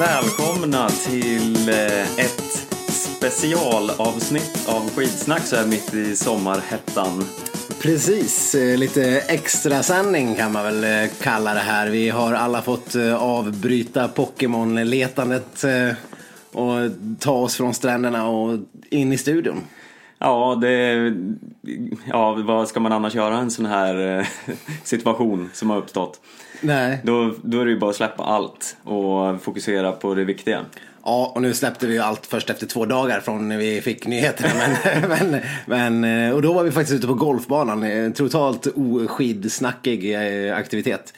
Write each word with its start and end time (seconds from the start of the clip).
Välkomna 0.00 0.88
till 0.88 1.68
eh, 1.68 2.18
ett 2.18 2.68
specialavsnitt 2.88 4.68
av 4.68 4.90
Skidsnack 4.90 5.42
så 5.42 5.56
här 5.56 5.66
mitt 5.66 5.94
i 5.94 6.16
sommarhettan. 6.16 7.24
Precis, 7.82 8.54
eh, 8.54 8.78
lite 8.78 9.20
extra 9.20 9.82
sändning 9.82 10.34
kan 10.34 10.52
man 10.52 10.64
väl 10.64 10.84
eh, 10.84 11.10
kalla 11.22 11.54
det 11.54 11.60
här. 11.60 11.90
Vi 11.90 12.08
har 12.08 12.32
alla 12.32 12.62
fått 12.62 12.96
avbryta 13.18 14.08
Pokémon-letandet 14.08 15.64
och 16.52 16.76
ta 17.18 17.32
oss 17.32 17.56
från 17.56 17.74
stränderna 17.74 18.28
och 18.28 18.58
in 18.90 19.12
i 19.12 19.18
studion. 19.18 19.60
Ja, 20.18 20.58
det, 20.60 21.14
ja, 22.04 22.32
vad 22.32 22.68
ska 22.68 22.80
man 22.80 22.92
annars 22.92 23.14
göra 23.14 23.34
i 23.34 23.38
en 23.38 23.50
sån 23.50 23.66
här 23.66 24.28
situation 24.84 25.50
som 25.52 25.70
har 25.70 25.78
uppstått? 25.78 26.20
Nej. 26.60 27.00
Då, 27.04 27.34
då 27.42 27.60
är 27.60 27.64
det 27.64 27.70
ju 27.70 27.78
bara 27.78 27.90
att 27.90 27.96
släppa 27.96 28.22
allt 28.24 28.76
och 28.84 29.42
fokusera 29.42 29.92
på 29.92 30.14
det 30.14 30.24
viktiga. 30.24 30.64
Ja, 31.04 31.32
och 31.34 31.42
nu 31.42 31.54
släppte 31.54 31.86
vi 31.86 31.94
ju 31.94 32.00
allt 32.00 32.26
först 32.26 32.50
efter 32.50 32.66
två 32.66 32.84
dagar 32.86 33.20
från 33.20 33.48
när 33.48 33.56
vi 33.58 33.80
fick 33.80 34.06
nyheterna. 34.06 34.50
Men, 35.08 35.30
men, 35.30 35.40
men, 36.00 36.28
eh, 36.28 36.34
och 36.34 36.42
då 36.42 36.52
var 36.52 36.62
vi 36.64 36.70
faktiskt 36.70 36.96
ute 36.96 37.06
på 37.06 37.14
golfbanan. 37.14 37.82
En 37.82 38.12
totalt 38.12 38.66
oskidsnackig 38.66 40.14
eh, 40.14 40.56
aktivitet. 40.56 41.14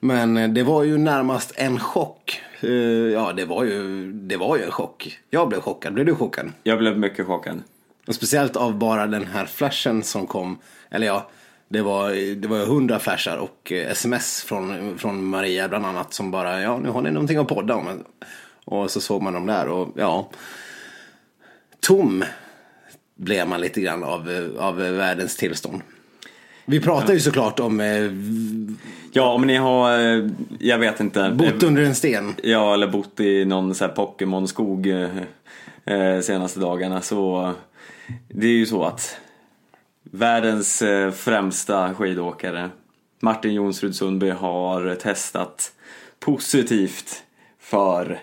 Men 0.00 0.36
eh, 0.36 0.48
det 0.48 0.62
var 0.62 0.82
ju 0.82 0.98
närmast 0.98 1.52
en 1.56 1.78
chock. 1.78 2.40
Eh, 2.60 2.70
Ja, 3.12 3.32
det 3.32 3.44
var 3.44 3.64
ju, 3.64 4.12
det 4.12 4.36
var 4.36 4.56
ju 4.56 4.62
en 4.62 4.70
chock. 4.70 5.18
Jag 5.30 5.48
blev 5.48 5.60
chockad. 5.60 5.94
Blev 5.94 6.06
du 6.06 6.14
chockad? 6.14 6.52
Jag 6.62 6.78
blev 6.78 6.98
mycket 6.98 7.26
chockad. 7.26 7.62
Och 8.06 8.14
speciellt 8.14 8.56
av 8.56 8.78
bara 8.78 9.06
den 9.06 9.26
här 9.26 9.46
flashen 9.46 10.02
som 10.02 10.26
kom. 10.26 10.58
Eller 10.90 11.06
ja, 11.06 11.28
det 11.68 11.82
var, 11.82 12.34
det 12.34 12.48
var 12.48 12.66
hundra 12.66 12.98
flashar 12.98 13.36
och 13.36 13.72
eh, 13.72 13.90
sms 13.90 14.42
från, 14.42 14.98
från 14.98 15.24
Maria 15.24 15.68
bland 15.68 15.86
annat. 15.86 16.14
Som 16.14 16.30
bara, 16.30 16.60
ja 16.62 16.78
nu 16.78 16.88
har 16.88 17.02
ni 17.02 17.10
någonting 17.10 17.38
att 17.38 17.48
podda 17.48 17.74
om. 17.74 18.04
Och 18.64 18.90
så 18.90 19.00
såg 19.00 19.22
man 19.22 19.32
dem 19.32 19.46
där 19.46 19.68
och 19.68 19.88
ja. 19.96 20.30
Tom 21.80 22.24
blev 23.16 23.48
man 23.48 23.60
lite 23.60 23.80
grann 23.80 24.04
av, 24.04 24.30
eh, 24.30 24.64
av 24.64 24.76
världens 24.76 25.36
tillstånd. 25.36 25.82
Vi 26.66 26.80
pratar 26.80 27.14
ju 27.14 27.20
såklart 27.20 27.60
om 27.60 27.80
eh, 27.80 28.10
Ja, 29.16 29.32
om 29.32 29.46
ni 29.46 29.56
har, 29.56 29.98
eh, 29.98 30.24
jag 30.58 30.78
vet 30.78 31.00
inte. 31.00 31.30
bott 31.30 31.62
under 31.62 31.82
en 31.82 31.94
sten. 31.94 32.34
Ja, 32.42 32.74
eller 32.74 32.86
bott 32.86 33.20
i 33.20 33.44
någon 33.44 33.74
så 33.74 33.84
här 33.84 33.92
Pokémon-skog 33.92 34.86
eh, 34.86 35.08
eh, 35.84 36.20
senaste 36.20 36.60
dagarna 36.60 37.00
så 37.00 37.52
det 38.28 38.46
är 38.46 38.52
ju 38.52 38.66
så 38.66 38.84
att 38.84 39.16
världens 40.10 40.82
eh, 40.82 41.10
främsta 41.10 41.94
skidåkare 41.94 42.70
Martin 43.20 43.54
Jonsrud 43.54 43.96
Sundby 43.96 44.30
har 44.30 44.94
testat 44.94 45.72
positivt 46.20 47.22
för 47.60 48.20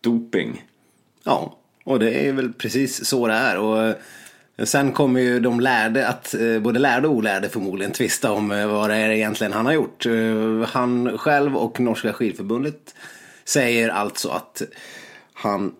doping. 0.00 0.64
Ja, 1.24 1.58
och 1.84 1.98
det 1.98 2.28
är 2.28 2.32
väl 2.32 2.52
precis 2.52 3.04
så 3.04 3.26
det 3.26 3.34
är. 3.34 3.58
Och 3.58 3.84
eh, 3.86 3.94
sen 4.64 4.92
kommer 4.92 5.20
ju 5.20 5.40
de 5.40 5.60
lärde 5.60 6.08
att, 6.08 6.34
eh, 6.34 6.58
både 6.58 6.78
lärde 6.78 7.08
och 7.08 7.14
olärde 7.14 7.48
förmodligen, 7.48 7.92
tvista 7.92 8.32
om 8.32 8.48
vad 8.48 8.90
det 8.90 8.96
är 8.96 9.10
egentligen 9.10 9.52
han 9.52 9.66
har 9.66 9.72
gjort. 9.72 10.06
Han 10.68 11.18
själv 11.18 11.56
och 11.56 11.80
Norska 11.80 12.12
skidförbundet 12.12 12.94
säger 13.44 13.88
alltså 13.88 14.28
att 14.28 14.62
han, 15.32 15.74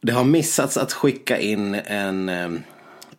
det 0.00 0.12
har 0.12 0.24
missats 0.24 0.76
att 0.76 0.92
skicka 0.92 1.38
in 1.38 1.74
en, 1.74 2.28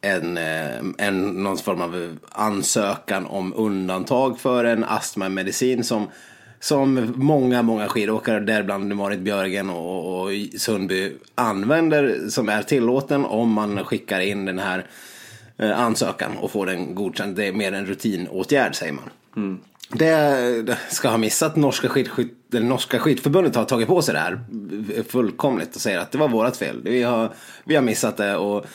en, 0.03 0.37
eh, 0.37 1.07
en 1.07 1.29
någon 1.29 1.57
form 1.57 1.81
av 1.81 2.17
ansökan 2.29 3.25
om 3.25 3.53
undantag 3.55 4.39
för 4.39 4.65
en 4.65 4.83
astmamedicin 4.83 5.83
som 5.83 6.07
som 6.59 7.13
många, 7.15 7.61
många 7.61 7.87
skidåkare, 7.87 8.39
däribland 8.39 8.95
Marit 8.95 9.19
Björgen 9.19 9.69
och, 9.69 10.21
och 10.21 10.29
Sundby, 10.57 11.11
använder 11.35 12.29
som 12.29 12.49
är 12.49 12.63
tillåten 12.63 13.25
om 13.25 13.51
man 13.51 13.85
skickar 13.85 14.19
in 14.19 14.45
den 14.45 14.59
här 14.59 14.85
eh, 15.57 15.79
ansökan 15.79 16.31
och 16.37 16.51
får 16.51 16.65
den 16.65 16.95
godkänd. 16.95 17.35
Det 17.35 17.47
är 17.47 17.53
mer 17.53 17.71
en 17.71 17.85
rutinåtgärd 17.85 18.75
säger 18.75 18.93
man. 18.93 19.09
Det, 19.89 20.61
det 20.61 20.77
ska 20.89 21.09
ha 21.09 21.17
missat 21.17 21.55
norska, 21.55 21.89
skidskytt, 21.89 22.37
det 22.47 22.59
norska 22.59 22.99
skidförbundet 22.99 23.55
har 23.55 23.65
tagit 23.65 23.87
på 23.87 24.01
sig 24.01 24.13
det 24.13 24.19
här 24.19 24.39
fullkomligt 25.09 25.75
och 25.75 25.81
säger 25.81 25.99
att 25.99 26.11
det 26.11 26.17
var 26.17 26.27
vårat 26.27 26.57
fel. 26.57 26.81
Vi 26.83 27.03
har, 27.03 27.33
vi 27.63 27.75
har 27.75 27.81
missat 27.81 28.17
det 28.17 28.35
och 28.35 28.65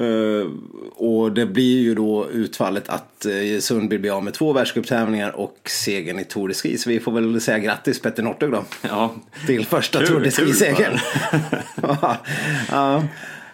Eh, 0.00 0.46
och 0.94 1.32
det 1.32 1.46
blir 1.46 1.78
ju 1.78 1.94
då 1.94 2.30
utfallet 2.30 2.88
att 2.88 3.26
uh, 3.26 3.58
Sundby 3.58 3.98
blir 3.98 4.16
av 4.16 4.24
med 4.24 4.34
två 4.34 4.52
världscuptävlingar 4.52 5.36
och 5.36 5.58
segern 5.64 6.18
i 6.18 6.24
Tour 6.24 6.48
de 6.48 6.54
Ski. 6.54 6.78
Så 6.78 6.90
vi 6.90 7.00
får 7.00 7.12
väl 7.12 7.40
säga 7.40 7.58
grattis 7.58 8.02
Petter 8.02 8.22
Northug 8.22 8.52
då. 8.52 8.64
Ja, 8.82 9.14
Till 9.46 9.66
första 9.66 9.98
Tour 9.98 10.20
de 10.20 10.30
Ski-segern. 10.30 10.98
ja, 11.82 12.16
ja, 12.70 13.02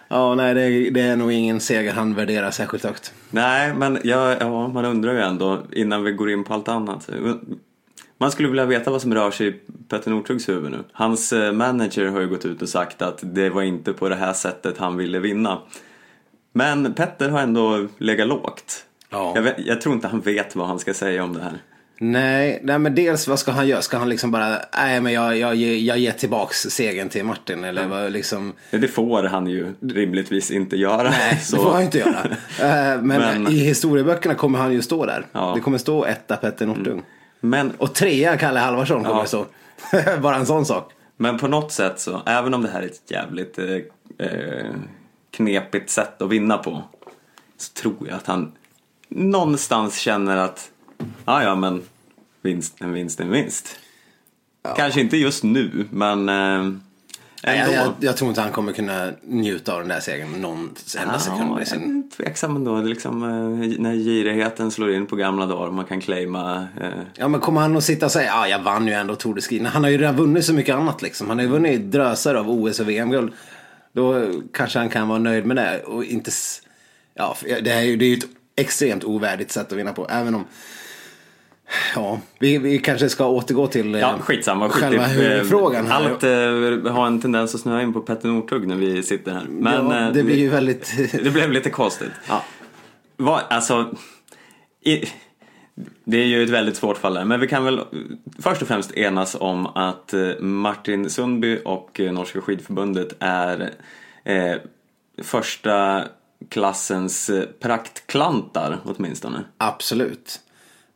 ja, 0.07 0.35
nej 0.35 0.53
det, 0.53 0.89
det 0.89 1.01
är 1.01 1.15
nog 1.15 1.31
ingen 1.31 1.59
seger 1.59 1.93
han 1.93 2.15
värderar 2.15 2.51
särskilt 2.51 2.83
högt. 2.83 3.13
Nej, 3.29 3.73
men 3.73 3.99
jag, 4.03 4.37
ja, 4.39 4.67
man 4.67 4.85
undrar 4.85 5.13
ju 5.13 5.19
ändå 5.19 5.63
innan 5.71 6.03
vi 6.03 6.11
går 6.11 6.31
in 6.31 6.43
på 6.43 6.53
allt 6.53 6.67
annat. 6.67 7.09
Man 8.17 8.31
skulle 8.31 8.47
vilja 8.47 8.65
veta 8.65 8.91
vad 8.91 9.01
som 9.01 9.13
rör 9.13 9.31
sig 9.31 9.47
i 9.47 9.51
Petter 9.89 10.11
Northugs 10.11 10.49
huvud 10.49 10.71
nu. 10.71 10.83
Hans 10.91 11.33
eh, 11.33 11.51
manager 11.51 12.05
har 12.05 12.19
ju 12.19 12.27
gått 12.27 12.45
ut 12.45 12.61
och 12.61 12.69
sagt 12.69 13.01
att 13.01 13.19
det 13.21 13.49
var 13.49 13.61
inte 13.61 13.93
på 13.93 14.09
det 14.09 14.15
här 14.15 14.33
sättet 14.33 14.77
han 14.77 14.97
ville 14.97 15.19
vinna. 15.19 15.59
Men 16.57 16.93
Petter 16.93 17.29
har 17.29 17.39
ändå 17.39 17.87
legat 17.97 18.27
lågt. 18.27 18.85
Ja. 19.09 19.31
Jag, 19.35 19.41
vet, 19.41 19.55
jag 19.57 19.81
tror 19.81 19.95
inte 19.95 20.07
han 20.07 20.21
vet 20.21 20.55
vad 20.55 20.67
han 20.67 20.79
ska 20.79 20.93
säga 20.93 21.23
om 21.23 21.33
det 21.33 21.41
här. 21.41 21.53
Nej, 21.99 22.59
nej, 22.63 22.79
men 22.79 22.95
dels 22.95 23.27
vad 23.27 23.39
ska 23.39 23.51
han 23.51 23.67
göra? 23.67 23.81
Ska 23.81 23.97
han 23.97 24.09
liksom 24.09 24.31
bara, 24.31 24.57
nej 24.77 25.01
men 25.01 25.13
jag, 25.13 25.37
jag, 25.37 25.55
jag, 25.55 25.97
ger 25.97 26.11
tillbaks 26.11 26.57
segern 26.61 27.09
till 27.09 27.23
Martin 27.25 27.63
eller 27.63 27.87
vad 27.87 28.11
liksom? 28.11 28.53
Det 28.71 28.87
får 28.87 29.23
han 29.23 29.47
ju 29.47 29.73
rimligtvis 29.81 30.51
inte 30.51 30.77
göra. 30.77 31.09
Nej, 31.09 31.37
Så- 31.41 31.55
det 31.55 31.61
får 31.63 31.71
han 31.71 31.81
inte 31.81 31.97
göra. 31.97 32.23
Eh, 32.61 33.01
men, 33.01 33.03
Men- 33.21 33.47
i 33.47 33.55
historieböckerna 33.59 34.35
kommer 34.35 34.59
han 34.59 34.73
ju 34.73 34.81
stå 34.81 35.05
där. 35.05 35.25
Ja. 35.31 35.43
Mm. 35.43 35.55
Det 35.55 35.61
kommer 35.61 35.77
stå 35.77 36.05
etta 36.05 36.35
Petter 36.35 36.65
Northug. 36.65 37.01
Men, 37.39 37.71
Och 37.77 37.93
trea 37.93 38.37
Kalle 38.37 38.59
Halvarsson 38.59 39.03
kommer 39.03 39.19
Ja. 39.21 39.25
stå. 39.25 39.45
Bara 40.21 40.35
en 40.35 40.45
sån 40.45 40.65
sak. 40.65 40.91
men 41.17 41.37
på 41.39 41.47
något 41.47 41.71
sätt 41.71 41.99
så, 41.99 42.21
även 42.25 42.53
om 42.53 42.61
det 42.63 42.69
här 42.69 42.81
är 42.81 42.85
ett 42.85 43.11
jävligt 43.11 43.59
eh, 43.59 43.65
eh, 44.27 44.65
knepigt 45.37 45.89
sätt 45.89 46.21
att 46.21 46.29
vinna 46.29 46.57
på, 46.57 46.83
så 47.57 47.73
tror 47.73 48.07
jag 48.07 48.15
att 48.15 48.27
han 48.27 48.51
någonstans 49.09 49.97
känner 49.97 50.37
att, 50.37 50.71
ja 51.25 51.43
ja 51.43 51.55
men 51.55 51.83
vinst, 52.41 52.75
en 52.79 52.93
vinst 52.93 53.19
är 53.19 53.23
en 53.23 53.31
vinst. 53.31 53.79
Kanske 54.75 55.01
inte 55.01 55.17
just 55.17 55.43
nu, 55.43 55.87
men 55.91 56.29
eh, 56.29 56.79
Nej, 57.43 57.59
jag, 57.59 57.73
jag, 57.73 57.93
jag 57.99 58.17
tror 58.17 58.29
inte 58.29 58.41
han 58.41 58.51
kommer 58.51 58.73
kunna 58.73 59.11
njuta 59.21 59.73
av 59.73 59.79
den 59.79 59.87
där 59.87 59.99
segern 59.99 60.41
någon 60.41 60.69
enda 60.99 61.19
sekund 61.19 61.41
i 61.41 61.63
Ja, 61.65 61.75
jag 61.75 61.81
är 61.81 62.09
tveksam 62.17 62.55
ändå. 62.55 62.75
Det 62.75 62.81
är 62.81 62.89
Liksom, 62.89 63.23
eh, 63.23 63.79
när 63.79 63.95
girigheten 63.95 64.71
slår 64.71 64.91
in 64.91 65.05
på 65.05 65.15
gamla 65.15 65.45
dagar 65.45 65.67
och 65.67 65.73
man 65.73 65.85
kan 65.85 66.01
claima 66.01 66.67
eh, 66.81 66.89
Ja 67.15 67.27
men 67.27 67.39
kommer 67.39 67.61
han 67.61 67.77
att 67.77 67.83
sitta 67.83 68.05
och 68.05 68.11
säga 68.11 68.25
ja 68.25 68.47
jag 68.47 68.59
vann 68.59 68.87
ju 68.87 68.93
ändå 68.93 69.15
Tour 69.15 69.35
de 69.35 69.41
Ski. 69.41 69.63
Han 69.63 69.83
har 69.83 69.91
ju 69.91 69.97
redan 69.97 70.15
vunnit 70.15 70.45
så 70.45 70.53
mycket 70.53 70.75
annat 70.75 71.01
liksom. 71.01 71.27
Han 71.29 71.37
har 71.37 71.45
ju 71.45 71.51
vunnit 71.51 71.91
drösar 71.91 72.35
av 72.35 72.49
OS 72.49 72.79
och 72.79 72.89
VM-guld. 72.89 73.33
Då 73.97 74.31
kanske 74.53 74.79
han 74.79 74.89
kan 74.89 75.07
vara 75.07 75.19
nöjd 75.19 75.45
med 75.45 75.55
det 75.57 75.79
och 75.85 76.03
inte... 76.03 76.31
Ja, 77.13 77.37
det, 77.41 77.71
är 77.71 77.81
ju, 77.81 77.95
det 77.95 78.05
är 78.05 78.09
ju 78.09 78.17
ett 78.17 78.27
extremt 78.55 79.03
ovärdigt 79.03 79.51
sätt 79.51 79.71
att 79.71 79.77
vinna 79.77 79.93
på. 79.93 80.07
Även 80.09 80.35
om... 80.35 80.45
Ja, 81.95 82.19
vi, 82.39 82.57
vi 82.57 82.79
kanske 82.79 83.09
ska 83.09 83.27
återgå 83.27 83.67
till 83.67 83.95
eh, 83.95 84.01
Ja, 84.01 84.15
skitsamma. 84.19 84.69
Skit 84.69 84.83
själva 84.83 85.05
i- 85.05 85.09
huvudfrågan 85.09 85.87
här. 85.87 85.95
Allt 85.95 86.23
eh, 86.23 86.93
har 86.93 87.07
en 87.07 87.21
tendens 87.21 87.55
att 87.55 87.61
snöa 87.61 87.81
in 87.81 87.93
på 87.93 88.01
Petter 88.01 88.27
Northug 88.29 88.67
när 88.67 88.75
vi 88.75 89.03
sitter 89.03 89.31
här. 89.31 89.45
Men 89.49 89.89
ja, 89.89 90.07
eh, 90.07 90.13
det 90.13 90.23
blir 90.23 90.37
ju 90.37 90.49
väldigt... 90.49 90.93
det 91.23 91.31
blev 91.31 91.51
lite 91.51 91.69
konstigt. 91.69 92.11
ja. 92.27 92.43
Vad, 93.17 93.41
alltså, 93.49 93.93
i, 94.85 95.05
det 96.03 96.17
är 96.17 96.25
ju 96.25 96.43
ett 96.43 96.49
väldigt 96.49 96.75
svårt 96.75 96.97
fall 96.97 97.13
där, 97.13 97.25
men 97.25 97.39
vi 97.39 97.47
kan 97.47 97.63
väl 97.63 97.81
först 98.39 98.61
och 98.61 98.67
främst 98.67 98.91
enas 98.91 99.35
om 99.39 99.67
att 99.67 100.13
eh, 100.13 100.39
Martin 100.39 101.09
Sundby 101.09 101.59
och 101.65 101.99
eh, 101.99 102.13
Norska 102.13 102.41
skidförbundet 102.41 103.15
är 103.19 103.71
eh, 104.23 104.55
första 105.23 106.03
klassens 106.49 107.29
eh, 107.29 107.43
praktklantar 107.59 108.79
åtminstone. 108.83 109.43
Absolut. 109.57 110.39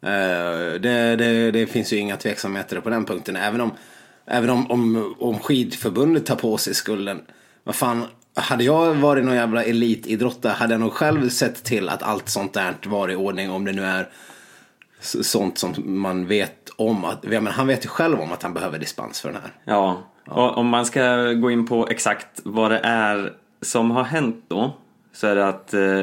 Eh, 0.02 0.80
det, 0.80 1.16
det, 1.16 1.52
det 1.52 1.66
finns 1.68 1.94
ju 1.94 1.98
inga 1.98 2.18
tveksamheter 2.18 2.80
på 2.80 2.90
den 2.90 3.06
punkten. 3.06 3.36
Även 3.36 3.62
om, 3.62 3.72
även 4.26 4.50
om, 4.50 4.72
om, 4.72 5.16
om 5.20 5.40
skidförbundet 5.40 6.26
tar 6.26 6.36
på 6.36 6.58
sig 6.58 6.74
skulden. 6.74 7.22
Vad 7.64 7.76
fan, 7.76 8.04
hade 8.34 8.64
jag 8.64 8.94
varit 8.94 9.26
någon 9.26 9.36
jävla 9.36 9.64
elitidrottare 9.64 10.54
hade 10.54 10.74
jag 10.74 10.82
nog 10.82 10.94
själv 10.94 11.30
sett 11.30 11.64
till 11.64 11.90
att 11.90 12.04
allt 12.04 12.30
sånt 12.30 12.54
där 12.54 12.76
var 12.86 13.12
i 13.12 13.16
ordning. 13.16 13.52
Om 13.52 13.66
det 13.66 13.72
nu 13.72 13.84
är 13.86 14.10
sånt 15.02 15.58
som 15.58 15.74
man 15.86 16.28
vet 16.28 16.70
om. 16.76 17.06
Att, 17.06 17.26
ja, 17.32 17.42
men 17.42 17.54
han 17.54 17.68
vet 17.68 17.86
ju 17.86 17.90
själv 17.90 18.20
om 18.20 18.32
att 18.32 18.44
han 18.44 18.54
behöver 18.54 18.80
dispens 18.80 19.22
för 19.22 19.32
den 19.32 19.42
här. 19.42 19.54
Ja, 19.66 20.02
och 20.28 20.58
om 20.58 20.68
man 20.68 20.86
ska 20.86 21.34
gå 21.34 21.52
in 21.52 21.68
på 21.68 21.88
exakt 21.88 22.42
vad 22.44 22.72
det 22.72 22.80
är 22.84 23.34
som 23.62 23.92
har 23.92 24.04
hänt 24.04 24.46
då 24.48 24.74
så 25.14 25.28
är 25.28 25.36
det 25.36 25.48
att 25.48 25.74
eh, 25.74 26.00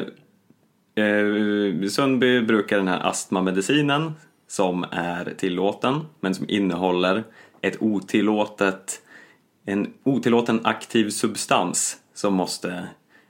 eh, 1.04 1.88
Sundby 1.88 2.40
brukar 2.40 2.76
den 2.76 2.88
här 2.88 3.06
astmamedicinen 3.06 4.12
som 4.48 4.84
är 4.90 5.34
tillåten 5.38 6.00
men 6.20 6.34
som 6.34 6.46
innehåller 6.48 7.24
ett 7.60 7.82
otillåtet 7.82 9.00
en 9.64 9.92
otillåten 10.04 10.60
aktiv 10.64 11.10
substans 11.10 11.96
som 12.14 12.34
måste 12.34 12.88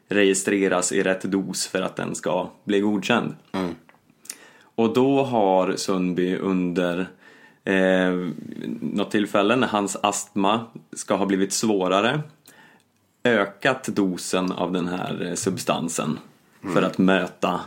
registreras 0.08 0.92
i 0.92 1.02
rätt 1.02 1.22
dos 1.22 1.66
för 1.66 1.82
att 1.82 1.96
den 1.96 2.14
ska 2.14 2.50
bli 2.64 2.80
godkänd. 2.80 3.34
Och 4.78 4.92
då 4.94 5.22
har 5.22 5.76
Sundby 5.76 6.36
under 6.36 7.08
eh, 7.64 8.28
något 8.80 9.10
tillfälle 9.10 9.56
när 9.56 9.66
hans 9.66 9.96
astma 10.02 10.66
ska 10.92 11.14
ha 11.14 11.26
blivit 11.26 11.52
svårare 11.52 12.20
ökat 13.24 13.84
dosen 13.84 14.52
av 14.52 14.72
den 14.72 14.88
här 14.88 15.26
eh, 15.26 15.34
substansen 15.34 16.18
för 16.74 16.82
att 16.82 16.98
möta 16.98 17.60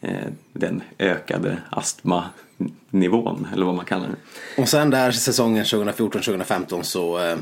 eh, 0.00 0.26
den 0.52 0.82
ökade 0.98 1.58
astmanivån, 1.70 3.48
eller 3.52 3.66
vad 3.66 3.74
man 3.74 3.84
kallar 3.84 4.08
det. 4.08 4.62
Och 4.62 4.68
sen 4.68 4.90
där 4.90 5.10
säsongen 5.10 5.64
2014-2015 5.64 6.82
så 6.82 7.18
eh, 7.18 7.36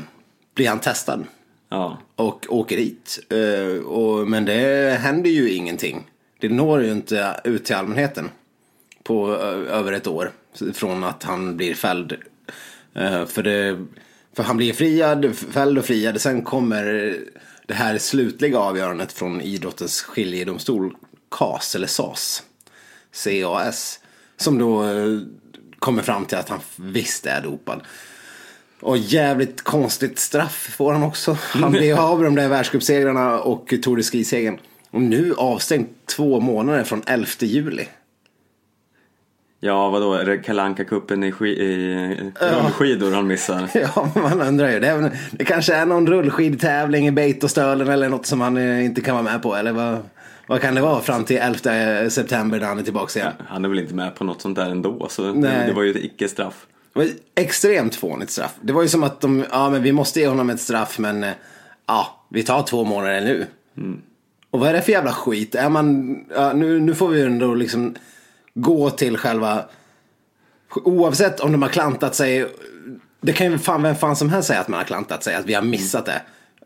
blir 0.55 0.69
han 0.69 0.79
testad. 0.79 1.23
Ja, 1.69 1.97
Och 2.15 2.45
åker 2.49 2.77
dit. 2.77 3.19
Eh, 3.29 3.85
och, 3.85 4.27
men 4.27 4.45
det 4.45 4.99
händer 5.01 5.29
ju 5.29 5.51
ingenting. 5.51 6.07
Det 6.39 6.49
når 6.49 6.83
ju 6.83 6.91
inte 6.91 7.41
ut 7.43 7.65
till 7.65 7.75
allmänheten. 7.75 8.29
På 9.05 9.35
över 9.69 9.91
ett 9.91 10.07
år. 10.07 10.31
Från 10.73 11.03
att 11.03 11.23
han 11.23 11.57
blir 11.57 11.73
fälld. 11.73 12.15
Eh, 12.93 13.25
för, 13.25 13.43
det, 13.43 13.85
för 14.35 14.43
han 14.43 14.57
blir 14.57 14.73
friad, 14.73 15.35
fälld 15.35 15.77
och 15.77 15.85
friad. 15.85 16.21
Sen 16.21 16.41
kommer 16.41 17.15
det 17.65 17.73
här 17.73 17.97
slutliga 17.97 18.59
avgörandet 18.59 19.13
från 19.13 19.41
idrottens 19.41 20.01
skiljedomstol. 20.01 20.95
CAS 21.31 21.75
eller 21.75 21.87
SAS. 21.87 22.43
CAS. 23.23 23.99
Som 24.37 24.57
då 24.57 24.83
eh, 24.83 25.19
kommer 25.79 26.01
fram 26.01 26.25
till 26.25 26.37
att 26.37 26.49
han 26.49 26.59
visst 26.75 27.25
är 27.25 27.41
dopad. 27.41 27.81
Och 28.79 28.97
jävligt 28.97 29.61
konstigt 29.61 30.19
straff 30.19 30.75
får 30.77 30.93
han 30.93 31.03
också. 31.03 31.37
Han 31.41 31.71
blir 31.71 31.99
av 32.11 32.19
med 32.19 32.27
de 32.27 32.35
där 32.35 32.49
världscupsegrarna 32.49 33.39
och 33.39 33.73
Tour 33.83 33.95
de 33.97 34.03
Ski-segern. 34.03 34.59
Och 34.91 35.01
nu 35.01 35.33
avstängd 35.37 35.87
två 36.05 36.39
månader 36.39 36.83
från 36.83 37.03
11 37.05 37.27
juli. 37.39 37.87
Ja 39.65 39.89
vadå, 39.89 40.37
Kalle 40.45 40.61
Anka-cupen 40.61 41.23
i, 41.23 41.31
ski- 41.31 41.59
i 41.61 42.31
rullskidor 42.39 43.11
han 43.11 43.27
missar? 43.27 43.69
Ja, 43.73 44.09
man 44.15 44.41
undrar 44.41 44.69
ju. 44.71 44.79
Det, 44.79 45.11
det 45.31 45.45
kanske 45.45 45.73
är 45.73 45.85
någon 45.85 46.07
rullskidtävling 46.07 47.07
i 47.07 47.11
Beitostölen 47.11 47.87
eller 47.89 48.09
något 48.09 48.25
som 48.25 48.41
han 48.41 48.57
eh, 48.57 48.85
inte 48.85 49.01
kan 49.01 49.15
vara 49.15 49.23
med 49.23 49.41
på. 49.41 49.55
Eller 49.55 49.71
vad, 49.71 49.97
vad 50.47 50.61
kan 50.61 50.75
det 50.75 50.81
vara 50.81 51.01
fram 51.01 51.23
till 51.23 51.37
11 51.37 52.09
september 52.09 52.59
när 52.59 52.67
han 52.67 52.79
är 52.79 52.83
tillbaka 52.83 53.19
igen? 53.19 53.33
Han 53.47 53.65
är 53.65 53.69
väl 53.69 53.79
inte 53.79 53.93
med 53.93 54.15
på 54.15 54.23
något 54.23 54.41
sånt 54.41 54.55
där 54.55 54.69
ändå, 54.69 55.07
så 55.09 55.21
det, 55.21 55.33
Nej. 55.33 55.67
det 55.67 55.73
var 55.73 55.83
ju 55.83 55.91
ett 55.91 56.03
icke-straff. 56.03 56.65
Det 56.93 56.99
var 56.99 57.05
ett 57.05 57.17
extremt 57.35 57.95
fånigt 57.95 58.31
straff. 58.31 58.53
Det 58.61 58.73
var 58.73 58.81
ju 58.81 58.87
som 58.87 59.03
att 59.03 59.21
de, 59.21 59.45
ja 59.51 59.69
men 59.69 59.83
vi 59.83 59.91
måste 59.91 60.19
ge 60.19 60.27
honom 60.27 60.49
ett 60.49 60.59
straff 60.61 60.99
men 60.99 61.23
eh, 61.23 61.31
ja, 61.87 62.25
vi 62.29 62.43
tar 62.43 62.63
två 62.63 62.83
månader 62.83 63.21
nu. 63.21 63.45
Och 64.51 64.59
vad 64.59 64.69
är 64.69 64.73
det 64.73 64.81
för 64.81 64.91
jävla 64.91 65.11
skit? 65.11 65.55
Är 65.55 65.69
man, 65.69 66.17
ja, 66.35 66.53
nu, 66.53 66.79
nu 66.79 66.95
får 66.95 67.07
vi 67.07 67.19
ju 67.19 67.25
ändå 67.25 67.55
liksom 67.55 67.95
gå 68.55 68.89
till 68.89 69.17
själva, 69.17 69.65
oavsett 70.75 71.39
om 71.39 71.51
de 71.51 71.61
har 71.61 71.69
klantat 71.69 72.15
sig, 72.15 72.47
det 73.21 73.33
kan 73.33 73.51
ju 73.51 73.57
fan 73.57 73.81
vem 73.83 73.95
fan 73.95 74.15
som 74.15 74.29
helst 74.29 74.47
säga 74.47 74.59
att 74.59 74.67
man 74.67 74.77
har 74.77 74.85
klantat 74.85 75.23
sig, 75.23 75.35
att 75.35 75.45
vi 75.45 75.53
har 75.53 75.61
missat 75.61 76.05
det. 76.05 76.21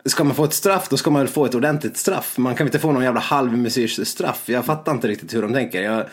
Ska 0.06 0.24
man 0.24 0.36
få 0.36 0.44
ett 0.44 0.54
straff 0.54 0.90
då 0.90 0.98
ska 0.98 1.12
man 1.12 1.20
väl 1.22 1.28
få 1.28 1.46
ett 1.46 1.56
ordentligt 1.56 1.98
straff. 1.98 2.38
Man 2.38 2.56
kan 2.56 2.68
inte 2.68 2.80
få 2.80 2.92
någon 2.92 3.04
jävla 3.04 3.20
halvmesyrs 3.20 4.08
straff. 4.08 4.44
Jag 4.46 4.66
fattar 4.66 4.92
inte 4.92 5.08
riktigt 5.08 5.34
hur 5.34 5.42
de 5.42 5.54
tänker. 5.54 5.82
Jag, 5.82 6.06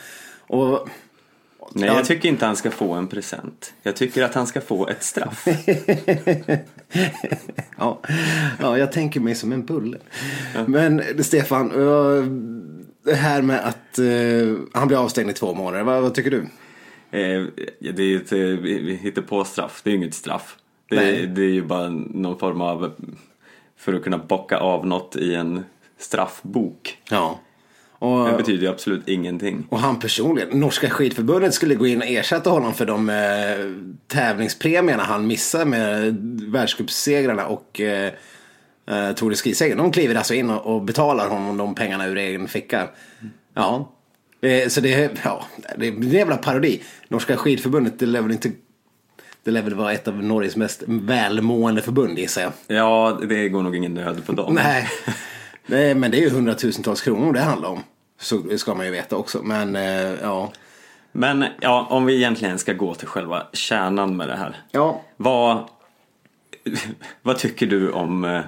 och 0.46 0.88
Nej, 1.72 1.88
Ja. 1.88 1.94
jag 1.96 2.04
tycker 2.04 2.28
inte 2.28 2.46
han 2.46 2.56
ska 2.56 2.70
få 2.70 2.92
en 2.92 3.06
present. 3.08 3.74
Jag 3.82 3.96
tycker 3.96 4.22
att 4.22 4.34
han 4.34 4.46
ska 4.46 4.60
få 4.60 4.88
ett 4.88 5.02
straff. 5.02 5.46
Ja, 7.78 8.00
ja, 8.60 8.78
jag 8.78 8.92
tänker 8.92 9.20
mig 9.20 9.34
som 9.34 9.52
en 9.52 9.64
bulle. 9.66 9.98
Men 10.66 11.02
Stefan, 11.24 11.70
det 13.06 13.14
här 13.14 13.42
med 13.42 13.60
att 13.66 13.98
eh, 13.98 14.58
han 14.72 14.88
blir 14.88 15.02
avstängd 15.04 15.30
i 15.30 15.32
två 15.32 15.54
månader, 15.54 15.84
vad, 15.84 16.02
vad 16.02 16.14
tycker 16.14 16.30
du? 16.30 16.38
Eh, 17.10 17.44
det 17.94 18.02
är 18.02 18.06
ju 18.06 18.16
ett 18.16 18.32
eh, 18.32 18.96
hittepåstraff, 19.02 19.80
det 19.84 19.90
är 19.90 19.92
ju 19.92 19.98
inget 19.98 20.14
straff. 20.14 20.56
Det, 20.88 20.96
är- 20.96 21.26
det 21.26 21.42
är 21.42 21.50
ju 21.50 21.62
bara 21.64 21.88
någon 21.90 22.38
form 22.38 22.60
av, 22.60 22.92
för 23.78 23.94
att 23.94 24.02
kunna 24.04 24.18
bocka 24.18 24.56
av 24.58 24.86
något 24.86 25.16
i 25.16 25.34
en 25.34 25.64
straffbok. 25.98 26.98
Ja. 27.10 27.40
Det 28.00 28.06
Och, 28.06 28.36
betyder 28.36 28.62
ju 28.62 28.68
absolut 28.68 29.08
ingenting. 29.08 29.66
och 29.70 29.78
han 29.78 29.98
personligen, 29.98 30.60
Norska 30.60 30.90
skidförbundet 30.90 31.54
skulle 31.54 31.74
gå 31.74 31.86
in 31.86 31.98
och 31.98 32.06
ersätta 32.08 32.50
honom 32.50 32.74
för 32.74 32.86
de 32.86 33.08
eh, 33.10 33.16
tävlingspremierna 34.06 35.02
han 35.02 35.26
missade 35.26 35.64
med 35.64 36.16
världscupsegrarna 36.52 37.46
och 37.46 37.80
eh, 37.80 38.12
eh, 38.86 39.12
Tour 39.12 39.30
de 39.30 39.36
Ski-segern. 39.36 39.78
De 39.78 39.92
kliver 39.92 40.14
alltså 40.14 40.34
in 40.34 40.50
och, 40.50 40.74
och 40.74 40.82
betalar 40.82 41.28
honom 41.28 41.56
de 41.56 41.74
pengarna 41.74 42.06
ur 42.06 42.16
egen 42.16 42.48
ficka. 42.48 42.88
Ja. 43.54 43.92
Eh, 44.40 44.68
så 44.68 44.80
det, 44.80 44.94
är- 44.94 45.10
ja, 45.24 45.44
det 45.76 45.86
är 45.88 45.92
en 45.92 46.02
jävla 46.10 46.36
parodi. 46.36 46.82
Norska 47.08 47.36
skidförbundet, 47.36 47.98
det 47.98 48.06
lär 48.06 48.22
väl 48.22 48.32
inte 48.32 48.50
det 49.44 49.50
lär 49.52 49.62
väl 49.62 49.74
vara 49.74 49.92
ett 49.92 50.08
av 50.08 50.22
Norges 50.24 50.56
mest 50.56 50.82
välmående 50.86 51.82
förbund 51.82 52.18
gissar 52.18 52.42
jag. 52.42 52.52
Ja, 52.66 53.18
det 53.28 53.48
går 53.48 53.62
nog 53.62 53.76
ingen 53.76 53.94
nöd 53.94 54.26
på 54.26 54.32
dem. 54.32 54.54
Nej, 54.54 54.88
Nej 55.66 55.94
men 55.94 56.10
det 56.10 56.18
är 56.18 56.20
ju 56.20 56.30
hundratusentals 56.30 57.00
kronor 57.00 57.32
det 57.32 57.40
handlar 57.40 57.68
om. 57.68 57.82
Så 58.20 58.58
ska 58.58 58.74
man 58.74 58.86
ju 58.86 58.92
veta 58.92 59.16
också. 59.16 59.42
Men 59.42 59.76
eh, 59.76 60.14
ja. 60.22 60.52
Men 61.12 61.44
ja, 61.60 61.86
om 61.90 62.06
vi 62.06 62.16
egentligen 62.16 62.58
ska 62.58 62.72
gå 62.72 62.94
till 62.94 63.08
själva 63.08 63.42
kärnan 63.52 64.16
med 64.16 64.28
det 64.28 64.36
här. 64.36 64.56
Ja, 64.70 65.02
Vad, 65.16 65.64
vad 67.22 67.38
tycker 67.38 67.66
du 67.66 67.90
om, 67.90 68.24
eh, 68.24 68.40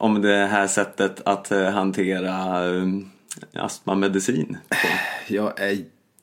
om 0.00 0.22
det 0.22 0.46
här 0.46 0.66
sättet 0.66 1.20
att 1.24 1.50
eh, 1.50 1.70
hantera 1.70 2.64
um, 2.64 3.10
astmamedicin? 3.54 4.56
på? 4.68 4.76
jag 5.34 5.60
är 5.60 5.78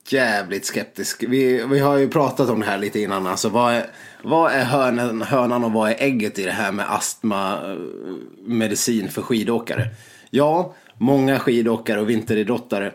jävligt 0.07 0.65
skeptisk. 0.65 1.23
Vi, 1.27 1.65
vi 1.69 1.79
har 1.79 1.97
ju 1.97 2.09
pratat 2.09 2.49
om 2.49 2.59
det 2.59 2.65
här 2.65 2.77
lite 2.77 2.99
innan. 2.99 3.27
Alltså, 3.27 3.49
vad 3.49 3.73
är, 3.73 3.85
vad 4.23 4.51
är 4.51 4.63
hönan, 4.63 5.21
hönan 5.21 5.63
och 5.63 5.71
vad 5.71 5.89
är 5.89 5.95
ägget 5.99 6.39
i 6.39 6.43
det 6.43 6.51
här 6.51 6.71
med 6.71 6.93
astmamedicin 6.93 9.05
eh, 9.05 9.11
för 9.11 9.21
skidåkare? 9.21 9.87
Ja, 10.29 10.73
många 10.97 11.39
skidåkare 11.39 12.01
och 12.01 12.09
vinteridrottare 12.09 12.93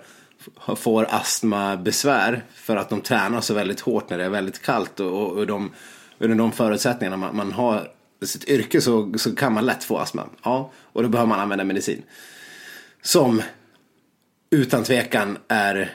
får 0.77 1.07
astmabesvär 1.11 2.43
för 2.55 2.77
att 2.77 2.89
de 2.89 3.01
tränar 3.01 3.41
så 3.41 3.55
väldigt 3.55 3.81
hårt 3.81 4.11
när 4.11 4.19
det 4.19 4.25
är 4.25 4.31
väldigt 4.31 4.63
kallt 4.63 5.01
och, 5.01 5.23
och, 5.23 5.33
och 5.33 5.47
de, 5.47 5.71
under 6.19 6.37
de 6.37 6.53
förutsättningarna 6.53 7.17
man, 7.17 7.37
man 7.37 7.53
har 7.53 7.89
sitt 8.27 8.45
yrke 8.49 8.81
så, 8.81 9.13
så 9.17 9.35
kan 9.35 9.53
man 9.53 9.67
lätt 9.67 9.85
få 9.85 9.99
astma. 9.99 10.23
Ja, 10.45 10.71
och 10.83 11.03
då 11.03 11.09
behöver 11.09 11.29
man 11.29 11.41
använda 11.41 11.65
medicin. 11.65 12.03
Som 13.03 13.43
utan 14.51 14.85
tvekan 14.85 15.39
är, 15.49 15.91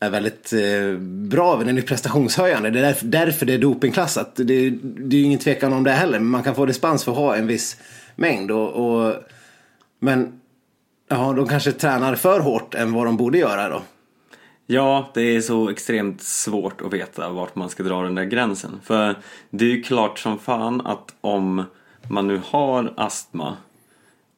är 0.00 0.10
väldigt 0.10 0.52
eh, 0.52 0.98
bra. 1.00 1.56
Den 1.56 1.78
är 1.78 1.82
prestationshöjande. 1.82 2.70
Det 2.70 2.78
är 2.78 2.82
därför, 2.82 3.06
därför 3.06 3.46
det 3.46 3.54
är 3.54 3.58
dopingklassat. 3.58 4.32
Det, 4.36 4.54
är- 4.54 4.78
det 4.82 5.16
är 5.16 5.20
ju 5.20 5.24
ingen 5.26 5.38
tvekan 5.38 5.72
om 5.72 5.84
det 5.84 5.90
heller. 5.92 6.18
Men 6.18 6.28
man 6.30 6.42
kan 6.42 6.54
få 6.54 6.66
dispens 6.66 7.04
för 7.04 7.12
att 7.12 7.18
ha 7.18 7.36
en 7.36 7.46
viss 7.46 7.76
mängd. 8.16 8.50
Och, 8.50 8.68
och, 9.08 9.14
men 10.00 10.40
ja, 11.08 11.32
de 11.32 11.48
kanske 11.48 11.72
tränar 11.72 12.14
för 12.14 12.40
hårt 12.40 12.74
än 12.74 12.92
vad 12.92 13.06
de 13.06 13.16
borde 13.16 13.38
göra 13.38 13.68
då. 13.68 13.82
Ja, 14.70 15.10
det 15.14 15.36
är 15.36 15.40
så 15.40 15.68
extremt 15.68 16.22
svårt 16.22 16.80
att 16.80 16.92
veta 16.92 17.28
vart 17.28 17.54
man 17.54 17.70
ska 17.70 17.82
dra 17.82 18.02
den 18.02 18.14
där 18.14 18.24
gränsen. 18.24 18.80
För 18.84 19.14
det 19.50 19.64
är 19.64 19.68
ju 19.68 19.82
klart 19.82 20.18
som 20.18 20.38
fan 20.38 20.80
att 20.86 21.14
om 21.20 21.64
man 22.08 22.26
nu 22.28 22.40
har 22.44 22.92
astma 22.96 23.56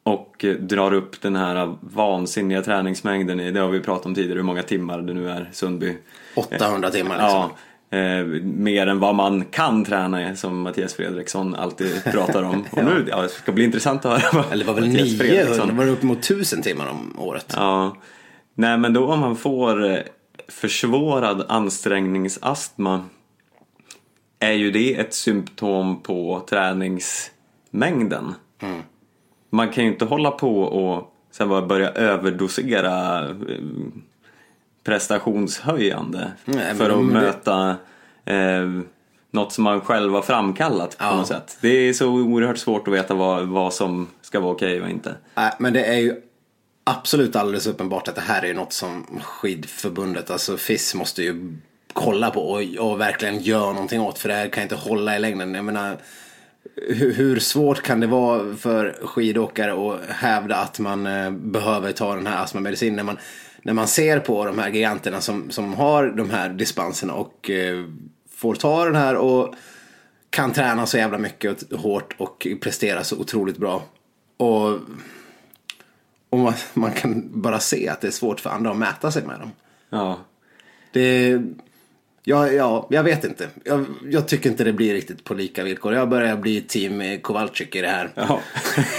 och 0.02 0.44
eh, 0.44 0.54
drar 0.54 0.92
upp 0.92 1.20
den 1.20 1.36
här 1.36 1.74
vansinniga 1.80 2.62
träningsmängden 2.62 3.40
i, 3.40 3.50
det 3.50 3.60
har 3.60 3.68
vi 3.68 3.80
pratat 3.80 4.06
om 4.06 4.14
tidigare, 4.14 4.36
hur 4.36 4.42
många 4.42 4.62
timmar 4.62 5.02
det 5.02 5.14
nu 5.14 5.30
är, 5.30 5.50
Sundby. 5.52 5.96
800 6.34 6.90
timmar 6.90 7.16
liksom. 7.16 7.50
Ja, 7.90 7.98
eh, 7.98 8.24
mer 8.42 8.86
än 8.86 9.00
vad 9.00 9.14
man 9.14 9.44
kan 9.44 9.84
träna 9.84 10.36
som 10.36 10.60
Mattias 10.60 10.94
Fredriksson 10.94 11.54
alltid 11.54 12.04
pratar 12.04 12.42
om. 12.42 12.64
Och 12.70 12.84
nu, 12.84 13.06
ja, 13.08 13.22
det 13.22 13.28
ska 13.28 13.52
bli 13.52 13.64
intressant 13.64 14.04
att 14.04 14.22
höra 14.22 14.42
vad 14.42 14.52
Eller 14.52 14.64
var 14.64 14.74
väl 14.74 14.86
Mattias 14.86 15.20
900, 15.58 15.74
var 15.74 15.84
det 15.84 15.90
upp 15.90 16.02
mot 16.02 16.18
1000 16.18 16.62
timmar 16.62 16.88
om 16.90 17.16
året? 17.18 17.54
Ja, 17.56 17.96
nej 18.54 18.78
men 18.78 18.92
då 18.92 19.12
om 19.12 19.20
man 19.20 19.36
får 19.36 19.90
eh, 19.90 19.98
försvårad 20.50 21.44
ansträngningsastma 21.48 23.04
är 24.38 24.52
ju 24.52 24.70
det 24.70 24.94
ett 24.94 25.14
symptom 25.14 26.02
på 26.02 26.46
träningsmängden. 26.50 28.34
Man 29.50 29.68
kan 29.68 29.84
ju 29.84 29.90
inte 29.90 30.04
hålla 30.04 30.30
på 30.30 30.60
och 30.62 31.14
sen 31.30 31.48
bara 31.48 31.66
börja 31.66 31.90
överdosera 31.90 33.24
eh, 33.28 33.34
prestationshöjande 34.84 36.32
Nej, 36.44 36.74
för 36.74 36.90
att 36.90 37.04
möta 37.04 37.76
eh, 38.24 38.68
något 39.30 39.52
som 39.52 39.64
man 39.64 39.80
själv 39.80 40.12
har 40.12 40.22
framkallat 40.22 40.98
på 40.98 41.04
Ja. 41.04 41.16
något 41.16 41.26
sätt. 41.26 41.58
Det 41.60 41.68
är 41.68 41.92
så 41.92 42.08
oerhört 42.08 42.58
svårt 42.58 42.88
att 42.88 42.94
veta 42.94 43.14
vad, 43.14 43.46
vad 43.48 43.74
som 43.74 44.06
ska 44.20 44.40
vara 44.40 44.52
okej 44.52 44.82
och 44.82 44.88
inte. 44.90 45.14
Nej, 45.34 45.52
men 45.58 45.72
det 45.72 45.84
är 45.84 45.98
ju 45.98 46.16
absolut 46.84 47.36
alldeles 47.36 47.66
uppenbart 47.66 48.08
att 48.08 48.14
det 48.14 48.20
här 48.20 48.44
är 48.44 48.54
något 48.54 48.72
som 48.72 49.20
skidförbundet, 49.22 50.30
alltså 50.30 50.56
FIS 50.56 50.94
måste 50.94 51.22
ju 51.22 51.56
kolla 51.92 52.30
på 52.30 52.40
och, 52.40 52.90
och 52.90 53.00
verkligen 53.00 53.40
göra 53.40 53.72
någonting 53.72 54.00
åt. 54.00 54.18
För 54.18 54.28
det 54.28 54.34
här 54.34 54.48
kan 54.48 54.62
inte 54.62 54.74
hålla 54.74 55.16
i 55.16 55.18
längden. 55.18 55.54
Jag 55.54 55.64
menar, 55.64 55.98
hur, 56.76 57.12
hur 57.12 57.38
svårt 57.38 57.82
kan 57.82 58.00
det 58.00 58.06
vara 58.06 58.56
för 58.56 58.98
skidåkare 59.02 59.72
att 59.72 60.00
hävda 60.08 60.56
att 60.56 60.78
man 60.78 61.06
eh, 61.06 61.30
behöver 61.30 61.92
ta 61.92 62.14
den 62.14 62.26
här 62.26 62.42
astmamedicinen 62.44 62.96
när 62.96 63.02
man, 63.02 63.18
när 63.62 63.72
man 63.72 63.88
ser 63.88 64.18
på 64.18 64.44
de 64.44 64.58
här 64.58 64.70
giganterna 64.70 65.20
som, 65.20 65.50
som 65.50 65.74
har 65.74 66.06
de 66.06 66.30
här 66.30 66.48
dispenserna 66.48 67.14
och 67.14 67.50
eh, 67.50 67.84
får 68.34 68.54
ta 68.54 68.84
den 68.84 68.96
här 68.96 69.16
och 69.16 69.54
kan 70.30 70.52
träna 70.52 70.86
så 70.86 70.96
jävla 70.96 71.18
mycket 71.18 71.62
och 71.62 71.80
hårt 71.80 72.14
och 72.18 72.46
prestera 72.60 73.04
så 73.04 73.16
otroligt 73.16 73.58
bra. 73.58 73.82
Och, 74.36 74.78
och 76.30 76.38
man, 76.38 76.54
man 76.74 76.92
kan 76.92 77.40
bara 77.40 77.60
se 77.60 77.88
att 77.88 78.00
det 78.00 78.06
är 78.06 78.12
svårt 78.12 78.40
för 78.40 78.50
andra 78.50 78.70
att 78.70 78.76
mäta 78.76 79.10
sig 79.10 79.22
med 79.22 79.40
dem. 79.40 79.50
Ja. 79.90 80.18
Det, 80.92 81.40
ja, 82.24 82.48
ja, 82.50 82.86
jag 82.90 83.02
vet 83.02 83.24
inte. 83.24 83.48
Jag, 83.64 83.84
jag 84.10 84.28
tycker 84.28 84.50
inte 84.50 84.64
det 84.64 84.72
blir 84.72 84.94
riktigt 84.94 85.24
på 85.24 85.34
lika 85.34 85.64
villkor. 85.64 85.94
Jag 85.94 86.08
börjar 86.08 86.36
bli 86.36 86.60
team 86.60 87.20
Kowalczyk 87.22 87.76
i 87.76 87.80
det 87.80 87.88
här. 87.88 88.10
Ja. 88.14 88.40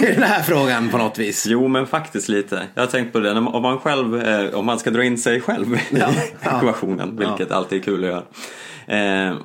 I 0.00 0.12
den 0.12 0.22
här 0.22 0.42
frågan 0.42 0.88
på 0.88 0.98
något 0.98 1.18
vis. 1.18 1.46
Jo, 1.46 1.68
men 1.68 1.86
faktiskt 1.86 2.28
lite. 2.28 2.62
Jag 2.74 2.82
har 2.82 2.86
tänkt 2.86 3.12
på 3.12 3.20
det, 3.20 3.30
om 3.32 3.62
man 3.62 3.78
själv, 3.78 4.22
eh, 4.22 4.54
om 4.54 4.66
man 4.66 4.78
ska 4.78 4.90
dra 4.90 5.04
in 5.04 5.18
sig 5.18 5.40
själv 5.40 5.74
i 5.74 5.78
Ja, 5.90 6.08
ja. 6.42 6.58
ekvationen, 6.58 7.16
vilket 7.16 7.50
alltid 7.50 7.78
är 7.78 7.82
kul 7.82 8.04
att 8.04 8.10
göra. 8.10 9.28
Eh, 9.28 9.36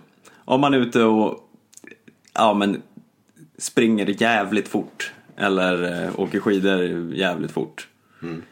om 0.45 0.61
man 0.61 0.73
är 0.73 0.77
ute 0.77 1.03
och 1.03 1.39
ja, 2.33 2.53
men, 2.53 2.81
springer 3.57 4.21
jävligt 4.21 4.67
fort 4.67 5.13
eller 5.37 6.03
eh, 6.05 6.19
åker 6.19 6.39
skidor 6.39 7.13
jävligt 7.13 7.51
fort. 7.51 7.87
Mm. 8.21 8.43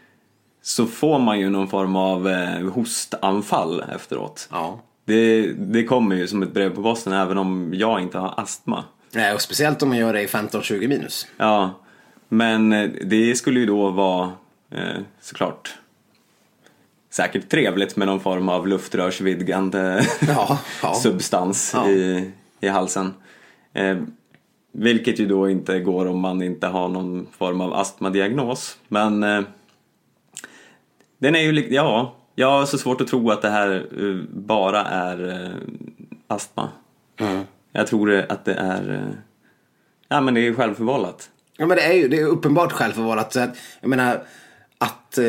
Så 0.62 0.86
får 0.86 1.20
man 1.20 1.40
ju 1.40 1.50
någon 1.50 1.68
form 1.68 1.96
av 1.96 2.28
eh, 2.30 2.70
hostanfall 2.70 3.84
efteråt. 3.96 4.48
Ja. 4.52 4.80
Det, 5.06 5.52
det 5.54 5.84
kommer 5.84 6.16
ju 6.16 6.28
som 6.28 6.44
ett 6.44 6.54
brev 6.54 6.76
på 6.76 6.84
posten 6.84 7.14
även 7.14 7.38
om 7.38 7.74
jag 7.74 8.02
inte 8.02 8.18
har 8.18 8.34
astma. 8.38 8.84
Nej, 9.12 9.34
och 9.34 9.42
speciellt 9.42 9.82
om 9.84 9.90
man 9.90 9.98
gör 9.98 10.14
det 10.14 10.22
i 10.22 10.28
15-20 10.28 10.88
minus. 10.88 11.28
Ja, 11.38 11.74
men 12.30 12.74
eh, 12.74 12.90
det 13.04 13.36
skulle 13.36 13.60
ju 13.60 13.66
då 13.66 13.90
vara 13.90 14.32
eh, 14.72 15.02
såklart 15.22 15.74
säkert 17.10 17.50
trevligt 17.50 17.96
med 17.96 18.08
någon 18.08 18.20
form 18.20 18.50
av 18.50 18.68
luftrörsvidgande 18.68 20.06
Ja, 20.28 20.60
ja. 20.84 20.94
substans 21.04 21.72
Ja. 21.74 21.90
i, 21.90 22.32
i 22.60 22.68
halsen. 22.68 23.14
Eh, 23.74 23.98
vilket 24.78 25.20
ju 25.20 25.26
då 25.26 25.50
inte 25.50 25.80
går 25.80 26.06
om 26.06 26.20
man 26.20 26.42
inte 26.42 26.68
har 26.68 26.88
någon 26.88 27.28
form 27.38 27.62
av 27.62 27.74
astmadiagnos. 27.74 28.78
Men 28.88 29.24
eh, 29.24 29.42
den 31.18 31.36
är 31.36 31.40
ju, 31.40 31.68
ja, 31.74 32.16
jag 32.36 32.52
har 32.52 32.66
så 32.66 32.78
svårt 32.78 33.02
att 33.02 33.08
tro 33.08 33.32
att 33.32 33.42
det 33.42 33.50
här 33.50 33.86
eh, 34.00 34.16
bara 34.30 34.82
är 34.82 35.30
eh, 35.30 35.58
astma. 36.28 36.70
Mm. 37.20 37.44
Jag 37.72 37.88
tror 37.88 38.26
att 38.30 38.46
det 38.46 38.54
är, 38.54 38.94
eh, 38.94 39.16
ja 40.08 40.22
men 40.22 40.34
det 40.34 40.48
är 40.48 40.54
självförvållat. 40.54 41.30
Ja 41.58 41.66
men 41.66 41.78
det 41.78 41.84
är 41.84 41.94
ju 41.94 42.08
det 42.08 42.20
är 42.20 42.26
uppenbart 42.26 42.72
självförvållat. 42.72 43.34
Så 43.34 43.40
att, 43.40 43.58
jag 43.82 43.90
menar 43.90 44.24
att 44.78 45.18
eh, 45.18 45.24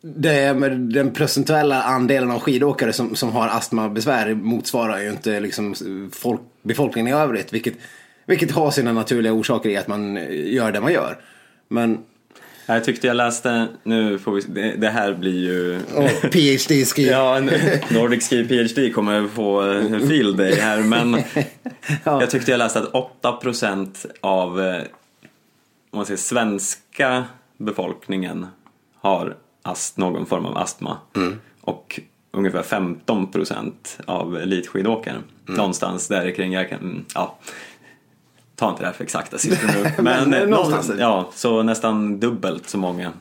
det 0.00 0.30
är 0.30 0.54
med 0.54 0.80
den 0.80 1.10
procentuella 1.10 1.82
andelen 1.82 2.30
av 2.30 2.40
skidåkare 2.40 2.92
som, 2.92 3.16
som 3.16 3.32
har 3.32 3.48
astmabesvär 3.48 4.34
motsvarar 4.34 4.98
ju 4.98 5.10
inte 5.10 5.40
liksom 5.40 5.74
folk, 6.12 6.40
befolkningen 6.62 7.14
i 7.14 7.20
övrigt. 7.20 7.52
Vilket, 7.52 7.74
vilket 8.28 8.50
har 8.50 8.70
sina 8.70 8.92
naturliga 8.92 9.32
orsaker 9.32 9.68
i 9.68 9.76
att 9.76 9.88
man 9.88 10.16
gör 10.30 10.72
det 10.72 10.80
man 10.80 10.92
gör. 10.92 11.18
Men 11.68 11.98
Jag 12.66 12.84
tyckte 12.84 13.06
jag 13.06 13.16
läste, 13.16 13.68
nu 13.82 14.18
får 14.18 14.32
vi, 14.32 14.74
det, 14.76 14.88
här 14.88 15.14
blir 15.14 15.38
ju 15.38 15.80
och 15.94 16.30
PhD 16.32 16.84
skriver. 16.84 17.12
Ja, 17.12 17.40
Nordic 17.90 18.28
Ski 18.28 18.44
PhD 18.44 18.90
kommer 18.90 19.28
få 19.28 19.60
en 19.60 20.08
field 20.08 20.36
day 20.36 20.54
här 20.54 20.82
men 20.82 21.14
Ja. 22.04 22.20
jag 22.20 22.30
tyckte 22.30 22.50
jag 22.50 22.58
läste 22.58 22.78
att 22.78 22.92
8% 23.22 24.06
av 24.20 24.60
eh, 24.60 24.82
om 25.90 25.96
man 25.96 26.06
säger 26.06 26.18
svenska 26.18 27.24
befolkningen 27.56 28.46
har 29.00 29.36
ast, 29.62 29.96
någon 29.96 30.26
form 30.26 30.46
av 30.46 30.56
astma 30.58 30.96
och 31.60 32.00
ungefär 32.30 32.62
15% 32.62 33.72
av 34.04 34.36
elitskidåkare. 34.36 35.16
Någonstans 35.46 36.08
där 36.08 36.30
kring, 36.30 36.52
jag 36.52 36.68
kan, 36.68 36.78
mm, 36.78 37.04
ja 37.14 37.38
ta 38.58 38.70
inte 38.70 38.82
det 38.82 38.86
här 38.86 38.92
för 38.92 39.04
exakta 39.04 39.38
siffror 39.38 39.82
nu. 39.82 39.90
Men, 40.02 40.30
Men 40.30 40.42
eh, 40.42 40.48
någonstans. 40.48 40.88
någon- 40.88 40.98
Ja, 40.98 41.30
så 41.34 41.62
nästan 41.62 42.20
dubbelt 42.20 42.68
så 42.68 42.78
många. 42.78 43.12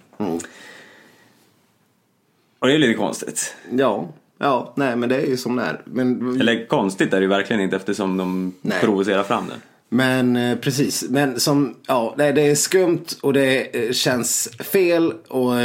Och 2.59 2.67
det 2.67 2.73
är 2.73 2.77
lite 2.79 2.93
konstigt. 2.93 3.55
Ja, 3.71 4.09
ja, 4.37 4.73
nej 4.75 4.95
men 4.95 5.09
det 5.09 5.15
är 5.15 5.25
ju 5.27 5.37
som 5.37 5.55
det 5.55 5.63
är. 5.63 5.81
Men, 5.85 6.39
Eller 6.41 6.67
konstigt 6.67 7.13
är 7.13 7.17
det 7.17 7.23
ju 7.23 7.27
verkligen 7.29 7.61
inte 7.61 7.75
eftersom 7.75 8.17
de 8.17 8.53
Nej. 8.61 8.77
provocerar 8.81 9.23
fram 9.23 9.43
det. 9.47 9.55
Men 9.89 10.35
eh, 10.35 10.57
precis, 10.57 11.05
men 11.09 11.39
som, 11.39 11.75
ja, 11.87 12.13
det, 12.17 12.31
det 12.31 12.41
är 12.41 12.55
skumt 12.55 13.05
och 13.21 13.33
det 13.33 13.85
eh, 13.87 13.91
känns 13.91 14.49
fel 14.59 15.13
och 15.27 15.55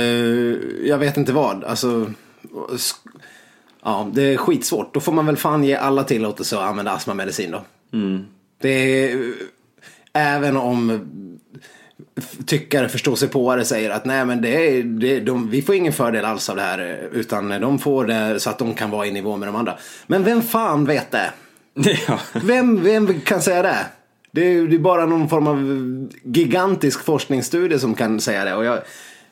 jag 0.85 0.99
vet 0.99 1.17
inte 1.17 1.33
vad. 1.33 1.65
Alltså, 1.65 2.13
ja, 3.83 4.11
det 4.15 4.23
är 4.23 4.37
skitsvårt. 4.37 4.95
Då 4.95 5.01
får 5.01 5.13
man 5.13 5.27
väl 5.27 5.37
fan 5.37 5.65
ge 5.65 5.75
alla 5.75 6.05
tillåtelse 6.05 6.57
att 6.59 6.63
använda 6.69 6.93
astmamedicin 6.93 7.51
då. 7.51 7.63
Det 8.61 8.69
är, 9.13 9.33
även 10.13 10.57
om 10.57 11.01
tyckare 12.47 12.89
förstår 12.89 13.17
sig 13.17 13.29
på 13.29 13.57
det 13.57 13.65
säger 13.65 13.91
att 13.91 14.05
nej 14.05 14.25
men 14.25 14.43
det 14.43 14.49
är, 14.49 14.83
det, 14.83 15.21
de, 15.21 15.51
vi 15.51 15.63
får 15.63 15.75
ingen 15.75 15.93
fördel 15.93 16.25
alls 16.25 16.49
av 16.49 16.57
det 16.57 16.63
här 16.63 17.09
utan 17.13 17.49
de 17.49 17.79
får 17.79 18.05
det 18.05 18.41
så 18.41 18.51
att 18.51 18.59
de 18.59 18.75
kan 18.75 18.91
vara 18.91 19.07
i 19.07 19.13
nivå 19.13 19.37
med 19.37 19.49
de 19.49 19.57
andra. 19.57 19.79
Men 20.07 20.25
vem 20.25 20.43
fan 20.43 20.85
vet 20.85 21.11
det? 21.11 21.33
Ja. 22.09 22.21
Vem, 22.33 22.83
vem 22.83 23.21
kan 23.21 23.43
säga 23.43 23.63
det? 23.63 23.87
Det 24.31 24.41
är, 24.41 24.67
det 24.67 24.77
är 24.77 24.79
bara 24.79 25.07
någon 25.07 25.29
form 25.29 25.47
av 25.47 26.11
gigantisk 26.25 27.05
forskningsstudie 27.05 27.79
som 27.79 27.95
kan 27.95 28.21
säga 28.21 28.45
det. 28.45 28.55
Och 28.55 28.65
jag, 28.65 28.79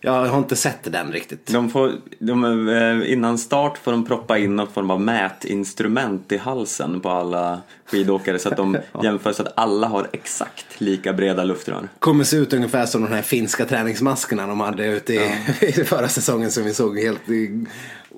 jag 0.01 0.27
har 0.27 0.39
inte 0.39 0.57
sett 0.57 0.93
den 0.93 1.13
riktigt. 1.13 1.47
De 1.47 1.71
får, 1.71 1.93
de, 2.19 2.69
eh, 2.69 3.13
innan 3.13 3.39
start 3.39 3.79
får 3.79 3.93
de 3.93 4.05
proppa 4.05 4.39
in 4.39 4.57
någon 4.57 4.69
form 4.69 4.91
av 4.91 5.01
mätinstrument 5.01 6.33
i 6.33 6.37
halsen 6.37 7.01
på 7.01 7.11
alla 7.11 7.61
skidåkare 7.87 8.39
så 8.39 8.49
att 8.49 8.57
de 8.57 8.79
jämför 9.03 9.33
så 9.33 9.43
att 9.43 9.53
alla 9.57 9.87
har 9.87 10.09
exakt 10.13 10.81
lika 10.81 11.13
breda 11.13 11.45
luftrör. 11.45 11.89
Kommer 11.99 12.25
se 12.25 12.37
ut 12.37 12.53
ungefär 12.53 12.87
som 12.87 13.03
de 13.03 13.13
här 13.13 13.23
finska 13.23 13.65
träningsmaskerna 13.65 14.47
de 14.47 14.61
hade 14.61 14.87
ute 14.87 15.15
i, 15.15 15.31
i 15.61 15.73
förra 15.73 16.09
säsongen 16.09 16.51
som 16.51 16.65
vi 16.65 16.75
såg 16.75 16.99
helt 16.99 17.21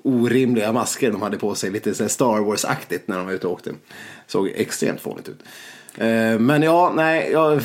orimliga 0.03 0.71
masker 0.71 1.11
de 1.11 1.21
hade 1.21 1.37
på 1.37 1.55
sig. 1.55 1.71
Lite 1.71 1.93
så 1.93 2.09
Star 2.09 2.39
Wars-aktigt 2.39 3.07
när 3.07 3.17
de 3.17 3.25
var 3.25 3.33
ute 3.33 3.47
och 3.47 3.53
åkte. 3.53 3.71
Såg 4.27 4.51
extremt 4.55 5.01
fånigt 5.01 5.29
ut. 5.29 5.39
Eh, 5.97 6.39
Men 6.39 6.61
ja, 6.61 6.93
nej, 6.95 7.29
jag, 7.31 7.61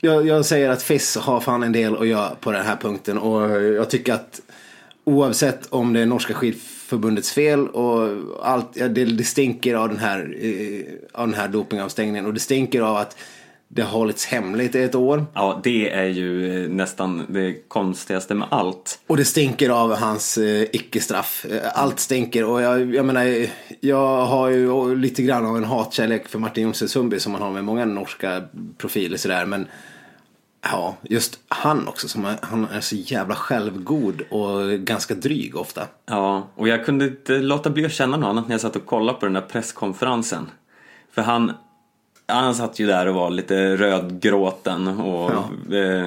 jag, 0.00 0.26
jag 0.26 0.46
säger 0.46 0.68
att 0.68 0.82
FIS 0.82 1.16
har 1.16 1.40
fan 1.40 1.62
en 1.62 1.72
del 1.72 1.96
att 1.96 2.06
göra 2.06 2.34
på 2.40 2.52
den 2.52 2.66
här 2.66 2.76
punkten. 2.76 3.18
Och 3.18 3.50
jag 3.60 3.90
tycker 3.90 4.12
att 4.12 4.40
oavsett 5.04 5.66
om 5.70 5.92
det 5.92 6.00
är 6.00 6.06
norska 6.06 6.34
skidförbundets 6.34 7.32
fel 7.32 7.68
och 7.68 8.08
allt, 8.42 8.68
ja, 8.72 8.88
det, 8.88 9.04
det 9.04 9.24
stinker 9.24 9.74
av 9.74 9.88
den 9.88 9.98
här, 9.98 10.36
eh, 10.40 10.84
av 11.12 11.28
den 11.28 11.36
här 11.36 11.48
dopingavstängningen. 11.48 12.26
Och 12.26 12.34
det 12.34 12.40
stinker 12.40 12.80
av 12.80 12.96
att 12.96 13.16
det 13.72 13.82
har 13.82 13.98
hållits 13.98 14.26
hemligt 14.26 14.74
i 14.74 14.82
ett 14.82 14.94
år. 14.94 15.26
Ja, 15.34 15.60
det 15.64 15.90
är 15.90 16.06
ju 16.06 16.62
eh, 16.64 16.70
nästan 16.70 17.26
det 17.28 17.68
konstigaste 17.68 18.34
med 18.34 18.48
allt. 18.50 19.00
Och 19.06 19.16
det 19.16 19.24
stinker 19.24 19.70
av 19.70 19.94
hans 19.94 20.38
eh, 20.38 20.62
icke-straff. 20.72 21.46
Eh, 21.50 21.60
Allt 21.74 22.00
stinker. 22.00 22.44
Och 22.44 22.62
jag, 22.62 22.94
jag 22.94 23.04
menar, 23.04 23.46
jag 23.80 24.26
har 24.26 24.48
ju 24.48 24.94
lite 24.96 25.22
grann 25.22 25.46
av 25.46 25.56
en 25.56 25.64
hatkärlek 25.64 26.28
för 26.28 26.38
Martin 26.38 26.62
Jonsson 26.64 26.88
Sundby 26.88 27.20
som 27.20 27.32
man 27.32 27.42
har 27.42 27.50
med 27.50 27.64
många 27.64 27.84
norska 27.84 28.42
profiler 28.78 29.16
sådär. 29.16 29.46
Men 29.46 29.66
ja, 30.62 30.96
just 31.02 31.40
han 31.48 31.88
också. 31.88 32.08
Som 32.08 32.24
är, 32.24 32.36
han 32.42 32.64
är 32.64 32.80
så 32.80 32.96
jävla 32.96 33.34
självgod 33.34 34.22
och 34.30 34.70
ganska 34.70 35.14
dryg 35.14 35.56
ofta. 35.56 35.86
Ja, 36.06 36.48
och 36.54 36.68
jag 36.68 36.84
kunde 36.84 37.04
inte 37.04 37.38
låta 37.38 37.70
bli 37.70 37.84
att 37.86 37.92
känna 37.92 38.16
något 38.16 38.28
annat 38.28 38.48
när 38.48 38.54
jag 38.54 38.60
satt 38.60 38.76
och 38.76 38.86
kollade 38.86 39.18
på 39.18 39.26
den 39.26 39.34
där 39.34 39.40
presskonferensen. 39.40 40.50
För 41.12 41.22
han, 41.22 41.52
han 42.30 42.54
satt 42.54 42.78
ju 42.78 42.86
där 42.86 43.06
och 43.08 43.14
var 43.14 43.30
lite 43.30 43.76
rödgråten 43.76 44.88
och 44.88 45.30
eh, 45.74 46.06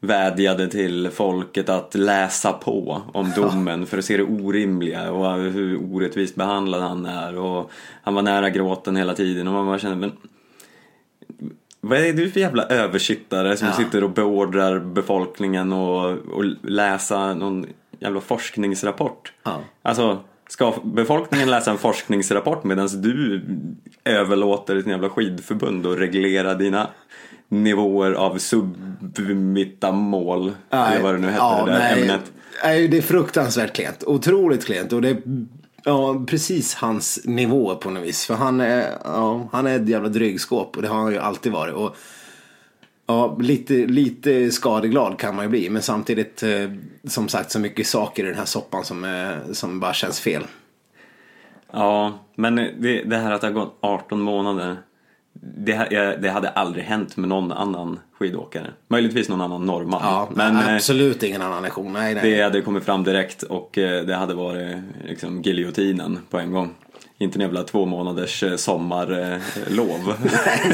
vädjade 0.00 0.68
till 0.68 1.10
folket 1.10 1.68
att 1.68 1.94
läsa 1.94 2.52
på 2.52 3.02
om 3.12 3.32
domen 3.36 3.86
för 3.86 3.98
att 3.98 4.04
se 4.04 4.16
det 4.16 4.22
orimliga 4.22 5.10
och 5.12 5.36
hur 5.42 5.78
orättvist 5.94 6.34
behandlad 6.34 6.82
han 6.82 7.06
är. 7.06 7.38
Och 7.38 7.70
han 8.02 8.14
var 8.14 8.22
nära 8.22 8.50
gråten 8.50 8.96
hela 8.96 9.14
tiden 9.14 9.48
och 9.48 9.54
man 9.54 9.66
bara 9.66 9.78
kände, 9.78 9.96
men 9.96 10.12
vad 11.80 11.98
är 11.98 12.12
du 12.12 12.30
för 12.30 12.40
jävla 12.40 12.62
översittare 12.66 13.56
som 13.56 13.68
Ja. 13.68 13.74
sitter 13.74 14.04
och 14.04 14.10
beordrar 14.10 14.78
befolkningen 14.78 15.72
och, 15.72 16.04
och 16.10 16.44
läsa 16.62 17.34
någon 17.34 17.66
jävla 18.00 18.20
forskningsrapport? 18.20 19.32
Ja. 19.42 19.60
Alltså, 19.82 20.18
ska 20.48 20.74
befolkningen 20.84 21.50
läsa 21.50 21.70
en 21.70 21.78
forskningsrapport 21.78 22.64
medan 22.64 23.02
du 23.02 23.44
överlåter 24.04 24.76
ett 24.76 24.86
jävla 24.86 25.08
skidförbund 25.08 25.86
och 25.86 25.96
reglera 25.96 26.54
dina 26.54 26.90
nivåer 27.48 28.12
av 28.12 28.38
submitamol? 28.38 30.52
eller 30.70 31.02
vad 31.02 31.14
det 31.14 31.18
nu 31.18 31.30
heter, 31.30 31.66
det 31.66 31.72
där 31.72 31.78
nej, 31.78 32.02
ämnet. 32.02 32.32
Nej, 32.64 32.88
det 32.88 32.96
är 32.96 33.02
fruktansvärt 33.02 33.74
klent. 33.74 34.04
Otroligt 34.04 34.66
klent. 34.66 34.92
Och 34.92 35.02
det, 35.02 35.16
Ja, 35.88 36.24
precis 36.26 36.74
hans 36.74 37.20
nivå 37.24 37.74
på 37.74 37.90
något 37.90 38.02
vis. 38.02 38.26
För 38.26 38.34
han 38.34 38.60
är, 38.60 38.98
ja, 39.04 39.48
han 39.52 39.66
är 39.66 39.76
ett 39.76 39.88
jävla 39.88 40.08
drygskåp 40.08 40.76
och 40.76 40.82
det 40.82 40.88
har 40.88 41.02
han 41.02 41.12
ju 41.12 41.18
alltid 41.18 41.52
varit. 41.52 41.74
Och, 41.74 41.96
ja, 43.06 43.36
lite, 43.40 43.74
lite 43.74 44.50
skadeglad 44.50 45.18
kan 45.18 45.36
man 45.36 45.44
ju 45.44 45.48
bli. 45.48 45.70
Men 45.70 45.82
samtidigt, 45.82 46.42
eh, 46.42 46.70
som 47.04 47.28
sagt, 47.28 47.50
så 47.50 47.58
mycket 47.58 47.86
saker 47.86 48.24
i 48.24 48.26
den 48.26 48.38
här 48.38 48.44
soppan 48.44 48.84
som, 48.84 49.04
eh, 49.04 49.52
som 49.52 49.80
bara 49.80 49.92
känns 49.92 50.20
fel. 50.20 50.42
Ja, 51.72 52.18
men 52.34 52.54
det, 52.54 53.02
det 53.04 53.16
här 53.16 53.32
att 53.32 53.40
det 53.40 53.46
har 53.46 53.54
gått 53.54 53.78
18 53.80 54.20
månader. 54.20 54.76
Det, 55.58 56.18
det 56.22 56.28
hade 56.28 56.48
aldrig 56.48 56.84
hänt 56.84 57.16
med 57.16 57.28
någon 57.28 57.52
annan 57.52 58.00
skidåkare. 58.18 58.70
Möjligtvis 58.88 59.28
någon 59.28 59.40
annan 59.40 59.66
norrman. 59.66 60.00
Ja, 60.04 60.28
men 60.34 60.56
eh, 60.56 60.74
absolut 60.74 61.22
ingen 61.22 61.42
annan 61.42 61.62
nation. 61.62 61.92
Nej, 61.92 62.14
nej. 62.14 62.30
det 62.30 62.42
hade 62.42 62.60
kommit 62.60 62.84
fram 62.84 63.04
direkt 63.04 63.42
och 63.42 63.70
det 63.74 64.14
hade 64.14 64.34
varit 64.34 64.76
liksom 65.04 65.42
giljotinen 65.42 66.18
på 66.30 66.38
en 66.38 66.52
gång. 66.52 66.74
Inte 67.18 67.36
en 67.36 67.40
jävla 67.40 67.62
två 67.62 67.86
månaders 67.86 68.42
eh, 68.42 68.56
sommarlov 68.56 70.14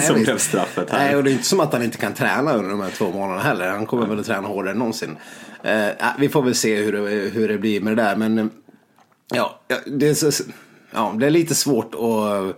som 0.06 0.14
visst. 0.14 0.24
blev 0.26 0.38
straffet 0.38 0.90
här. 0.90 0.98
Nej, 0.98 1.16
och 1.16 1.24
det 1.24 1.30
är 1.30 1.32
inte 1.32 1.44
som 1.46 1.60
att 1.60 1.72
han 1.72 1.82
inte 1.82 1.98
kan 1.98 2.14
träna 2.14 2.52
under 2.52 2.70
de 2.70 2.80
här 2.80 2.90
två 2.90 3.10
månaderna 3.10 3.40
heller. 3.42 3.68
Han 3.68 3.86
kommer 3.86 4.06
väl 4.06 4.20
att 4.20 4.26
träna 4.26 4.48
hårdare 4.48 4.72
än 4.72 4.78
någonsin. 4.78 5.16
Eh, 5.62 5.88
vi 6.18 6.28
får 6.28 6.42
väl 6.42 6.54
se 6.54 6.76
hur 6.82 6.92
det, 6.92 6.98
hur 7.30 7.48
det 7.48 7.58
blir 7.58 7.80
med 7.80 7.96
det 7.96 8.02
där. 8.02 8.16
Men 8.16 8.38
eh, 8.38 8.46
ja, 9.34 9.60
det 9.86 10.08
är, 10.08 10.14
så, 10.14 10.44
ja, 10.94 11.14
det 11.18 11.26
är 11.26 11.30
lite 11.30 11.54
svårt 11.54 11.94
att, 11.94 12.56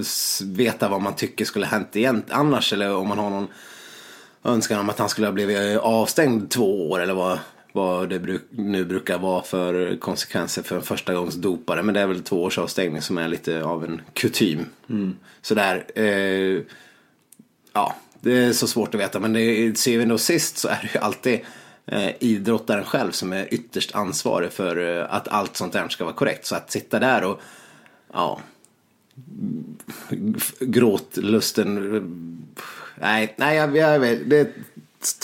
s- 0.00 0.40
veta 0.44 0.88
vad 0.88 1.00
man 1.02 1.14
tycker 1.14 1.44
skulle 1.44 1.66
hänt 1.66 1.96
igen 1.96 2.22
annars. 2.30 2.72
Eller 2.72 2.94
om 2.94 3.08
man 3.08 3.18
har 3.18 3.30
någon 3.30 3.48
önskan 4.44 4.80
om 4.80 4.88
att 4.90 4.98
han 4.98 5.08
skulle 5.08 5.26
ha 5.26 5.32
blivit 5.32 5.78
avstängd 5.78 6.50
två 6.50 6.90
år. 6.90 7.00
Eller 7.00 7.14
vad, 7.14 7.38
vad 7.72 8.08
det 8.08 8.40
nu 8.50 8.84
brukar 8.84 9.18
vara 9.18 9.42
för 9.42 9.96
konsekvenser 9.96 10.62
för 10.62 10.76
en 10.76 10.82
första 10.82 11.14
gångs 11.14 11.34
dopare. 11.34 11.82
Men 11.82 11.94
det 11.94 12.00
är 12.00 12.06
väl 12.06 12.22
två 12.22 12.42
års 12.42 12.58
avstängning 12.58 13.02
som 13.02 13.18
är 13.18 13.28
lite 13.28 13.62
av 13.62 13.84
en 13.84 14.00
kutym. 14.12 14.66
Sådär. 15.42 15.84
Eh, 15.94 16.62
ja, 17.72 17.96
det 18.20 18.32
är 18.32 18.52
så 18.52 18.66
svårt 18.66 18.94
att 18.94 19.00
veta. 19.00 19.20
Men 19.20 19.32
det 19.32 19.40
är, 19.40 19.66
till 19.70 19.76
syvende 19.76 20.14
och 20.14 20.20
sist 20.20 20.58
så 20.58 20.68
är 20.68 20.78
det 20.82 20.94
ju 20.94 21.00
alltid 21.00 21.40
eh, 21.86 22.10
idrottaren 22.20 22.84
själv 22.84 23.10
som 23.10 23.32
är 23.32 23.54
ytterst 23.54 23.94
ansvarig 23.94 24.52
för 24.52 24.98
eh, 24.98 25.14
att 25.14 25.28
allt 25.28 25.56
sånt 25.56 25.72
där 25.72 25.88
ska 25.88 26.04
vara 26.04 26.14
korrekt. 26.14 26.46
Så 26.46 26.54
att 26.54 26.70
sitta 26.70 26.98
där 26.98 27.24
och 27.24 27.40
ja, 28.12 28.40
gråtlusten. 30.60 31.94
eh, 31.96 32.02
Nej, 33.00 33.34
nej 33.36 33.56
jag, 33.56 33.76
jag 33.76 33.98
vet, 33.98 34.30
det 34.30 34.38
är 34.38 34.52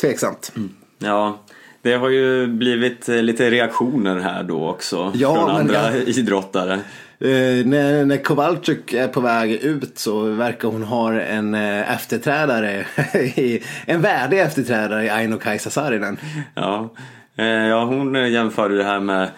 tveksamt. 0.01 0.53
Ja, 0.99 1.41
det 1.85 1.95
har 1.95 2.09
ju 2.09 2.47
blivit 2.47 3.09
eh, 3.09 3.23
lite 3.23 3.51
reaktioner 3.51 4.19
här 4.21 4.43
då 4.43 4.69
också 4.69 5.13
Ja, 5.15 5.35
från 5.35 5.51
andra 5.51 5.75
jag- 5.97 6.09
idrottare. 6.09 6.73
Eh, 7.21 7.67
när, 7.67 8.05
när 8.05 8.17
Kowalczyk 8.17 8.93
är 8.93 9.09
på 9.09 9.21
väg 9.21 9.53
ut 9.53 9.99
så 9.99 10.21
verkar 10.21 10.69
hon 10.69 10.83
ha 10.83 11.13
en 11.21 11.55
eh, 11.55 11.95
efterträdare, 11.95 12.85
i, 13.37 13.63
en 13.87 14.01
värdig 14.01 14.41
efterträdare 14.41 15.05
i 15.05 15.09
Aino-Kaisa 15.11 15.71
Saarinen. 15.71 16.17
Ja, 16.55 16.95
eh, 17.37 17.47
ja 17.47 17.85
hon 17.85 18.33
jämförde 18.33 18.77
det 18.77 18.85
här 18.85 19.01
med 19.01 19.29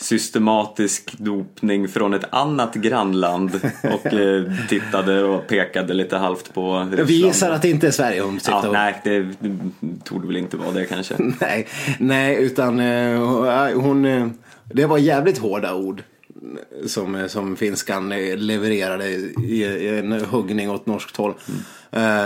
systematisk 0.00 1.18
dopning 1.18 1.88
från 1.88 2.14
ett 2.14 2.24
annat 2.30 2.74
grannland 2.74 3.60
och 3.82 4.06
eh, 4.12 4.44
tittade 4.68 5.24
och 5.24 5.46
pekade 5.46 5.94
lite 5.94 6.16
halvt 6.16 6.54
på 6.54 6.78
Ryssland. 6.78 7.08
Vi 7.08 7.14
gissar 7.14 7.50
att 7.50 7.62
det 7.62 7.70
inte 7.70 7.86
är 7.86 7.90
Sverige 7.90 8.20
hon 8.22 8.40
Ja, 8.48 8.62
på. 8.62 8.72
nej, 8.72 9.00
det 9.04 9.34
torde 10.04 10.26
väl 10.26 10.36
inte 10.36 10.56
vara 10.56 10.70
det 10.70 10.84
kanske. 10.84 11.14
nej, 11.40 11.68
nej, 11.98 12.36
utan 12.44 12.80
eh, 12.80 13.18
hon, 13.74 14.04
eh, 14.04 14.28
det 14.64 14.86
var 14.86 14.98
jävligt 14.98 15.38
hårda 15.38 15.74
ord. 15.74 16.02
Som, 16.86 17.28
som 17.28 17.56
finskan 17.56 18.12
eh, 18.12 18.36
levererade 18.36 19.08
i, 19.08 19.34
i 19.48 19.98
en 19.98 20.12
huggning 20.12 20.70
åt 20.70 20.86
norskt 20.86 21.16
håll. 21.16 21.34
Eh, 21.90 22.24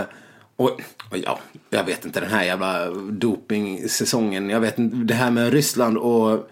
och, 0.55 0.69
och 1.11 1.17
ja, 1.23 1.39
jag 1.69 1.83
vet 1.83 2.05
inte 2.05 2.19
den 2.19 2.29
här 2.29 2.43
jävla 2.43 2.89
dopingsäsongen. 3.09 4.49
Jag 4.49 4.59
vet 4.59 4.79
inte, 4.79 4.97
det 4.97 5.13
här 5.13 5.31
med 5.31 5.53
Ryssland 5.53 5.97
och 5.97 6.49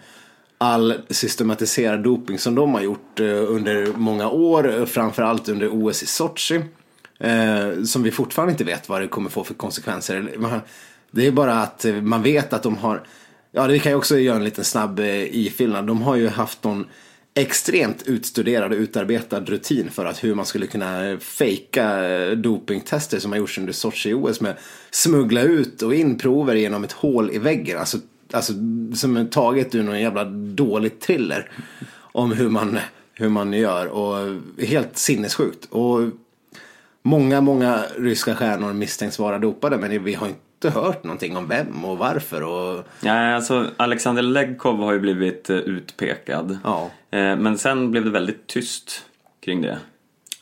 all 0.64 0.94
systematiserad 1.10 2.04
doping 2.04 2.40
som 2.40 2.56
de 2.56 2.74
har 2.74 2.82
gjort 2.82 3.20
eh, 3.20 3.26
under 3.28 3.88
många 3.96 4.30
år. 4.30 4.86
Framförallt 4.86 5.50
under 5.50 5.70
OS 5.70 6.04
i 6.04 6.06
Sochi. 6.06 6.62
Eh, 7.20 7.84
som 7.84 8.04
vi 8.04 8.12
fortfarande 8.12 8.52
inte 8.52 8.64
vet 8.64 8.90
vad 8.90 9.02
det 9.02 9.08
kommer 9.08 9.30
få 9.30 9.44
för 9.44 9.54
konsekvenser. 9.54 10.32
Det 11.12 11.28
är 11.28 11.32
bara 11.32 11.62
att 11.62 11.86
man 12.02 12.24
vet 12.24 12.54
att 12.54 12.64
de 12.64 12.78
har, 12.78 13.04
ja 13.52 13.68
det 13.68 13.80
kan 13.80 13.92
jag 13.92 14.00
också 14.00 14.18
göra 14.18 14.36
en 14.36 14.44
liten 14.44 14.64
snabb 14.64 15.00
eh, 15.00 15.36
ifyllnad. 15.38 15.88
De 15.88 16.02
har 16.02 16.16
ju 16.16 16.28
haft 16.28 16.64
någon 16.64 16.86
extremt 17.36 18.04
utstuderad 18.06 18.72
och 18.72 18.78
utarbetad 18.78 19.40
rutin 19.40 19.90
för 19.92 20.06
att 20.06 20.24
hur 20.24 20.36
man 20.36 20.46
skulle 20.46 20.68
kunna 20.68 21.18
fejka 21.20 22.02
dopingtester 22.36 23.20
som 23.20 23.32
har 23.32 23.40
gjorts 23.40 23.58
under 23.58 23.74
Sochi-OS 23.74 24.42
med 24.42 24.56
smuggla 24.92 25.42
ut 25.42 25.82
och 25.82 25.96
in 25.96 26.18
prover 26.18 26.56
genom 26.56 26.84
ett 26.84 26.92
hål 26.92 27.32
i 27.32 27.38
väggen. 27.38 27.80
Alltså, 27.80 27.98
alltså 28.34 28.54
som 28.96 29.18
är 29.18 29.26
taget 29.26 29.76
ur 29.76 29.84
någon 29.84 30.00
jävla 30.02 30.24
dålig 30.26 31.00
thriller 31.00 31.52
om 31.98 32.32
hur 32.32 32.50
man, 32.50 32.80
hur 33.14 33.30
man 33.30 33.54
gör 33.54 33.88
och 33.88 34.42
helt 34.66 34.98
sinnessjukt. 34.98 35.66
Och 35.72 36.00
Många, 37.06 37.42
många 37.42 37.84
ryska 37.98 38.36
stjärnor 38.36 38.74
misstänks 38.74 39.20
vara 39.20 39.40
dopade 39.40 39.78
men 39.78 40.04
vi 40.04 40.14
har 40.14 40.28
inte 40.28 40.70
hört 40.70 41.04
någonting 41.04 41.38
om 41.38 41.48
vem 41.48 41.86
och 41.86 41.98
varför. 41.98 42.42
Och, 42.44 42.88
Ja, 43.02 43.36
alltså 43.36 43.68
Alexander 43.78 44.22
Legkov 44.22 44.78
har 44.80 44.94
ju 44.94 45.00
blivit 45.00 45.50
eh, 45.50 45.56
utpekad. 45.58 46.58
Ja. 46.64 46.92
Eh, 47.12 47.36
Men 47.38 47.58
sen 47.58 47.92
blev 47.92 48.04
det 48.06 48.10
väldigt 48.12 48.48
tyst 48.48 49.06
kring 49.46 49.62
det. 49.62 49.78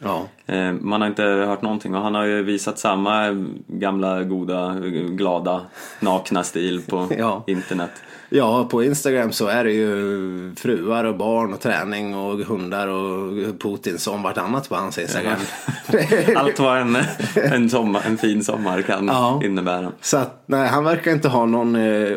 Ja. 0.03 0.27
Eh, 0.45 0.73
Man 0.73 1.01
har 1.01 1.07
inte 1.07 1.23
hört 1.23 1.61
någonting 1.61 1.95
och 1.95 2.01
han 2.01 2.15
har 2.15 2.25
ju 2.25 2.43
visat 2.43 2.79
samma 2.79 3.45
gamla 3.67 4.23
goda 4.23 4.75
glada 5.09 5.61
nakna 5.99 6.43
stil 6.43 6.81
på 6.89 7.07
Ja. 7.17 7.43
internet. 7.47 7.91
ja, 8.29 8.67
på 8.71 8.83
Instagram 8.83 9.31
så 9.31 9.47
är 9.47 9.63
det 9.63 9.71
ju 9.71 10.55
fruar 10.55 11.03
och 11.03 11.17
barn 11.17 11.53
och 11.53 11.59
träning 11.59 12.15
och 12.15 12.39
hundar 12.39 12.87
och 12.87 13.59
Putin 13.59 13.97
som 13.97 14.23
vartannat 14.23 14.69
på 14.69 14.75
hans 14.75 14.97
Instagram. 14.97 15.39
Allt 16.35 16.59
vad 16.59 16.77
en, 16.77 16.97
en, 17.35 17.69
sommar, 17.69 18.01
en 18.07 18.17
fin 18.17 18.43
sommar 18.43 18.81
kan 18.81 19.07
Ja. 19.07 19.41
innebära. 19.45 19.91
Så 20.01 20.17
att 20.17 20.43
nej, 20.45 20.67
han 20.67 20.83
verkar 20.83 21.11
inte 21.11 21.27
ha 21.29 21.45
någon 21.45 21.75
eh, 21.75 22.11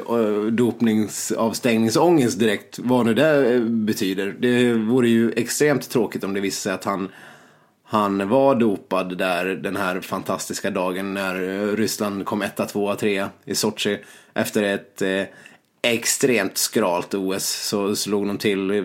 dopningsavstängningsångest 0.51 2.39
direkt. 2.39 2.79
Vad 2.79 3.07
nu 3.07 3.15
det 3.15 3.55
eh, 3.55 3.61
betyder. 3.61 4.35
Det 4.39 4.73
vore 4.75 5.09
ju 5.09 5.33
extremt 5.33 5.91
tråkigt 5.91 6.25
om 6.25 6.35
det 6.35 6.41
visade 6.41 6.61
sig 6.63 6.73
att 6.73 6.85
han, 6.85 7.09
han 7.85 8.29
var 8.29 8.55
dopad 8.55 9.19
där 9.19 9.45
den 9.47 9.77
här 9.77 10.01
fantastiska 10.01 10.71
dagen 10.71 11.15
när 11.15 11.35
eh, 11.43 11.77
Ryssland 11.77 12.27
kom 12.27 12.43
etta, 12.43 12.67
tvåa, 12.67 12.97
trea 12.97 13.31
i 13.45 13.55
Sochi. 13.55 14.05
Efter 14.35 14.63
ett 14.63 15.03
eh, 15.03 15.23
extremt 15.83 16.57
skralt 16.59 17.15
OS 17.15 17.45
så 17.69 17.97
slog 17.97 18.27
de 18.27 18.39
till 18.39 18.71
eh, 18.71 18.85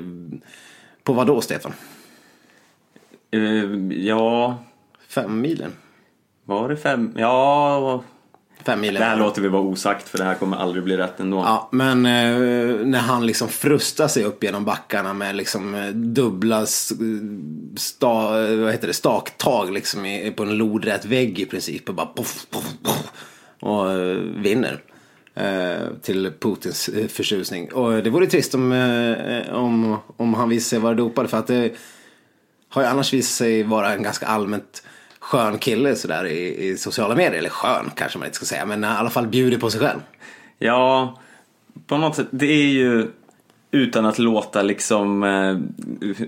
på 1.04 1.14
vad 1.14 1.28
då 1.28 1.42
Stefan? 1.42 1.74
Eh, 3.32 3.98
Ja, 4.08 4.58
Fem 5.08 5.42
milen? 5.42 5.72
var 6.46 6.70
det 6.70 6.78
fem? 6.78 7.14
Ja, 7.18 8.04
Fem 8.64 8.82
milen. 8.82 9.02
det 9.02 9.08
här 9.08 9.18
låter 9.18 9.42
vi 9.42 9.48
vara 9.48 9.62
osagt 9.62 10.10
för 10.10 10.18
det 10.18 10.24
här 10.24 10.36
kommer 10.36 10.58
aldrig 10.58 10.84
bli 10.84 10.98
rätt 10.98 11.20
ändå. 11.20 11.38
Ja, 11.38 11.70
men 11.72 12.06
eh, 12.06 12.86
när 12.86 13.00
han 13.00 13.26
liksom 13.26 13.48
frustar 13.48 14.08
sig 14.08 14.24
upp 14.24 14.44
genom 14.44 14.66
backarna 14.66 15.14
med 15.14 15.36
liksom 15.36 15.76
eh, 15.76 15.88
dubbla 15.88 16.66
sta, 17.76 18.32
vad 18.56 18.72
heter 18.72 18.88
det, 18.88 18.94
staktag 18.94 19.74
liksom 19.74 20.06
i, 20.06 20.32
på 20.32 20.44
en 20.44 20.58
lodrät 20.58 21.06
vägg 21.06 21.40
i 21.40 21.46
princip 21.46 21.90
och 21.90 21.96
bara 21.96 22.06
poff, 22.06 22.46
poff, 22.50 22.74
poff, 22.84 23.12
och 23.60 23.92
eh, 23.92 24.18
vinner. 24.18 24.84
Eh, 25.36 25.88
till 26.02 26.32
Putins 26.40 26.90
eh, 26.90 27.08
förtjusning. 27.08 27.74
Och 27.74 28.04
det 28.04 28.10
vore 28.10 28.28
trist 28.28 28.56
om, 28.56 28.72
om, 29.52 29.98
om 30.18 30.34
han 30.34 30.50
visade 30.50 30.70
sig 30.70 30.80
vara 30.80 30.94
dopad 30.94 31.30
för 31.30 31.38
att 31.38 31.48
det 31.48 31.72
har 32.70 32.82
ju 32.82 32.88
annars 32.88 33.14
visat 33.14 33.36
sig 33.36 33.64
vara 33.64 33.94
en 33.94 34.04
ganska 34.04 34.26
allmänt 34.26 34.84
skön 35.30 35.58
kille 35.58 35.96
sådär 35.96 36.26
i, 36.26 36.68
i 36.70 36.78
sociala 36.78 37.16
medier. 37.16 37.40
Eller 37.40 37.50
skön 37.50 37.92
kanske 37.96 38.18
man 38.18 38.26
inte 38.26 38.36
ska 38.36 38.46
säga, 38.46 38.66
men 38.66 38.84
i 38.84 38.88
alla 38.88 39.10
fall 39.10 39.28
bjuder 39.28 39.58
på 39.58 39.70
sig 39.70 39.82
själv. 39.82 40.00
Ja, 40.58 41.20
på 41.88 41.98
något 41.98 42.16
sätt. 42.16 42.28
Det 42.32 42.46
är 42.46 42.68
ju 42.68 43.12
utan 43.72 44.06
att 44.06 44.20
låta 44.20 44.62
liksom 44.62 45.24
eh, 45.24 45.58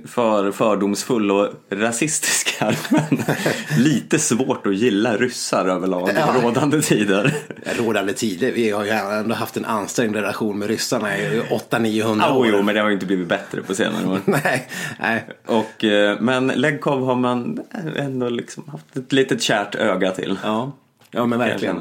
för 0.08 0.52
fördomsfull 0.52 1.32
och 1.32 1.48
rasistisk 1.70 2.56
här. 2.60 2.78
Men 2.90 3.24
lite 3.84 4.20
svårt 4.20 4.68
att 4.68 4.76
gilla 4.76 5.18
ryssar 5.18 5.66
överlag 5.66 6.10
i 6.10 6.14
Ja. 6.16 6.36
rådande 6.44 6.82
tider. 6.82 7.34
rådande 7.78 8.14
tider. 8.14 8.52
Vi 8.52 8.70
har 8.70 8.84
ju 8.86 8.90
ändå 8.92 9.36
haft 9.36 9.58
en 9.58 9.66
ansträngd 9.66 10.16
relation 10.16 10.60
med 10.60 10.68
ryssarna 10.68 11.18
i 11.18 11.42
800-900 11.70 12.30
Oh, 12.32 12.38
år. 12.38 12.48
jo, 12.48 12.62
men 12.62 12.76
det 12.76 12.82
har 12.82 12.88
ju 12.88 12.94
inte 12.94 13.06
blivit 13.06 13.28
bättre 13.28 13.62
på 13.62 13.76
senare 13.76 14.08
år. 14.08 14.20
Nej, 14.26 14.68
nej. 15.00 15.26
Och, 15.46 15.84
eh, 15.84 16.18
men 16.20 16.48
Legkov 16.48 17.06
har 17.06 17.16
man 17.16 17.60
ändå 17.96 18.30
liksom 18.30 18.64
haft 18.72 18.98
ett 18.98 19.12
litet 19.14 19.42
kärt 19.42 19.76
öga 19.76 20.12
till. 20.12 20.40
Ja, 20.44 20.72
ja 21.12 21.26
men 21.26 21.40
verkligen. 21.40 21.78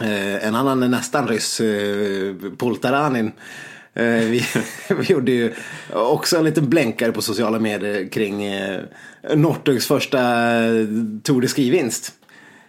Eh, 0.00 0.46
en 0.46 0.54
annan 0.54 0.90
nästan 0.90 1.28
ryss, 1.28 1.60
Poltaranin, 2.58 3.32
vi, 3.94 4.44
vi 4.98 5.04
gjorde 5.12 5.32
ju 5.32 5.52
också 5.92 6.36
en 6.36 6.44
liten 6.44 6.70
blänkare 6.70 7.12
på 7.12 7.22
sociala 7.22 7.58
medier 7.58 8.08
kring 8.08 8.44
eh, 8.44 8.80
Northugs 9.34 9.86
första 9.86 10.18
eh, 10.64 10.86
Tour 11.22 11.40
de 11.40 11.48
Ski-vinst. 11.48 12.12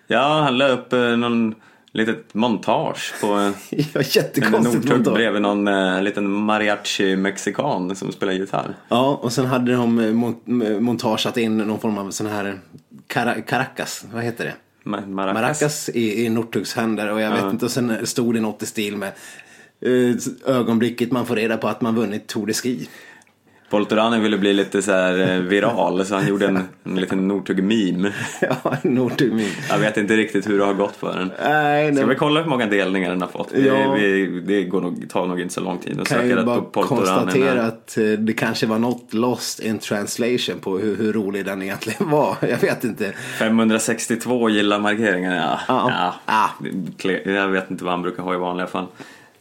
Ja, 0.08 0.42
han 0.44 0.58
la 0.58 0.68
upp 0.68 0.94
eh, 0.94 1.00
någon 1.18 1.56
litet 1.92 2.34
montage 2.34 3.14
på 3.22 3.28
eh, 3.40 3.52
Ja, 3.94 4.02
jättekonstigt 4.02 4.90
montage. 4.90 5.14
bredvid 5.16 5.42
någon 5.42 5.68
eh, 5.68 6.02
liten 6.02 6.28
mariachi-mexikan 6.28 7.96
som 7.96 8.12
spelar 8.12 8.34
gitarr. 8.34 8.76
Ja, 8.90 9.20
och 9.22 9.34
sen 9.34 9.46
hade 9.46 9.72
de 9.76 10.00
eh, 10.00 10.06
mon- 10.14 10.80
montageat 10.80 11.38
in 11.38 11.58
någon 11.58 11.80
form 11.80 11.98
av 11.98 12.12
sån 12.12 12.28
här 12.28 12.60
cara- 13.08 13.42
Caracas, 13.42 14.06
vad 14.14 14.24
heter 14.24 14.46
det? 14.46 14.54
Ma- 14.90 15.08
Maracas. 15.08 15.34
Maracas 15.42 15.90
i, 15.90 16.26
i 16.26 16.30
Northugs 16.30 16.74
händer 16.76 17.12
och 17.12 17.22
jag 17.22 17.32
vet 17.32 17.44
inte, 17.54 17.66
och 17.66 17.72
sen 17.72 18.08
stod 18.08 18.34
det 18.34 18.42
något 18.42 18.64
i 18.64 18.66
stil 18.66 18.98
med 18.98 19.08
eh, 19.08 19.14
ögonblicket 20.46 21.12
man 21.12 21.26
får 21.26 21.36
reda 21.36 21.58
på 21.58 21.68
att 21.68 21.82
man 21.82 21.96
vunnit 21.96 22.28
Tour 22.28 22.46
de 22.48 22.54
Ski. 22.54 22.90
Poltorani 23.70 24.20
ville 24.20 24.38
bli 24.38 24.54
lite 24.54 24.82
så 24.82 24.92
eh, 25.16 25.40
viral 25.40 26.06
så 26.06 26.16
han 26.16 26.28
gjorde 26.28 26.48
en, 26.48 26.60
en 26.84 26.96
liten 26.96 27.28
Northug-meme. 27.28 28.12
ja, 28.42 28.78
Northug 28.84 29.34
min. 29.34 29.50
Jag 29.70 29.80
vet 29.80 29.98
inte 29.98 30.16
riktigt 30.18 30.50
hur 30.50 30.58
det 30.60 30.66
har 30.66 30.74
gått 30.74 30.96
för 30.96 31.18
den. 31.20 31.32
Nej, 31.44 31.96
Ska 31.96 32.06
vi 32.06 32.16
kolla 32.16 32.42
hur 32.42 32.50
många 32.50 32.66
delningar 32.66 33.10
den 33.10 33.22
har 33.22 33.28
fått? 33.30 33.50
Vi, 33.54 33.68
Ja. 33.68 33.92
vi, 33.94 34.28
det 34.46 34.64
går 34.64 34.82
nog, 34.82 35.10
tar 35.10 35.26
nog 35.26 35.40
inte 35.42 35.54
så 35.54 35.62
lång 35.62 35.78
tid 35.78 35.92
att 36.02 36.08
kan 36.08 36.18
söka 36.18 36.28
ju 36.28 36.36
rätt 36.36 36.46
bara 36.46 36.62
på 36.62 36.66
Poltorani. 36.84 37.06
konstatera 37.08 37.64
att 37.64 37.98
eh, 37.98 38.04
det 38.06 38.34
kanske 38.34 38.66
var 38.66 38.80
något 38.80 39.14
lost 39.14 39.60
in 39.60 39.80
translation 39.80 40.60
på 40.62 40.78
hur, 40.78 40.96
hur 40.98 41.14
rolig 41.14 41.46
den 41.46 41.62
egentligen 41.62 42.10
var. 42.10 42.36
Jag 42.50 42.58
vet 42.58 42.84
inte. 42.84 43.12
562 43.40 44.50
gillar 44.50 44.80
markeringen, 44.80 45.34
ja. 45.34 45.60
Ja. 45.68 46.14
ja. 46.26 46.50
Kle- 46.98 47.30
Jag 47.32 47.48
vet 47.48 47.72
inte 47.72 47.84
vad 47.84 47.94
han 47.94 48.02
brukar 48.02 48.24
ha 48.24 48.34
i 48.34 48.38
vanliga 48.38 48.68
fall. 48.68 48.86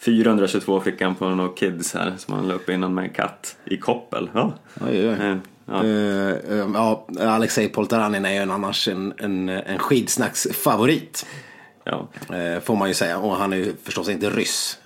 422 0.04 0.80
fick 0.80 1.00
han 1.00 1.14
på 1.14 1.28
några 1.28 1.52
kids 1.52 1.94
här 1.94 2.14
som 2.18 2.34
han 2.34 2.50
upp 2.50 2.68
innan 2.68 2.94
med 2.94 3.04
en 3.04 3.10
katt 3.10 3.56
i 3.64 3.76
koppel. 3.76 4.30
Ja. 4.34 4.54
Oj, 4.80 5.08
oj. 5.08 5.16
Eh, 5.20 5.36
Ja. 5.66 5.84
Eh, 5.84 6.30
eh, 6.30 6.68
ja, 6.74 7.06
Alexej 7.20 7.68
Poltaranin 7.68 8.24
är 8.24 8.30
ju 8.30 8.36
en 8.36 8.50
annars 8.50 8.88
en, 8.88 9.12
en, 9.18 9.48
en 9.48 9.78
skidsnacksfavorit. 9.78 11.26
Ja. 11.84 12.08
Eh, 12.36 12.60
får 12.60 12.76
man 12.76 12.88
ju 12.88 12.94
säga. 12.94 13.18
Och 13.18 13.36
han 13.36 13.52
är 13.52 13.56
ju 13.56 13.74
förstås 13.82 14.08
inte 14.08 14.30
ryss. 14.30 14.78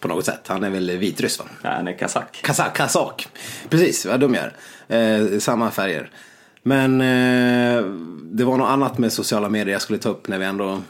På 0.00 0.08
något 0.08 0.24
sätt. 0.24 0.40
Han 0.46 0.64
är 0.64 0.70
väl 0.70 0.90
vitryss 0.90 1.38
va? 1.38 1.44
Ja, 1.62 1.70
han 1.70 1.88
är 1.88 1.98
kazak. 1.98 2.40
Kazak, 2.42 2.76
kazak. 2.76 3.28
Precis, 3.68 4.06
vad 4.06 4.20
dum 4.20 4.34
jag 4.34 4.44
är. 4.88 5.38
Samma 5.38 5.70
färger. 5.70 6.10
Men 6.62 6.98
det 8.36 8.44
var 8.44 8.56
något 8.56 8.68
annat 8.68 8.98
med 8.98 9.12
sociala 9.12 9.48
medier 9.48 9.72
jag 9.72 9.82
skulle 9.82 9.98
ta 9.98 10.08
upp 10.08 10.28
när 10.28 10.38
vi 10.38 10.44
ändå 10.44 10.80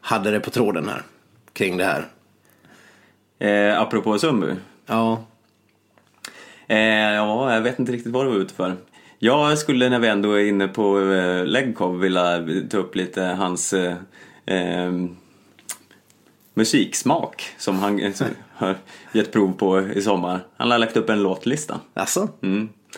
hade 0.00 0.30
det 0.30 0.40
på 0.40 0.50
tråden 0.50 0.88
här. 0.88 1.02
Kring 1.52 1.76
det 1.76 1.84
här. 1.84 2.06
Eh, 3.38 3.80
apropå 3.80 4.18
Sundby. 4.18 4.54
Ja, 4.86 5.24
Eh, 6.72 7.12
ja, 7.14 7.54
jag 7.54 7.60
vet 7.60 7.78
inte 7.78 7.92
riktigt 7.92 8.12
vad 8.12 8.26
du 8.26 8.30
var 8.30 8.36
ute 8.36 8.54
för. 8.54 8.76
Jag 9.18 9.58
skulle 9.58 9.88
när 9.88 9.98
vi 9.98 10.08
ändå 10.08 10.32
är 10.32 10.44
inne 10.44 10.68
på 10.68 11.00
eh, 11.00 11.46
Legkov 11.46 11.98
vilja 11.98 12.46
ta 12.70 12.76
upp 12.78 12.96
lite 12.96 13.22
hans 13.22 13.72
eh, 13.72 13.96
eh, 14.46 14.92
musiksmak 16.54 17.42
som 17.58 17.78
han 17.78 18.00
eh, 18.00 18.12
som 18.12 18.26
har 18.56 18.76
gett 19.12 19.32
prov 19.32 19.52
på 19.52 19.80
i 19.80 20.02
sommar. 20.02 20.40
Han 20.56 20.70
har 20.70 20.78
lagt 20.78 20.96
upp 20.96 21.10
en 21.10 21.22
låtlista. 21.22 21.80
alltså. 21.94 22.28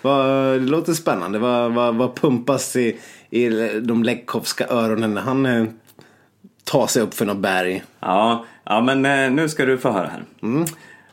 Vad, 0.03 0.27
det 0.61 0.67
låter 0.67 0.93
spännande. 0.93 1.39
Vad, 1.39 1.73
vad, 1.73 1.95
vad 1.95 2.15
pumpas 2.15 2.77
i, 2.77 2.97
i 3.31 3.49
de 3.81 4.05
Lekkovska 4.05 4.67
öronen 4.67 5.15
när 5.15 5.23
han 5.23 5.47
eh, 6.67 6.71
tar 6.73 6.87
sig 6.87 7.03
upp 7.03 7.15
för 7.15 7.25
något 7.25 7.37
berg? 7.37 7.83
Ja, 8.01 8.45
ja 8.65 8.81
men 8.81 9.07
eh, 9.07 9.31
nu 9.31 9.49
ska 9.49 9.65
du 9.65 9.79
få 9.79 9.91
höra 9.91 10.07
här. 10.07 10.25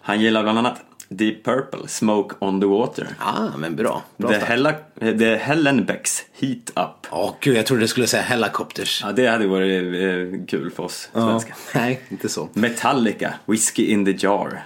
Han 0.02 0.22
gillar 0.22 0.44
bland 0.44 0.58
annat 0.60 0.82
Deep 1.10 1.44
Purple, 1.44 1.88
Smoke 1.88 2.36
on 2.40 2.62
the 2.62 2.68
Water. 2.68 3.08
Ah, 3.20 3.58
men 3.58 3.76
bra. 3.76 4.02
bra 4.18 4.30
The. 4.30 4.36
Hella, 4.38 4.74
The 5.00 5.36
Hellenbecks 5.36 6.24
Heat 6.40 6.70
Up. 6.76 7.08
Åh 7.12 7.34
gud, 7.40 7.58
jag 7.58 7.66
trodde 7.66 7.82
det 7.84 7.88
skulle 7.88 8.08
säga 8.08 8.24
Helicopters. 8.24 9.02
Ja, 9.06 9.12
det 9.12 9.28
hade 9.28 9.48
varit 9.48 9.84
eh, 9.84 10.46
kul 10.48 10.72
för 10.72 10.84
oss 10.84 11.10
Ja, 11.14 11.20
svenskar. 11.22 11.56
nej, 11.80 12.02
inte 12.10 12.30
så. 12.30 12.50
Metallica, 12.54 13.34
Whiskey 13.46 13.86
in 13.86 14.06
the 14.06 14.12
Jar. 14.18 14.64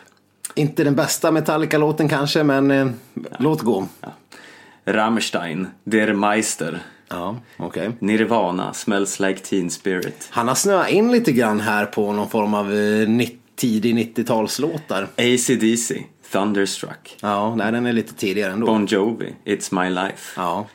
Inte 0.55 0.83
den 0.83 0.95
bästa 0.95 1.31
Metallica-låten 1.31 2.09
kanske, 2.09 2.43
men 2.43 2.71
eh, 2.71 2.87
låt 3.39 3.61
gå. 3.61 3.87
Rammstein, 4.85 5.67
Der 5.83 6.13
Meister. 6.13 6.79
Ja, 7.09 7.37
okej. 7.57 7.91
Nirvana, 7.99 8.73
Smells 8.73 9.19
Like 9.19 9.39
Teen 9.39 9.69
Spirit. 9.69 10.27
Han 10.29 10.47
har 10.47 10.55
snöat 10.55 10.89
in 10.89 11.11
lite 11.11 11.31
grann 11.31 11.59
här 11.59 11.85
på 11.85 12.11
någon 12.11 12.29
form 12.29 12.53
av 12.53 12.73
eh, 12.73 13.27
tidig 13.55 13.95
90-talslåtar. 14.15 15.07
AC/DC, 15.17 16.03
Thunderstruck. 16.31 17.17
Ja, 17.21 17.55
nej, 17.55 17.71
den 17.71 17.85
är 17.85 17.93
lite 17.93 18.13
tidigare 18.13 18.51
ändå. 18.51 18.65
Bon 18.65 18.85
Jovi, 18.85 19.33
It's 19.45 19.83
My 19.83 19.89
Life. 19.89 20.33
Ja. 20.41 20.65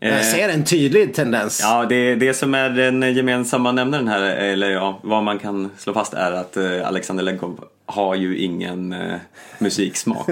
Eh, 0.00 0.14
Jag 0.14 0.24
ser 0.24 0.48
en 0.48 0.64
tydlig 0.64 1.14
tendens. 1.14 1.60
Ja, 1.62 1.86
det, 1.88 2.14
det 2.14 2.34
som 2.34 2.54
är 2.54 2.70
den 2.70 3.14
gemensamma 3.14 3.72
nämnaren 3.72 4.08
här, 4.08 4.20
eller 4.22 4.70
ja, 4.70 5.00
vad 5.02 5.22
man 5.22 5.38
kan 5.38 5.70
slå 5.78 5.92
fast 5.92 6.14
är 6.14 6.32
att 6.32 6.56
eh, 6.56 6.86
Alexander 6.88 7.24
Legkov 7.24 7.64
har 7.86 8.14
ju 8.14 8.38
ingen 8.38 8.92
eh, 8.92 9.16
musiksmak. 9.58 10.28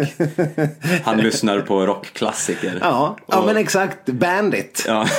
Han 1.05 1.19
lyssnar 1.19 1.61
på 1.61 1.87
rockklassiker. 1.87 2.79
Ja, 2.81 3.17
ja 3.27 3.39
Och- 3.41 3.47
men 3.47 3.57
exakt. 3.57 4.07
Bandit. 4.07 4.85
Ja. 4.89 5.07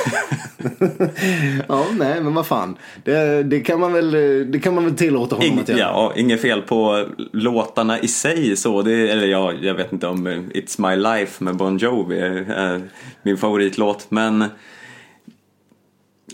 Ja, 1.68 1.86
nej, 2.00 2.22
men 2.22 2.34
vad 2.34 2.46
fan. 2.48 2.78
Det, 3.04 3.44
det, 3.44 3.60
kan, 3.60 3.80
man 3.80 3.94
väl, 3.94 4.12
det 4.52 4.60
kan 4.60 4.76
man 4.76 4.84
väl 4.86 4.96
tillåta 4.96 5.36
honom 5.36 5.52
Ing, 5.52 5.60
att 5.60 5.70
göra. 5.70 5.80
ja, 5.80 6.14
inget 6.16 6.42
fel 6.42 6.62
på 6.62 7.06
låtarna 7.34 8.00
i 8.00 8.08
sig 8.08 8.56
så. 8.56 8.82
Det, 8.82 9.10
eller 9.10 9.28
ja, 9.28 9.54
jag 9.62 9.74
vet 9.74 9.94
inte 9.94 10.08
om 10.08 10.28
eh, 10.28 10.34
It's 10.38 10.90
My 10.90 10.96
Life 10.96 11.44
med 11.44 11.56
Bon 11.56 11.78
Jovi 11.78 12.20
är, 12.20 12.50
är 12.52 12.82
min 13.24 13.38
favoritlåt. 13.38 14.06
Men 14.10 14.46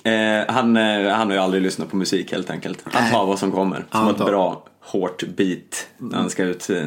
eh, 0.04 0.54
han, 0.54 0.78
eh, 0.78 1.10
han 1.14 1.28
har 1.28 1.34
ju 1.36 1.42
aldrig 1.42 1.64
lyssnat 1.64 1.90
på 1.90 1.96
musik 1.96 2.32
helt 2.32 2.50
enkelt. 2.50 2.80
Han 2.92 3.12
tar 3.12 3.26
vad 3.26 3.40
som 3.40 3.52
kommer. 3.52 3.86
Som 3.92 4.08
ett 4.08 4.18
tar. 4.18 4.26
bra 4.26 4.64
hårt 4.82 5.24
beat 5.38 5.88
när 5.98 6.18
han 6.18 6.30
ska 6.30 6.44
ut. 6.44 6.70
eh, 6.70 6.84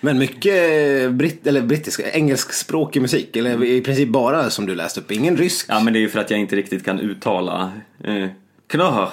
Men 0.00 0.18
mycket 0.18 1.12
britt, 1.12 1.46
eller 1.46 1.62
brittisk, 1.62 2.00
engelskspråkig 2.12 3.02
musik. 3.02 3.36
Eller 3.36 3.64
i 3.64 3.80
princip 3.80 4.08
bara 4.08 4.50
som 4.50 4.66
du 4.66 4.74
läste 4.74 5.00
upp. 5.00 5.10
Ingen 5.12 5.36
rysk. 5.36 5.66
Ja 5.68 5.80
men 5.80 5.92
det 5.92 5.98
är 5.98 6.00
ju 6.00 6.08
för 6.08 6.20
att 6.20 6.30
jag 6.30 6.40
inte 6.40 6.56
riktigt 6.56 6.84
kan 6.84 7.00
uttala 7.00 7.72
eh, 8.04 8.26
Knör, 8.68 9.08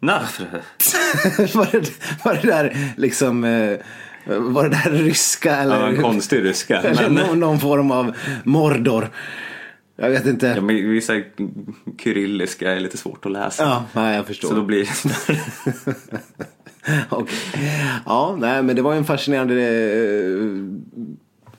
narfre. 0.00 0.46
var, 1.54 1.68
det, 1.72 1.90
var 2.24 2.34
det 2.42 2.48
där 2.48 2.76
liksom... 2.96 3.44
eh, 3.44 3.78
Var 4.26 4.62
det 4.68 4.80
där 4.84 4.90
ryska 4.90 5.56
eller? 5.56 5.80
Ja, 5.80 5.86
en 5.88 6.02
konstig 6.02 6.44
ryska. 6.44 6.80
eller 6.82 7.08
Men, 7.10 7.26
någon, 7.26 7.40
någon 7.40 7.60
form 7.60 7.90
av 7.90 8.16
Mordor. 8.44 9.08
Jag 9.96 10.10
vet 10.10 10.26
inte. 10.26 10.46
ja, 10.46 10.60
men 10.60 10.90
vissa 10.90 11.12
kyrilliska 11.98 12.72
är 12.72 12.80
lite 12.80 12.96
svårt 12.96 13.26
att 13.26 13.32
läsa. 13.32 13.62
Ja, 13.62 13.84
nej, 13.92 14.16
jag 14.16 14.26
förstår. 14.26 14.48
Så 14.48 14.54
då 14.54 14.62
blir 14.62 14.84
det 14.84 15.26
Okej. 17.08 17.38
Ja, 18.06 18.36
nej, 18.40 18.62
men 18.62 18.76
det 18.76 18.82
var 18.82 18.92
ju 18.92 18.98
en 18.98 19.04
fascinerande 19.04 19.54
eh, 19.54 20.64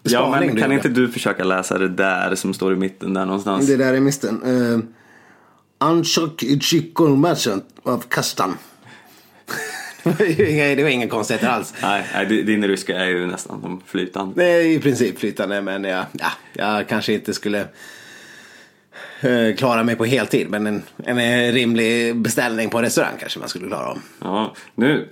Ja 0.04 0.10
spaning 0.20 0.50
men 0.54 0.62
kan 0.62 0.72
inte 0.72 0.90
du 0.90 1.10
försöka 1.10 1.44
läsa 1.44 1.78
det 1.78 1.88
där 1.90 2.36
som 2.36 2.54
står 2.54 2.74
i 2.74 2.76
mitten 2.76 3.14
där 3.14 3.26
någonstans? 3.26 3.68
Det 3.68 3.76
där 3.78 3.94
är 3.94 4.00
misten. 4.00 4.44
Uh, 4.44 4.80
Anchok 5.78 6.44
Chicken 6.62 7.22
Merchant 7.22 7.66
av 7.84 8.04
Kastan. 8.08 8.58
det 10.04 10.84
var 10.84 10.90
inga- 10.90 11.08
konstigheter 11.08 11.48
alls. 11.48 11.74
Nej, 11.82 12.06
nej, 12.14 12.26
di- 12.26 12.44
din 12.44 12.68
ryska 12.68 13.00
är 13.00 13.06
ju 13.06 13.28
nästan 13.28 13.62
som 13.62 13.82
flytande. 13.86 14.46
Är 14.46 14.62
i 14.62 14.80
princip 14.80 15.20
flytande 15.20 15.62
men 15.62 15.84
jag, 15.84 16.06
ja, 16.12 16.32
jag 16.54 16.88
kanske 16.88 17.14
inte 17.14 17.34
skulle 17.34 17.60
eh, 17.60 17.66
klara 19.58 19.84
mig 19.84 19.96
på 19.96 20.06
heltid. 20.06 20.50
Men 20.50 20.68
en, 20.68 20.84
en 21.06 21.52
rimlig 21.52 22.16
beställning 22.16 22.70
på 22.70 22.78
en 22.78 22.84
restaurang 22.84 23.14
kanske 23.20 23.40
man 23.40 23.50
skulle 23.50 23.68
klara 23.68 23.88
av. 23.88 23.98
Ja, 24.22 24.54
nu, 24.76 25.08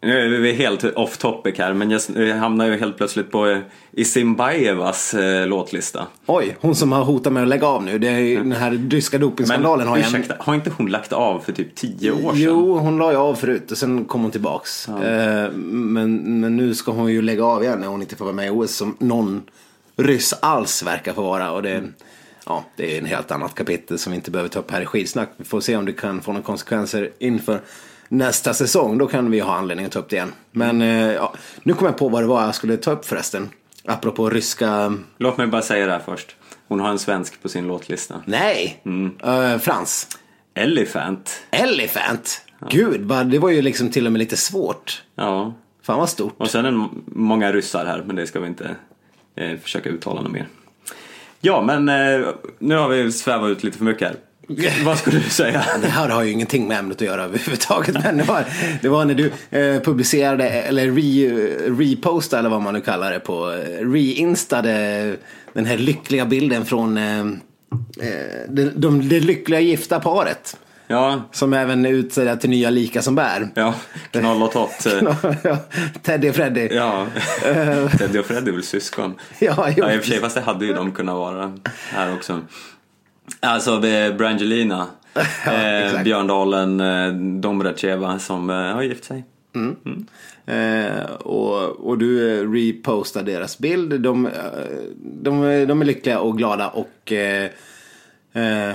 nu 0.00 0.36
är 0.36 0.40
vi 0.40 0.52
helt 0.52 0.84
off 0.84 1.18
topic 1.18 1.58
här 1.58 1.72
men 1.72 1.90
jag 1.90 2.36
hamnar 2.36 2.66
ju 2.66 2.78
helt 2.78 2.96
plötsligt 2.96 3.30
på 3.30 3.46
eh, 3.46 3.58
Isimbajevas 3.92 5.14
eh, 5.14 5.46
låtlista. 5.46 6.06
Oj, 6.26 6.56
hon 6.60 6.74
som 6.74 6.92
har 6.92 7.04
hotat 7.04 7.32
med 7.32 7.42
att 7.42 7.48
lägga 7.48 7.66
av 7.66 7.84
nu. 7.84 7.98
Det 7.98 8.08
är 8.08 8.18
ju, 8.18 8.36
den 8.36 8.52
här 8.52 8.88
ryska 8.90 9.18
dopingskandalen 9.18 9.88
har 9.88 9.96
ju 9.96 10.02
en... 10.02 10.08
ursäkta, 10.08 10.34
har 10.38 10.54
inte 10.54 10.70
hon 10.76 10.86
lagt 10.86 11.12
av 11.12 11.40
för 11.40 11.52
typ 11.52 11.74
tio 11.74 12.10
år 12.10 12.32
sedan? 12.32 12.32
Jo, 12.34 12.78
hon 12.78 12.98
la 12.98 13.12
ju 13.12 13.16
av 13.18 13.34
förut 13.34 13.70
och 13.70 13.78
sen 13.78 14.04
kom 14.04 14.22
hon 14.22 14.30
tillbaks. 14.30 14.88
Eh, 14.88 15.50
men, 15.52 16.40
men 16.40 16.56
nu 16.56 16.74
ska 16.74 16.92
hon 16.92 17.12
ju 17.12 17.22
lägga 17.22 17.44
av 17.44 17.62
igen 17.62 17.78
när 17.80 17.88
hon 17.88 18.02
inte 18.02 18.16
får 18.16 18.24
vara 18.24 18.34
med 18.34 18.46
i 18.46 18.50
OS 18.50 18.76
som 18.76 18.96
någon 18.98 19.42
ryss 19.96 20.34
alls 20.40 20.82
verkar 20.82 21.12
få 21.12 21.22
vara. 21.22 21.50
Och 21.50 21.62
det, 21.62 21.82
ja, 22.46 22.64
det 22.76 22.94
är 22.94 22.98
en 22.98 23.06
helt 23.06 23.30
annat 23.30 23.54
kapitel 23.54 23.98
som 23.98 24.10
vi 24.10 24.16
inte 24.16 24.30
behöver 24.30 24.48
ta 24.48 24.58
upp 24.58 24.70
här 24.70 24.80
i 24.80 24.86
skidsnack. 24.86 25.30
Vi 25.36 25.44
får 25.44 25.60
se 25.60 25.76
om 25.76 25.84
det 25.84 25.92
kan 25.92 26.22
få 26.22 26.32
några 26.32 26.44
konsekvenser 26.44 27.12
inför 27.18 27.60
nästa 28.08 28.54
säsong. 28.54 28.98
Då 28.98 29.06
kan 29.06 29.30
vi 29.30 29.40
ha 29.40 29.54
anledning 29.54 29.86
att 29.86 29.92
ta 29.92 29.98
upp 29.98 30.08
det 30.08 30.16
igen. 30.16 30.32
Men 30.50 30.82
eh, 30.82 31.12
ja, 31.12 31.34
nu 31.62 31.74
kom 31.74 31.86
jag 31.86 31.98
på 31.98 32.08
vad 32.08 32.22
det 32.22 32.26
var 32.26 32.42
jag 32.42 32.54
skulle 32.54 32.76
ta 32.76 32.90
upp 32.90 33.04
förresten. 33.04 33.48
Apropå 33.84 34.30
ryska... 34.30 34.94
Låt 35.18 35.38
mig 35.38 35.46
bara 35.46 35.62
säga 35.62 35.86
det 35.86 35.92
här 35.92 36.02
först. 36.04 36.36
Hon 36.68 36.80
har 36.80 36.88
en 36.88 36.98
svensk 36.98 37.42
på 37.42 37.48
sin 37.48 37.66
låtlista. 37.66 38.22
Nej! 38.24 38.82
Eh, 39.22 39.58
Frans. 39.58 40.18
Elephant. 40.54 41.44
Elephant. 41.50 42.42
Gud, 42.70 43.00
vad, 43.00 43.26
det 43.30 43.38
var 43.38 43.50
ju 43.50 43.62
liksom 43.62 43.90
till 43.90 44.06
och 44.06 44.12
med 44.12 44.18
lite 44.18 44.36
svårt. 44.36 45.02
Ja. 45.14 45.54
Fan 45.82 45.98
vad 45.98 46.08
stort. 46.08 46.34
Och 46.38 46.50
sen 46.50 46.64
är 46.64 46.72
det 46.72 46.88
många 47.06 47.52
ryssar 47.52 47.86
här, 47.86 48.02
men 48.06 48.16
det 48.16 48.26
ska 48.26 48.40
vi 48.40 48.46
inte 48.46 48.76
eh, 49.36 49.58
försöka 49.58 49.88
uttala 49.88 50.22
något 50.22 50.32
mer. 50.32 50.48
Ja, 51.40 51.62
men 51.62 51.88
eh, 51.88 52.28
nu 52.58 52.76
har 52.76 52.88
vi 52.88 53.12
svävat 53.12 53.50
ut 53.50 53.64
lite 53.64 53.78
för 53.78 53.84
mycket 53.84 54.08
här. 54.08 54.16
Vad 54.84 54.98
skulle 54.98 55.18
du 55.18 55.30
säga? 55.30 55.64
Det 55.82 55.88
här 55.88 56.08
har 56.08 56.22
ju 56.22 56.30
ingenting 56.30 56.68
med 56.68 56.78
ämnet 56.78 56.96
att 56.96 57.06
göra 57.06 57.24
överhuvudtaget. 57.24 58.04
Men 58.04 58.16
det 58.16 58.24
var, 58.24 58.44
det 58.82 58.88
var 58.88 59.04
när 59.04 59.14
du 59.14 59.26
eh, 59.50 59.82
publicerade, 59.82 60.48
eller 60.48 60.90
re, 60.90 61.28
repostade 61.78 62.40
eller 62.40 62.50
vad 62.50 62.62
man 62.62 62.74
nu 62.74 62.80
kallar 62.80 63.12
det 63.12 63.20
på, 63.20 63.52
eh, 63.52 63.90
reinstade 63.90 65.16
den 65.52 65.66
här 65.66 65.78
lyckliga 65.78 66.26
bilden 66.26 66.64
från 66.64 66.96
eh, 66.96 67.20
eh 67.20 67.26
det, 68.48 68.70
de, 68.76 69.08
det 69.08 69.20
lyckliga 69.20 69.60
gifta 69.60 70.00
paret. 70.00 70.56
Ja, 70.86 71.22
Som 71.32 71.52
även 71.52 71.86
är 71.86 71.90
utsedda 71.90 72.36
till 72.36 72.50
nya 72.50 72.70
lika 72.70 73.02
som 73.02 73.14
bär. 73.14 73.48
ja, 73.54 73.74
Knoll 74.10 74.42
och 74.42 74.52
Tott. 74.52 74.86
eh, 75.44 75.56
Teddy 76.02 76.30
och 76.30 76.34
Freddy. 76.34 76.68
Ja, 76.72 77.06
Teddy 77.98 78.18
och 78.18 78.26
Freddy 78.26 78.50
är 78.50 78.54
väl 78.54 78.62
syskon? 78.62 79.14
Ja. 79.38 79.68
Ja, 79.76 79.92
i 79.92 79.98
och 79.98 80.00
för 80.02 80.10
sig, 80.10 80.20
fast 80.20 80.34
det 80.34 80.40
hade 80.40 80.66
ju 80.66 80.72
de 80.72 80.92
kunnat 80.92 81.14
vara 81.14 81.52
här 81.90 82.14
också. 82.14 82.40
Alltså 83.40 83.86
eh, 83.86 84.16
Brangelina, 84.16 84.86
eh, 85.46 85.86
exakt. 85.86 86.04
Björndalen, 86.04 86.80
eh, 86.80 87.12
Domracheva 87.40 88.18
som 88.18 88.50
eh, 88.50 88.56
har 88.56 88.82
gift 88.82 89.04
sig. 89.04 89.24
Eh, 90.46 91.04
och, 91.10 91.86
och 91.88 91.98
du 91.98 92.38
eh, 92.40 92.50
repostar 92.50 93.22
deras 93.22 93.58
bild. 93.58 94.00
De, 94.00 94.26
eh, 94.26 94.32
de, 95.04 95.64
de 95.66 95.80
är 95.80 95.84
lyckliga 95.84 96.20
och 96.20 96.38
glada 96.38 96.68
och 96.68 97.12
eh, 97.12 97.50
eh, 98.32 98.74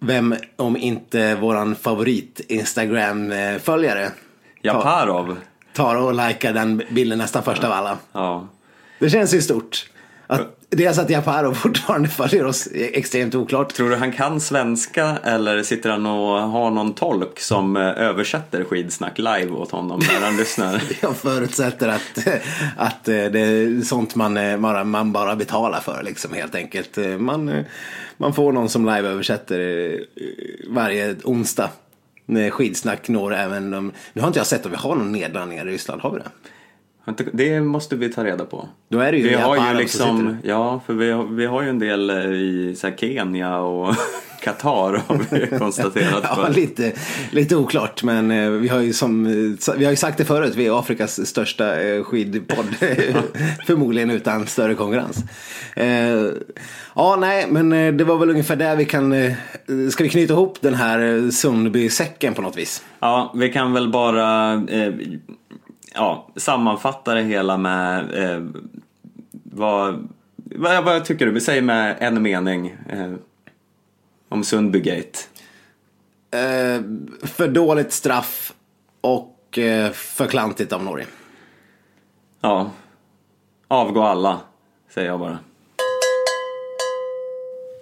vem 0.00 0.34
om 0.56 0.76
inte 0.76 1.34
våran 1.34 1.74
favorit 1.74 2.40
Instagram-följare 2.48 4.10
Japarov. 4.62 5.36
tar 5.72 5.96
och 5.96 6.28
likar 6.28 6.52
den 6.52 6.82
bilden 6.90 7.18
nästan 7.18 7.42
först 7.42 7.64
av 7.64 7.72
alla. 7.72 7.98
Ja. 8.12 8.48
Det 8.98 9.10
känns 9.10 9.34
ju 9.34 9.42
stort. 9.42 9.90
Att 10.26 10.63
dels 10.76 10.98
att 10.98 11.10
Japarov 11.10 11.54
fortfarande 11.64 12.08
följer 12.08 12.44
oss 12.46 12.66
är 12.66 12.98
extremt 12.98 13.34
oklart. 13.34 13.74
Tror 13.74 13.90
du 13.90 13.96
han 13.96 14.12
kan 14.12 14.40
svenska 14.40 15.18
eller 15.22 15.62
sitter 15.62 15.90
han 15.90 16.06
och 16.06 16.40
har 16.40 16.70
någon 16.70 16.94
tolk 16.94 17.40
som 17.40 17.76
eh, 17.76 17.82
översätter 17.82 18.64
skidsnack 18.64 19.18
live 19.18 19.50
åt 19.50 19.70
honom 19.70 20.00
när 20.12 20.26
han 20.26 20.36
lyssnar? 20.44 20.82
Jag 21.02 21.16
förutsätter 21.16 21.88
att, 21.88 22.18
att 22.76 23.08
eh, 23.08 23.14
det 23.14 23.40
är 23.40 23.82
sånt 23.82 24.14
man, 24.14 24.36
eh, 24.36 24.58
bara, 24.58 24.84
man 24.84 25.12
bara 25.12 25.36
betalar 25.36 25.80
för 25.80 26.02
liksom 26.02 26.32
helt 26.34 26.54
enkelt. 26.54 26.98
Eh, 26.98 27.06
Man, 27.06 27.48
eh, 27.48 27.64
man 28.16 28.34
får 28.34 28.52
någon 28.52 28.68
som 28.68 28.84
live-översätter 28.86 29.60
eh, 29.60 30.00
varje 30.68 31.16
onsdag. 31.24 31.70
När 32.26 32.50
skidsnack 32.50 33.08
når 33.08 33.34
även 33.34 33.70
de... 33.70 33.92
Nu 34.12 34.20
har 34.20 34.28
inte 34.28 34.40
jag 34.40 34.46
sett 34.46 34.64
om 34.64 34.70
vi 34.70 34.76
har 34.76 34.94
någon 34.94 35.12
nedladdningar 35.12 35.68
i 35.68 35.72
Ryssland, 35.72 36.00
har 36.00 36.10
vi 36.10 36.18
det? 36.18 36.24
Det 37.32 37.60
måste 37.60 37.96
vi 37.96 38.08
ta 38.08 38.24
reda 38.24 38.44
på. 38.44 38.68
Då 38.88 38.98
är 38.98 39.12
det 39.12 39.18
ju 39.18 39.28
Vi 39.28 39.34
har 39.34 39.72
ju 39.72 39.78
liksom, 39.78 40.36
ja, 40.42 40.80
för 40.86 40.94
vi 40.94 41.10
har, 41.10 41.24
vi 41.24 41.46
har 41.46 41.62
ju 41.62 41.68
en 41.68 41.78
del 41.78 42.10
eh, 42.10 42.16
i 42.32 42.74
så 42.78 42.86
här, 42.86 42.96
Kenya 42.96 43.58
och 43.58 43.94
Qatar 44.42 45.02
har 45.06 45.26
vi 45.30 45.46
konstaterat. 45.58 46.20
Ja, 46.22 46.34
för. 46.34 46.52
lite, 46.52 46.92
lite 47.30 47.56
oklart, 47.56 48.02
men 48.02 48.30
eh, 48.30 48.50
vi 48.50 48.68
har 48.68 48.80
ju, 48.80 48.92
som, 48.92 49.24
vi 49.76 49.84
har 49.84 49.90
ju 49.90 49.96
sagt 49.96 50.18
det 50.18 50.24
förut, 50.24 50.54
vi 50.56 50.66
är 50.66 50.78
Afrikas 50.78 51.26
största 51.26 51.80
eh, 51.80 52.04
skidpodd. 52.04 52.66
Förmodligen 53.66 54.10
utan 54.10 54.46
större 54.46 54.74
konkurrens. 54.74 55.24
Ja, 56.94 57.16
nej, 57.16 57.46
men 57.50 57.96
det 57.96 58.04
var 58.04 58.18
väl 58.18 58.30
ungefär 58.30 58.56
där 58.56 58.76
vi 58.76 58.84
kan... 58.84 59.14
Ska 59.90 60.04
vi 60.04 60.10
knyta 60.10 60.32
ihop 60.32 60.58
den 60.60 60.74
här 60.74 61.30
Sundby-säcken 61.30 62.34
på 62.34 62.42
något 62.42 62.56
vis? 62.56 62.84
Ja, 63.00 63.34
vi 63.36 63.52
kan 63.52 63.72
väl 63.72 63.88
bara 63.88 64.54
eh, 64.54 64.92
ja, 65.94 66.28
sammanfatta 66.36 67.14
det 67.14 67.22
hela 67.22 67.56
med 67.56 68.14
eh, 68.24 68.44
vad, 69.42 70.08
vad, 70.36 70.84
vad 70.84 71.04
tycker 71.04 71.26
du? 71.26 71.32
Vi 71.32 71.40
säger 71.40 71.62
med 71.62 71.96
en 72.00 72.22
mening 72.22 72.76
eh, 72.88 73.14
om 74.28 74.44
Sundbygate. 74.44 75.18
Eh, 76.30 76.82
för 77.22 77.48
dåligt 77.48 77.92
straff 77.92 78.54
och 79.00 79.58
eh, 79.58 79.90
för 79.92 80.26
klantigt 80.26 80.72
av 80.72 80.84
Norge. 80.84 81.06
Ja, 82.40 82.70
avgå 83.68 84.02
alla, 84.02 84.40
säger 84.88 85.08
jag 85.08 85.20
bara. 85.20 85.38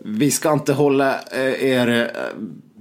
Vi 0.05 0.31
ska 0.31 0.53
inte 0.53 0.73
hålla 0.73 1.21
eh, 1.21 1.65
er 1.65 1.89
eh, 1.89 2.23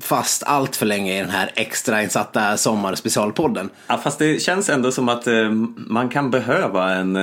fast 0.02 0.44
allt 0.44 0.76
för 0.76 0.86
länge 0.86 1.18
i 1.18 1.20
den 1.20 1.30
här 1.30 1.52
extrainsatta 1.56 2.58
sommarspecialpodden. 2.58 3.70
Ja, 3.88 3.98
fast 3.98 4.20
det 4.20 4.42
känns 4.42 4.70
ändå 4.70 4.92
som 4.92 5.10
att 5.10 5.28
eh, 5.28 5.50
man 5.76 6.10
kan 6.10 6.32
behöva 6.32 6.94
en, 6.94 7.16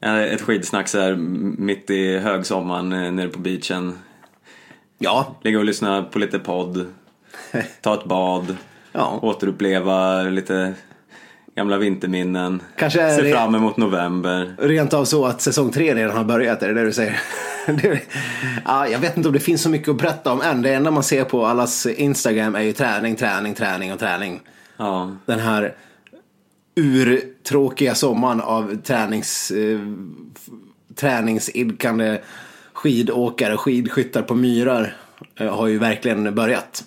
ett 0.00 0.40
skidsnack 0.42 0.88
så 0.88 1.00
här 1.00 1.14
mitt 1.58 1.90
i 1.90 2.18
högsommaren 2.18 3.16
nere 3.16 3.28
på 3.28 3.38
beachen. 3.38 3.98
Ja, 4.98 5.36
Ligga 5.42 5.58
och 5.58 5.64
lyssna 5.64 6.02
på 6.02 6.18
lite 6.18 6.38
podd, 6.38 6.86
ta 7.80 7.94
ett 7.94 8.04
bad, 8.04 8.56
Ja. 8.92 9.18
återuppleva 9.22 10.22
lite 10.22 10.74
gamla 11.56 11.78
vinterminnen. 11.78 12.62
Kanske 12.78 13.02
är 13.02 13.16
Se 13.16 13.22
det- 13.22 13.32
fram 13.32 13.54
emot 13.54 13.76
november. 13.76 14.54
rent 14.58 14.94
av 14.94 15.04
så 15.04 15.24
att 15.26 15.40
säsong 15.42 15.70
tre 15.72 15.94
redan 15.94 16.16
har 16.16 16.24
börjat, 16.24 16.62
är 16.62 16.68
det 16.68 16.74
det 16.74 16.84
du 16.84 16.92
säger? 16.92 17.20
Ja, 18.64 18.88
jag 18.88 18.98
vet 18.98 19.16
inte 19.16 19.28
om 19.28 19.32
det 19.32 19.40
finns 19.40 19.62
så 19.62 19.68
mycket 19.68 19.88
att 19.88 19.96
berätta 19.98 20.32
om 20.32 20.40
än. 20.40 20.62
Det 20.62 20.74
enda 20.74 20.90
man 20.90 21.02
ser 21.02 21.24
på 21.24 21.46
allas 21.46 21.86
Instagram 21.86 22.54
är 22.54 22.60
ju 22.62 22.72
träning, 22.72 23.16
träning, 23.16 23.54
träning 23.54 23.92
och 23.92 23.98
träning. 23.98 24.40
Ja, 24.76 25.16
Den 25.26 25.38
här 25.38 25.74
urtråkiga 26.76 27.94
sommaren 27.94 28.40
av 28.40 28.76
tränings, 28.82 29.50
eh, 29.50 29.78
träningsidkande 30.94 32.18
skidåkare, 32.72 33.56
skidskyttar 33.56 34.22
på 34.22 34.34
myrar 34.34 34.96
eh, 35.40 35.54
har 35.56 35.66
ju 35.66 35.78
verkligen 35.78 36.34
börjat. 36.34 36.84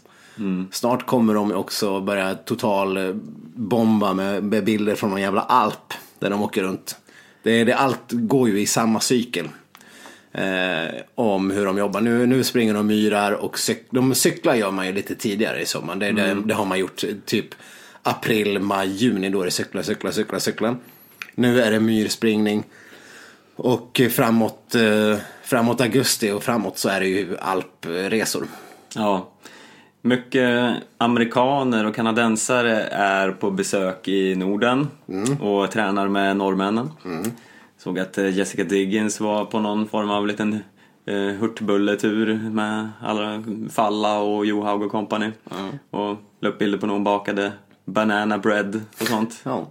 Snart 0.72 1.06
kommer 1.06 1.34
de 1.34 1.52
också 1.52 2.02
börja 2.02 2.36
total 2.36 2.98
eh, 2.98 3.14
bomba 3.56 4.14
med, 4.14 4.44
bilder 4.64 4.96
från 4.96 5.10
någon 5.10 5.22
jävla 5.22 5.42
alp 5.42 5.94
där 6.20 6.30
de 6.30 6.42
åker 6.42 6.64
runt. 6.64 6.98
Det, 7.44 7.64
det, 7.64 7.74
allt 7.74 8.12
går 8.12 8.50
ju 8.50 8.60
i 8.60 8.66
samma 8.66 9.00
cykel. 9.00 9.50
Eh, 10.32 10.96
om 11.16 11.52
hur 11.52 11.66
de 11.66 11.78
jobbar. 11.78 12.02
Nu, 12.02 12.26
nu 12.26 12.44
springer 12.44 12.74
de 12.74 12.88
myrar 12.88 13.32
och 13.32 13.60
cyk, 13.60 13.88
de 13.90 14.16
cyklar 14.16 14.56
gör 14.56 14.72
man 14.72 14.86
ju 14.86 14.94
lite 14.94 15.16
tidigare 15.16 15.62
i 15.62 15.66
sommaren. 15.66 16.00
Det, 16.00 16.12
det, 16.12 16.38
det 16.46 16.54
har 16.54 16.66
man 16.66 16.80
gjort 16.80 17.04
eh, 17.04 17.10
typ 17.26 17.46
april, 18.04 18.60
maj, 18.60 18.88
juni. 18.88 19.30
Då 19.30 19.42
är 19.42 19.46
det 19.46 19.52
cykla, 19.52 19.84
cykla, 19.84 20.12
cykla, 20.12 20.40
cykla. 20.40 20.76
Nu 21.36 21.62
är 21.62 21.72
det 21.72 21.80
myrspringning. 21.80 22.64
Och 23.56 24.02
framåt, 24.12 24.76
eh, 24.76 25.18
framåt 25.44 25.82
augusti 25.82 26.32
och 26.32 26.44
framåt 26.44 26.78
så 26.78 26.90
är 26.90 27.00
det 27.00 27.08
ju 27.08 27.38
alpresor. 27.38 28.48
ja. 28.96 29.34
Mycket 30.02 30.74
amerikaner 30.98 31.86
och 31.86 31.96
kanadensare 31.96 32.82
är 32.92 33.32
på 33.32 33.52
besök 33.52 34.08
i 34.08 34.36
Norden 34.36 34.88
och 35.42 35.72
tränar 35.72 36.08
med 36.08 36.38
norrmännen. 36.38 36.90
Såg 37.78 38.00
att 38.00 38.18
eh, 38.18 38.30
Jessica 38.38 38.64
Diggins 38.64 39.20
var 39.20 39.46
på 39.46 39.60
någon 39.60 39.88
form 39.88 40.10
av 40.10 40.28
liten 40.28 40.60
eh, 41.06 41.16
hurtbulletur 41.40 42.50
med 42.50 42.90
alla 43.02 43.44
Falla 43.72 44.20
och 44.20 44.46
Johaug 44.46 44.82
och 44.82 44.92
company. 44.92 45.32
Och 45.90 46.18
la 46.42 46.50
upp 46.50 46.60
bilder 46.60 46.78
på 46.78 46.86
när 46.86 46.94
hon 46.94 47.04
bakade 47.04 47.52
banana 47.86 48.38
bread 48.38 48.82
och 49.02 49.08
sånt. 49.08 49.42
Ja. 49.44 49.68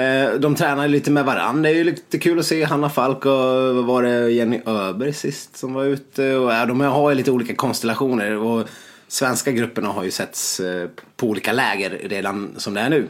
Eh, 0.00 0.32
De 0.40 0.54
tränar 0.54 0.88
lite 0.88 1.10
med 1.10 1.24
varandra. 1.24 1.62
Det 1.62 1.68
är 1.68 1.74
ju 1.78 1.84
lite 1.84 2.18
kul 2.18 2.38
att 2.38 2.46
se 2.46 2.64
Hanna 2.64 2.88
Falk 2.90 3.26
och 3.26 3.84
var 3.86 4.02
det 4.02 4.30
Jenny 4.30 4.60
Öberg 4.66 5.12
sist 5.12 5.56
som 5.56 5.72
var 5.74 5.84
ute. 5.84 6.36
Och, 6.36 6.52
ja, 6.52 6.66
de 6.66 6.80
har 6.80 7.10
ju 7.10 7.16
lite 7.16 7.30
olika 7.30 7.54
konstellationer. 7.54 8.36
Och 8.36 8.68
svenska 9.10 9.52
grupperna 9.52 9.88
har 9.88 10.04
ju 10.04 10.10
setts 10.10 10.60
eh, 10.60 10.88
på 11.16 11.26
olika 11.26 11.52
läger 11.52 12.00
redan 12.04 12.54
som 12.56 12.74
det 12.74 12.80
är 12.80 12.90
nu. 12.90 13.08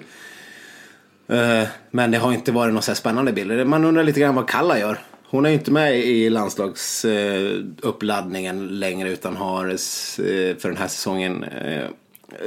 Eh, 1.28 1.64
Men 1.90 2.10
det 2.10 2.18
har 2.18 2.32
inte 2.32 2.52
varit 2.52 2.72
några 2.72 2.82
så 2.82 2.94
spännande 2.94 3.32
bilder. 3.32 3.64
Man 3.64 3.84
undrar 3.84 4.04
lite 4.04 4.20
grann 4.20 4.34
vad 4.34 4.48
Kalla 4.48 4.78
gör. 4.78 4.98
Hon 5.26 5.46
är 5.46 5.50
ju 5.50 5.54
inte 5.54 5.70
med 5.70 5.98
i 5.98 6.30
landslagsuppladdningen 6.30 8.68
längre 8.68 9.10
utan 9.10 9.36
har 9.36 9.68
eh, 9.68 9.76
för 10.56 10.68
den 10.68 10.76
här 10.76 10.88
säsongen 10.88 11.44
eh, 11.44 11.84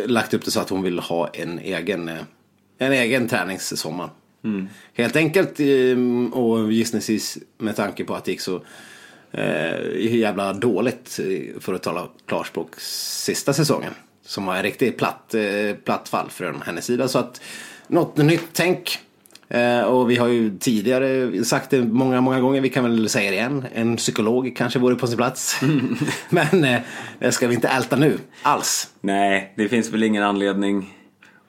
lagt 0.06 0.34
upp 0.34 0.46
det 0.46 0.52
så 0.52 0.60
att 0.60 0.70
hon 0.70 0.84
vill 0.84 1.00
ha 1.00 1.28
en 1.28 1.60
egen, 1.60 2.10
eh, 2.10 2.22
en 2.78 2.92
egen 2.92 3.28
träningssommar. 3.28 4.10
Helt 4.94 5.16
enkelt 5.16 5.60
eh, 5.60 5.98
och 6.34 6.72
gissningsvis 6.72 7.38
med 7.58 7.76
tanke 7.76 8.04
på 8.04 8.16
att 8.16 8.26
det 8.26 8.32
gick 8.32 8.42
så 8.42 8.62
eh, 9.34 10.16
jävla 10.16 10.54
dåligt 10.54 11.20
eh, 11.20 11.62
för 11.62 11.74
att 11.74 11.84
tala 11.84 12.08
klarspråk 12.26 12.70
sista 12.78 13.54
säsongen. 13.54 13.94
Som 14.26 14.46
var 14.46 14.56
en 14.56 14.64
riktigt 14.64 14.98
platt, 14.98 15.34
eh, 15.34 15.76
platt 15.86 16.10
fall 16.10 16.30
från 16.30 16.62
hennes 16.62 16.86
sida. 16.86 17.08
Så 17.08 17.20
att 17.20 17.42
något 17.88 18.18
nytt 18.18 18.48
tänk. 18.54 19.00
Och 19.88 20.10
vi 20.10 20.16
har 20.16 20.28
ju 20.28 20.58
tidigare 20.58 21.44
sagt 21.46 21.70
det 21.70 21.84
många, 21.84 22.22
många 22.22 22.40
gånger. 22.40 22.62
Vi 22.62 22.70
kan 22.70 22.84
väl 22.84 23.10
säga 23.10 23.32
det 23.32 23.38
igen. 23.38 23.66
En 23.74 23.98
psykolog 23.98 24.54
kanske 24.56 24.80
vore 24.80 24.96
på 24.96 25.08
sin 25.08 25.18
plats. 25.18 25.62
Men 26.30 26.64
eh, 26.64 26.82
det 27.20 27.32
ska 27.32 27.48
vi 27.48 27.56
inte 27.56 27.68
älta 27.68 27.96
nu 27.96 28.20
alls. 28.42 28.90
Nej, 29.02 29.54
det 29.58 29.70
finns 29.70 29.90
väl 29.90 30.04
ingen 30.04 30.24
anledning 30.24 30.94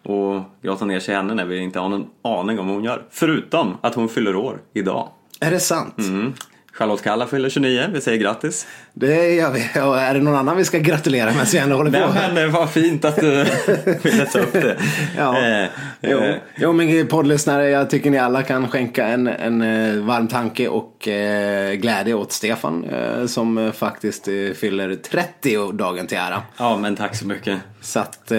och 0.03 0.43
grotta 0.63 0.85
ner 0.85 1.01
sig 1.01 1.15
henne 1.15 1.35
när 1.35 1.45
vi 1.45 1.59
inte 1.59 1.79
har 1.79 1.89
någon 1.89 2.07
aning 2.23 2.59
om 2.59 2.67
vad 2.67 2.77
hon 2.77 2.85
gör. 2.85 3.07
Förutom 3.11 3.77
att 3.81 3.95
hon 3.95 4.09
fyller 4.09 4.37
år 4.37 4.61
idag. 4.73 5.09
Är 5.41 5.51
det 5.51 5.61
sant? 5.61 5.99
Mm. 5.99 6.33
Charlotte 6.75 7.03
Kalla 7.03 7.27
fyller 7.27 7.49
29, 7.49 7.87
vi 7.93 8.01
säger 8.01 8.19
grattis. 8.19 8.67
Det 8.93 9.35
gör 9.35 9.51
vi. 9.53 9.81
Och 9.81 9.99
är 10.01 10.15
det 10.15 10.21
någon 10.21 10.35
annan 10.35 10.57
vi 10.57 10.65
ska 10.65 10.79
gratulera 10.79 11.31
medan 11.31 11.47
vi 11.53 11.59
ändå 11.59 11.77
håller 11.77 11.91
på? 11.91 12.13
Nej 12.15 12.31
men 12.35 12.53
vad 12.53 12.71
fint 12.71 13.05
att 13.05 13.17
du 13.17 13.45
ville 14.03 14.27
ta 14.27 14.39
upp 14.39 14.53
det. 14.53 14.77
Ja. 15.17 15.39
Eh, 15.63 15.69
Jo, 16.01 16.19
eh, 16.19 16.37
jo 16.57 16.73
men 16.73 17.07
poddlyssnare, 17.07 17.69
jag 17.71 17.91
tycker 17.91 18.11
ni 18.11 18.19
alla 18.19 18.43
kan 18.43 18.69
skänka 18.69 19.07
en, 19.07 19.27
en 19.27 19.63
eh, 19.63 20.03
varm 20.05 20.29
tanke 20.29 20.69
och 20.69 21.09
eh, 21.09 21.73
glädje 21.75 22.15
åt 22.15 22.33
Stefan 22.33 22.85
eh, 22.85 23.27
som 23.27 23.73
faktiskt 23.77 24.25
fyller 24.55 24.95
30 24.95 25.59
och 25.59 25.75
dagen 25.75 26.07
till 26.07 26.19
ära. 26.19 26.43
ja 26.59 26.77
men 26.77 26.97
tack 26.97 27.17
så 27.17 27.27
mycket. 27.27 27.59
Så 27.81 28.01
att 28.01 28.31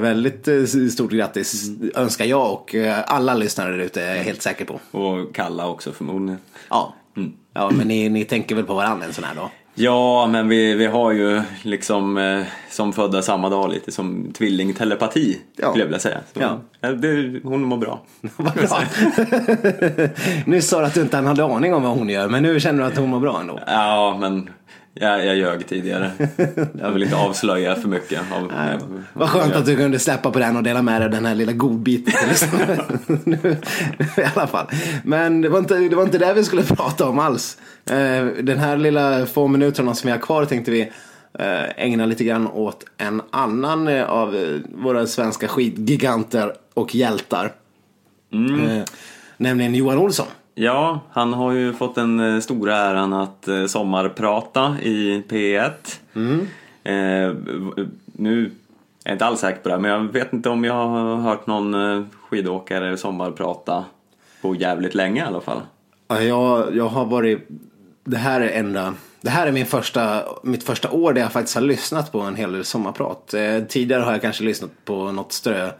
väldigt 0.00 0.48
stort 0.92 1.10
grattis 1.10 1.64
önskar 1.94 2.24
jag 2.24 2.52
och 2.52 2.74
alla 3.06 3.34
lyssnare 3.34 3.70
där 3.72 3.78
ute 3.78 4.02
är 4.02 4.16
jag 4.16 4.24
helt 4.24 4.42
säker 4.42 4.64
på. 4.64 4.98
Och 4.98 5.34
Kalla 5.34 5.68
också 5.68 5.92
förmodligen. 5.92 6.38
Ja, 6.70 6.94
ja 7.54 7.70
men 7.70 7.88
ni, 7.88 8.08
ni 8.08 8.24
tänker 8.24 8.54
väl 8.54 8.64
på 8.64 8.74
varandra 8.74 9.06
en 9.06 9.12
sån 9.12 9.24
här 9.24 9.34
dag? 9.34 9.50
Ja, 9.74 10.26
men 10.26 10.48
vi, 10.48 10.74
vi 10.74 10.86
har 10.86 11.12
ju 11.12 11.42
liksom 11.62 12.18
eh, 12.18 12.42
som 12.70 12.92
födda 12.92 13.22
samma 13.22 13.48
dag 13.48 13.70
lite 13.70 13.92
som 13.92 14.32
tvillingtelepati 14.32 15.38
Ja. 15.56 15.68
skulle 15.68 15.82
jag 15.82 15.86
vilja 15.86 15.98
säga. 15.98 16.18
Så, 16.34 16.40
Ja. 16.40 16.60
ja, 16.80 16.92
det, 16.92 17.40
hon 17.44 17.62
mår 17.62 17.76
bra. 17.76 18.00
Vad 18.36 18.52
bra. 18.54 18.82
Nyss 20.46 20.68
sa 20.68 20.80
du 20.80 20.86
att 20.86 20.94
du 20.94 21.00
inte 21.00 21.16
hade 21.16 21.44
aning 21.44 21.74
om 21.74 21.82
vad 21.82 21.92
hon 21.98 22.08
gör 22.08 22.28
men 22.28 22.42
nu 22.42 22.60
känner 22.60 22.82
du 22.82 22.88
att 22.88 22.96
hon 22.96 23.08
mår 23.10 23.20
bra 23.20 23.40
ändå. 23.40 23.60
Ja, 23.66 24.16
men 24.20 24.50
jag, 24.94 25.26
jag 25.26 25.36
ljög 25.36 25.66
tidigare. 25.66 26.10
Jag 26.80 26.90
vill 26.90 27.02
inte 27.02 27.16
avslöja 27.16 27.74
för 27.74 27.88
mycket. 27.88 28.20
Av, 28.32 28.52
Vad 29.12 29.28
skönt 29.28 29.54
att 29.54 29.66
du 29.66 29.76
kunde 29.76 29.98
släppa 29.98 30.30
på 30.30 30.38
den 30.38 30.56
och 30.56 30.62
dela 30.62 30.82
med 30.82 31.00
dig 31.00 31.04
av 31.04 31.10
den 31.10 31.24
här 31.26 31.34
lilla 31.34 31.52
godbiten. 31.52 32.14
I 34.16 34.22
alla 34.34 34.46
fall. 34.46 34.66
Men 35.04 35.40
det 35.40 35.48
var, 35.48 35.58
inte, 35.58 35.74
det 35.74 35.96
var 35.96 36.02
inte 36.02 36.18
det 36.18 36.34
vi 36.34 36.44
skulle 36.44 36.62
prata 36.62 37.08
om 37.08 37.18
alls. 37.18 37.58
Eh, 37.90 38.24
Den 38.42 38.58
här 38.58 38.76
lilla 38.76 39.26
få 39.26 39.46
minuterna 39.48 39.94
som 39.94 40.06
vi 40.08 40.12
har 40.12 40.18
kvar 40.18 40.44
tänkte 40.44 40.70
vi 40.70 40.80
eh, 41.38 41.84
ägna 41.84 42.06
lite 42.06 42.24
grann 42.24 42.46
åt 42.46 42.84
en 42.98 43.22
annan 43.30 43.88
eh, 43.88 44.04
av 44.10 44.60
våra 44.74 45.06
svenska 45.06 45.48
skidgiganter 45.48 46.52
och 46.74 46.94
hjältar. 46.94 47.52
Eh, 48.32 48.84
Nämligen 49.36 49.74
Johan 49.74 49.98
Olsson. 49.98 50.26
Ja, 50.54 51.00
han 51.10 51.32
har 51.32 51.52
ju 51.52 51.72
fått 51.72 51.94
den 51.94 52.20
eh, 52.34 52.40
stora 52.40 52.76
äran 52.76 53.12
att 53.12 53.48
eh, 53.48 53.66
sommarprata 53.66 54.76
i 54.82 55.22
P1. 55.28 55.70
Eh, 56.84 57.30
v- 57.76 57.84
nu 58.06 58.44
är 58.44 58.50
jag 59.04 59.14
inte 59.14 59.24
alls 59.26 59.40
säker 59.40 59.60
på 59.62 59.68
det, 59.68 59.78
men 59.78 59.90
jag 59.90 60.00
vet 60.12 60.32
inte 60.32 60.48
om 60.48 60.64
jag 60.64 60.74
har 60.88 61.16
hört 61.16 61.46
någon 61.46 61.74
eh, 61.96 62.02
skidåkare 62.30 62.96
sommarprata 62.96 63.84
på 64.42 64.54
jävligt 64.54 64.94
länge 64.94 65.20
i 65.22 65.26
alla 65.26 65.40
fall. 65.40 65.60
Ja, 66.08 66.20
Jag, 66.22 66.76
jag 66.76 66.88
har 66.88 67.04
varit, 67.04 67.48
det 68.04 68.16
här 68.16 68.40
är 68.40 68.58
enda, 68.58 68.94
det 69.20 69.30
här 69.30 69.46
är 69.46 69.52
min 69.52 69.66
första, 69.66 70.22
mitt 70.42 70.62
första 70.64 70.90
år 70.90 71.12
där 71.12 71.20
jag 71.20 71.32
faktiskt 71.32 71.54
har 71.54 71.62
lyssnat 71.62 72.12
på 72.12 72.20
en 72.20 72.36
hel 72.36 72.52
del 72.52 72.64
sommarprat. 72.64 73.34
Eh, 73.34 73.58
tidigare 73.68 74.02
har 74.02 74.12
jag 74.12 74.20
kanske 74.22 74.44
lyssnat 74.44 74.70
på 74.84 75.12
något 75.12 75.32
strö 75.32 75.70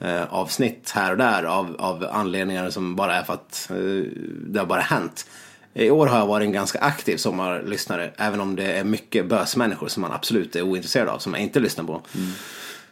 eh, 0.00 0.34
avsnitt 0.34 0.92
här 0.94 1.12
och 1.12 1.18
där 1.18 1.42
av, 1.42 1.76
av 1.78 2.08
anledningar 2.12 2.70
som 2.70 2.96
bara 2.96 3.14
är 3.14 3.22
för 3.22 3.34
att 3.34 3.70
eh, 3.70 3.76
det 4.46 4.58
har 4.58 4.66
bara 4.66 4.80
hänt. 4.80 5.26
I 5.74 5.90
år 5.90 6.06
har 6.06 6.18
jag 6.18 6.26
varit 6.26 6.44
en 6.44 6.52
ganska 6.52 6.78
aktiv 6.78 7.16
sommarlyssnare 7.16 8.10
även 8.16 8.40
om 8.40 8.56
det 8.56 8.72
är 8.72 8.84
mycket 8.84 9.26
bösmänniskor 9.26 9.88
som 9.88 10.00
man 10.00 10.12
absolut 10.12 10.56
är 10.56 10.62
ointresserad 10.62 11.08
av 11.08 11.18
som 11.18 11.34
jag 11.34 11.42
inte 11.42 11.60
lyssnar 11.60 11.84
på. 11.84 12.02
Mm. 12.14 12.30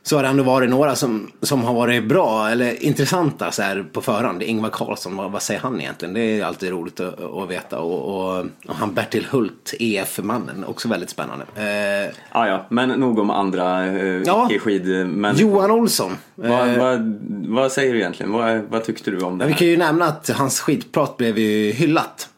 Så 0.06 0.16
har 0.16 0.22
det 0.22 0.28
ändå 0.28 0.42
varit 0.42 0.70
några 0.70 0.96
som, 0.96 1.30
som 1.42 1.64
har 1.64 1.74
varit 1.74 2.04
bra 2.08 2.48
eller 2.48 2.82
intressanta 2.82 3.50
så 3.50 3.62
här 3.62 3.84
på 3.92 4.00
förhand. 4.00 4.42
Ingvar 4.42 4.70
Carlsson, 4.70 5.16
vad, 5.16 5.30
vad 5.32 5.42
säger 5.42 5.60
han 5.60 5.80
egentligen? 5.80 6.14
Det 6.14 6.20
är 6.20 6.44
alltid 6.44 6.70
roligt 6.70 7.00
att, 7.00 7.20
att 7.20 7.50
veta. 7.50 7.78
Och, 7.78 8.02
och, 8.36 8.46
och 8.66 8.74
han 8.74 8.94
Bertil 8.94 9.26
Hult, 9.30 9.74
EF-mannen, 9.80 10.64
också 10.64 10.88
väldigt 10.88 11.10
spännande. 11.10 11.44
Eh, 11.56 12.14
Ah, 12.32 12.46
ja, 12.46 12.66
men 12.68 12.88
nog 12.88 13.18
om 13.18 13.30
andra 13.30 13.86
eh, 13.86 14.22
Ja. 14.26 14.48
icke-skidmänniskor. 14.50 15.40
Johan 15.50 15.70
Olsson. 15.70 16.12
Vad, 16.34 16.68
Eh, 16.68 16.78
vad, 16.78 17.18
vad 17.48 17.72
säger 17.72 17.92
du 17.92 17.98
egentligen? 17.98 18.32
Vad, 18.32 18.60
vad 18.70 18.84
tyckte 18.84 19.10
du 19.10 19.20
om 19.20 19.38
det 19.38 19.44
vi 19.46 19.52
här? 19.52 19.58
kan 19.58 19.68
ju 19.68 19.76
nämna 19.76 20.04
att 20.04 20.28
hans 20.28 20.60
skidprat 20.60 21.16
blev 21.16 21.38
ju 21.38 21.72
hyllat. 21.72 22.28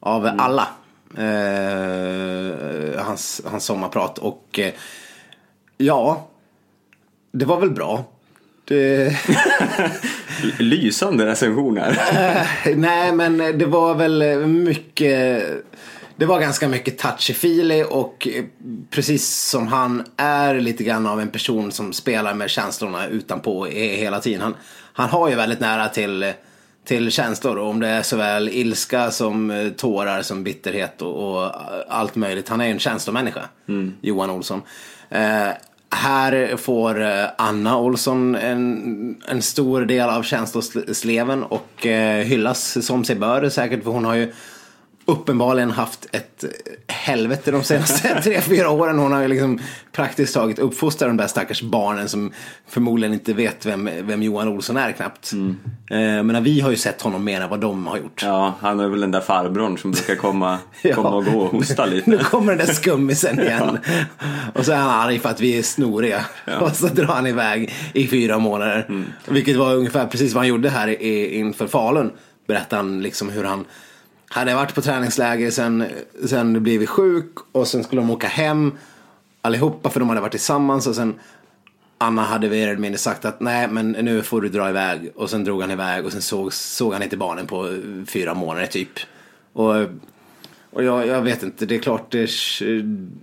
Av 0.00 0.30
alla. 0.38 0.68
Eh, 1.18 3.04
hans, 3.04 3.42
hans 3.50 3.64
sommarprat. 3.64 4.18
Och 4.18 4.58
eh, 4.58 4.72
ja, 5.76 6.28
det 7.34 7.44
var 7.44 7.60
väl 7.60 7.70
bra. 7.70 8.04
Det... 8.64 9.16
Lysande 10.58 11.26
recensioner. 11.26 11.98
Nej, 12.76 13.12
men 13.12 13.58
det 13.58 13.66
var 13.66 13.94
väl 13.94 14.46
mycket. 14.46 15.44
Det 16.16 16.26
var 16.26 16.40
ganska 16.40 16.68
mycket 16.68 17.02
touchy-feely 17.02 17.82
och 17.82 18.28
eh, 18.28 18.44
precis 18.90 19.48
som 19.50 19.66
han 19.66 20.04
är 20.16 20.54
lite 20.54 20.84
grann 20.84 21.06
av 21.06 21.20
en 21.20 21.28
person 21.28 21.72
som 21.72 21.92
spelar 21.92 22.34
med 22.34 22.50
känslorna 22.50 23.06
utanpå 23.06 23.66
he- 23.66 23.96
hela 23.96 24.20
tiden. 24.20 24.40
Han, 24.40 24.54
han 24.92 25.08
har 25.08 25.28
ju 25.28 25.34
väldigt 25.34 25.60
nära 25.60 25.88
till, 25.88 26.32
till 26.86 27.10
känslor 27.10 27.58
om 27.58 27.80
det 27.80 27.88
är 27.88 28.02
såväl 28.02 28.48
ilska 28.52 29.10
som 29.10 29.50
eh, 29.50 29.68
tårar 29.68 30.22
som 30.22 30.44
bitterhet 30.44 31.02
och, 31.02 31.44
och 31.44 31.52
allt 31.88 32.14
möjligt. 32.16 32.48
Han 32.48 32.60
är 32.60 32.64
ju 32.64 32.70
en 32.72 32.78
känslomänniska, 32.78 33.42
Johan 34.00 34.30
Olsson. 34.30 34.62
Eh, 35.10 35.48
här 35.94 36.56
får 36.56 37.02
eh, 37.02 37.24
Anna 37.38 37.78
Olsson 37.78 38.34
en, 38.34 39.16
en 39.28 39.42
stor 39.42 39.80
del 39.80 40.08
av 40.08 40.22
känslosleven 40.22 41.42
och 41.42 41.86
eh, 41.86 42.24
hyllas 42.24 42.86
som 42.86 43.04
sig 43.04 43.16
bör 43.16 43.48
säkert 43.48 43.84
för 43.84 43.90
hon 43.90 44.04
har 44.04 44.14
ju 44.14 44.32
uppenbarligen 45.06 45.70
haft 45.70 46.06
ett 46.12 46.44
helvete 46.88 47.50
de 47.50 47.62
senaste 47.62 48.20
tre, 48.22 48.40
fyra 48.40 48.70
åren. 48.70 48.98
Hon 48.98 49.12
har 49.12 49.22
ju 49.22 49.28
liksom 49.28 49.58
praktiskt 49.92 50.34
taget 50.34 50.58
uppfostrat 50.58 51.10
de 51.10 51.16
där 51.16 51.26
stackars 51.26 51.62
barnen 51.62 52.08
som 52.08 52.32
förmodligen 52.68 53.14
inte 53.14 53.32
vet 53.34 53.66
vem, 53.66 53.90
vem 54.02 54.22
Johan 54.22 54.48
Olsson 54.48 54.76
är 54.76 54.92
knappt. 54.92 55.32
Eh, 55.90 56.22
men 56.22 56.44
vi 56.44 56.60
har 56.60 56.70
ju 56.70 56.76
sett 56.76 57.02
honom 57.02 57.24
mer 57.24 57.40
än 57.40 57.50
vad 57.50 57.60
de 57.60 57.86
har 57.86 57.96
gjort. 57.96 58.22
Ja, 58.22 58.54
han 58.60 58.80
är 58.80 58.88
väl 58.88 59.00
den 59.00 59.10
där 59.10 59.20
farbrorn 59.20 59.78
som 59.78 59.90
brukar 59.90 60.14
komma, 60.16 60.58
Ja. 60.82 60.94
komma 60.94 61.08
och 61.16 61.24
gå 61.24 61.40
och 61.40 61.50
hosta 61.50 61.86
Nu 61.86 61.94
lite. 61.94 62.16
kommer 62.24 62.56
den 62.56 62.66
där 62.66 62.74
skummisen 62.74 63.40
igen. 63.40 63.78
Och 64.54 64.64
så 64.64 64.72
är 64.72 64.76
han 64.76 64.90
arg 64.90 65.18
för 65.18 65.28
att 65.28 65.40
vi 65.40 65.58
är 65.58 65.62
snoriga. 65.62 66.24
Och 66.60 66.76
så 66.76 66.86
drar 66.86 67.06
han 67.06 67.26
iväg 67.26 67.72
i 67.92 68.06
fyra 68.08 68.38
månader. 68.38 69.04
Vilket 69.28 69.56
var 69.56 69.74
ungefär 69.74 70.06
precis 70.06 70.32
vad 70.34 70.40
han 70.40 70.48
gjorde 70.48 70.70
här 70.70 70.88
i, 70.88 71.34
inför 71.38 71.66
Falun. 71.66 72.10
Berättade 72.48 72.76
han 72.82 73.02
liksom 73.02 73.28
hur 73.28 73.44
han 73.44 73.64
hade 74.34 74.54
varit 74.54 74.74
på 74.74 74.82
träningsläger, 74.82 75.50
sen, 75.50 75.84
sen 76.26 76.62
blivit 76.62 76.88
sjuk 76.88 77.30
och 77.52 77.68
sen 77.68 77.84
skulle 77.84 78.00
de 78.00 78.10
åka 78.10 78.26
hem 78.26 78.72
allihopa 79.40 79.90
för 79.90 80.00
de 80.00 80.08
hade 80.08 80.20
varit 80.20 80.32
tillsammans 80.32 80.86
och 80.86 80.94
sen 80.94 81.14
Anna 81.98 82.22
hade 82.22 82.48
mer 82.48 82.68
eller 82.68 82.80
mindre 82.80 82.98
sagt 82.98 83.24
att 83.24 83.40
nej 83.40 83.68
men 83.68 83.92
nu 83.92 84.22
får 84.22 84.40
du 84.40 84.48
dra 84.48 84.70
iväg 84.70 85.12
och 85.16 85.30
sen 85.30 85.44
drog 85.44 85.60
han 85.60 85.70
iväg 85.70 86.04
och 86.04 86.12
sen 86.12 86.22
såg, 86.22 86.52
såg 86.52 86.92
han 86.92 87.02
inte 87.02 87.16
barnen 87.16 87.46
på 87.46 87.78
fyra 88.06 88.34
månader 88.34 88.66
typ. 88.66 88.98
Och 89.52 89.74
och 90.70 90.84
jag, 90.84 91.06
jag 91.06 91.22
vet 91.22 91.42
inte, 91.42 91.66
det 91.66 91.74
är 91.74 91.78
klart 91.78 92.10
det 92.10 92.30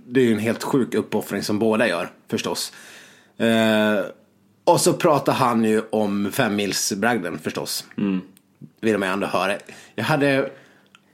det 0.06 0.20
är 0.20 0.24
ju 0.24 0.32
en 0.32 0.38
helt 0.38 0.62
sjuk 0.62 0.94
uppoffring 0.94 1.42
som 1.42 1.58
båda 1.58 1.88
gör 1.88 2.10
förstås. 2.28 2.72
Eh, 3.38 4.00
och 4.64 4.80
så 4.80 4.92
pratar 4.92 5.32
han 5.32 5.64
ju 5.64 5.82
om 5.90 6.32
femmilsbragden 6.32 7.38
förstås. 7.38 7.84
Vill 8.80 8.98
man 8.98 9.08
ju 9.08 9.12
ändå 9.12 9.26
höra. 9.26 9.56
Jag 9.94 10.04
hade 10.04 10.50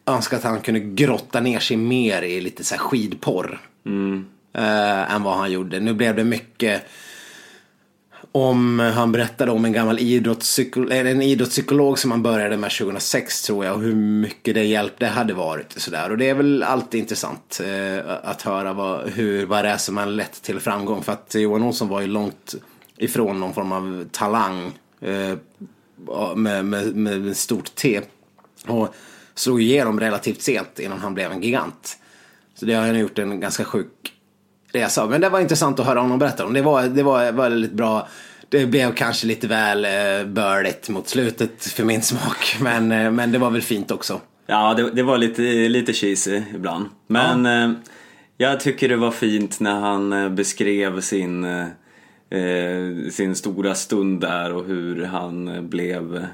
önska 0.09 0.37
att 0.37 0.45
han 0.45 0.61
kunde 0.61 0.81
grotta 0.81 1.41
ner 1.41 1.59
sig 1.59 1.77
mer 1.77 2.23
i 2.23 2.41
lite 2.41 2.65
så 2.65 2.75
här 2.75 2.83
skidporr. 2.83 3.61
Eh, 4.53 5.15
än 5.15 5.23
vad 5.23 5.37
han 5.37 5.53
gjorde. 5.53 5.81
Nu 5.81 5.95
blev 5.95 6.17
det 6.17 6.25
mycket 6.25 6.83
om 8.33 8.79
han 8.79 9.13
berättade 9.13 9.51
om 9.51 9.65
en 9.65 9.73
gammal 9.73 9.99
idrottspsykolog, 9.99 10.93
en 10.93 11.23
idrottspsykolog 11.23 11.99
som 11.99 12.11
han 12.11 12.23
började 12.23 12.57
med 12.57 12.71
2006 12.71 13.43
tror 13.43 13.65
jag 13.65 13.75
och 13.75 13.83
hur 13.83 13.95
mycket 13.95 14.55
det 14.55 14.65
hjälp 14.65 14.93
det 14.99 15.07
hade 15.07 15.35
varit. 15.35 15.75
Och, 15.77 15.83
sådär. 15.83 16.11
och 16.11 16.19
det 16.19 16.29
är 16.29 16.35
väl 16.35 16.63
alltid 16.63 17.01
intressant 17.01 17.61
eh, 17.65 18.15
att 18.23 18.43
höra 18.43 18.73
vad, 18.73 19.09
hur, 19.09 19.47
vad 19.47 19.65
det 19.65 19.69
är 19.69 19.77
som 19.77 19.97
har 19.97 20.07
lett 20.07 20.43
till 20.43 20.61
framgång. 20.61 21.03
För 21.03 21.13
att 21.13 21.35
Johan 21.35 21.63
Olsson 21.63 21.89
var 21.89 22.01
ju 22.01 22.07
långt 22.07 22.55
ifrån 22.97 23.41
någon 23.41 23.55
form 23.55 23.73
av 23.73 24.09
talang 24.13 24.73
eh, 25.01 25.35
med, 26.37 26.65
med, 26.65 26.97
med 26.97 27.37
stort 27.37 27.75
T. 27.75 28.01
Och 28.67 28.95
slog 29.39 29.63
igenom 29.63 30.01
relativt 30.01 30.43
sent 30.43 30.79
innan 30.79 30.99
han 30.99 31.15
blev 31.15 31.33
en 31.33 31.43
gigant. 31.43 31.97
Så 32.55 32.67
det 32.67 32.75
har 32.75 32.87
han 32.87 32.99
gjort 32.99 33.19
en 33.19 33.41
ganska 33.41 33.65
sjuk 33.65 34.13
resa. 34.73 35.07
Men 35.07 35.21
det 35.21 35.29
var 35.29 35.41
intressant 35.41 35.81
att 35.81 35.87
höra 35.87 36.01
honom 36.01 36.19
berätta 36.19 36.47
om. 36.47 36.53
Det 36.53 36.63
var, 36.63 36.83
det 36.83 37.03
var 37.03 37.33
väldigt 37.33 37.73
bra. 37.73 38.09
Det 38.49 38.67
blev 38.67 38.95
kanske 38.95 39.27
lite 39.27 39.47
väl 39.47 39.85
eh, 39.85 40.27
bördigt 40.27 40.89
mot 40.89 41.09
slutet 41.09 41.65
för 41.65 41.85
min 41.85 42.03
smak. 42.03 42.57
Men, 42.61 42.93
eh, 42.93 43.11
men 43.11 43.33
det 43.33 43.39
var 43.39 43.51
väl 43.51 43.63
fint 43.63 43.91
också. 43.91 44.21
Ja, 44.47 44.75
det, 44.75 44.91
det 44.91 45.03
var 45.03 45.19
lite, 45.19 45.43
lite 45.43 45.93
cheesy 45.93 46.43
ibland. 46.55 46.87
Men 47.07 47.47
eh, 47.47 47.79
jag 48.41 48.61
tycker 48.61 48.89
det 48.89 48.97
var 48.97 49.11
fint 49.11 49.61
när 49.61 49.81
han 49.81 50.13
eh, 50.13 50.29
beskrev 50.29 51.01
sin, 51.01 51.45
eh, 51.45 51.67
eh, 52.39 53.11
sin 53.11 53.35
stora 53.35 53.75
stund 53.75 54.21
där 54.21 54.55
och 54.55 54.65
hur 54.65 55.05
han 55.05 55.69
blev 55.69 56.27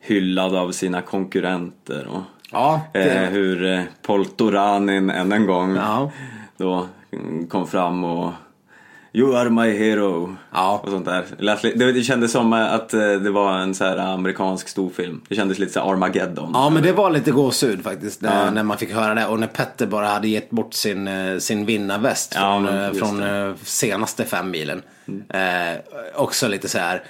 hyllad 0.00 0.54
av 0.56 0.72
sina 0.72 1.02
konkurrenter. 1.02 2.06
Och, 2.10 2.22
Ja, 2.52 2.80
det- 2.92 3.10
eh, 3.10 3.30
hur 3.30 3.64
eh, 3.72 3.80
Poltoranin 4.02 5.10
än 5.10 5.32
en 5.32 5.46
gång 5.46 5.76
Ja. 5.76 6.10
då 6.56 6.86
mm, 7.12 7.46
kom 7.46 7.66
fram 7.66 8.04
och 8.04 8.32
You 9.12 9.36
are 9.36 9.50
my 9.50 9.70
hero. 9.70 10.36
Ja. 10.52 10.80
Och 10.84 10.90
sånt 10.90 11.04
där. 11.06 11.92
Det, 11.92 12.02
kändes 12.02 12.32
som 12.32 12.52
att 12.52 12.94
eh, 12.94 13.00
det 13.00 13.30
var 13.30 13.58
en 13.58 13.74
så 13.74 13.84
här 13.84 13.96
amerikansk 13.96 14.68
storfilm. 14.68 15.20
Det 15.28 15.34
kändes 15.34 15.58
lite 15.58 15.72
så 15.72 15.80
här 15.80 15.90
Armageddon. 15.92 16.50
Ja 16.54 16.70
men 16.70 16.82
det 16.82 16.92
var 16.92 17.10
lite 17.10 17.30
gåshud 17.30 17.84
faktiskt 17.84 18.22
när, 18.22 18.44
Ja. 18.44 18.50
när 18.50 18.62
man 18.62 18.78
fick 18.78 18.92
höra 18.92 19.14
det. 19.14 19.26
Och 19.26 19.40
när 19.40 19.46
Petter 19.46 19.86
bara 19.86 20.06
hade 20.06 20.28
gett 20.28 20.50
bort 20.50 20.74
sin, 20.74 21.08
sin 21.40 21.66
vinnarväst 21.66 22.32
Ja, 22.34 22.40
från, 22.66 22.76
just 22.84 22.98
från. 22.98 23.22
Mm. 23.22 23.54
senaste 23.62 24.24
fem 24.24 24.50
milen. 24.50 24.82
Eh, 25.28 25.78
också 26.16 26.48
lite 26.48 26.68
så 26.68 26.78
här. 26.78 27.02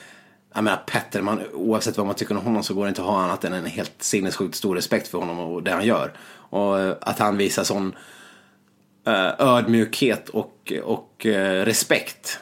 Jag 0.54 0.64
menar 0.64 0.78
Petter, 0.86 1.22
man, 1.22 1.40
oavsett 1.52 1.96
vad 1.96 2.06
man 2.06 2.14
tycker 2.16 2.36
om 2.36 2.44
honom 2.44 2.62
så 2.62 2.74
går 2.74 2.84
det 2.84 2.88
inte 2.88 3.00
att 3.00 3.06
ha 3.06 3.22
annat 3.22 3.44
än 3.44 3.52
en 3.52 3.66
helt 3.66 3.92
sinnessjukt 3.98 4.54
stor 4.54 4.74
respekt 4.76 5.08
för 5.08 5.18
honom 5.18 5.38
och 5.38 5.62
det 5.62 5.70
han 5.72 5.86
gör. 5.86 6.12
Och 6.32 6.80
eh, 6.80 6.94
att 7.00 7.18
han 7.18 7.36
visar 7.36 7.64
sån 7.64 7.94
eh, 9.06 9.30
ödmjukhet 9.38 10.28
och, 10.28 10.72
och 10.84 11.26
eh, 11.26 11.64
respekt. 11.64 12.38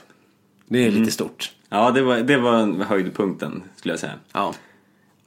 Det 0.67 0.79
är 0.79 0.89
Mm. 0.89 1.01
lite 1.01 1.13
stort. 1.13 1.53
Ja, 1.69 1.91
det 1.91 2.03
var, 2.03 2.17
det 2.17 2.37
var 2.37 2.85
höjdpunkten 2.85 3.63
skulle 3.77 3.93
jag 3.93 4.01
säga. 4.01 4.13
Ja. 4.33 4.55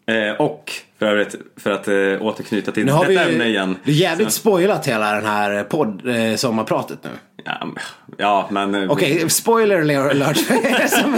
Eh, 0.05 0.31
och 0.41 0.71
för 0.99 1.05
övrigt, 1.05 1.35
för 1.57 1.71
att 1.71 1.87
eh, 1.87 1.93
återknyta 2.27 2.71
till 2.71 2.85
detta 2.85 3.07
vi 3.07 3.17
ämne 3.17 3.45
igen. 3.45 3.75
det 3.83 3.91
är 3.91 3.95
jävligt 3.95 4.31
Så- 4.31 4.39
spoilat 4.39 4.87
hela 4.87 5.11
den 5.15 5.25
här 5.25 5.63
podd, 5.63 6.07
eh, 6.07 6.35
sommarpratet 6.35 6.99
nu. 7.03 7.09
Ja, 7.43 7.65
men- 7.65 7.75
ja 8.17 8.49
eh, 8.75 8.91
Okej, 8.91 9.29
spoiler 9.29 10.09
alert. 10.09 10.37
För 10.47 10.53
er 10.55 10.87
som, 10.87 11.13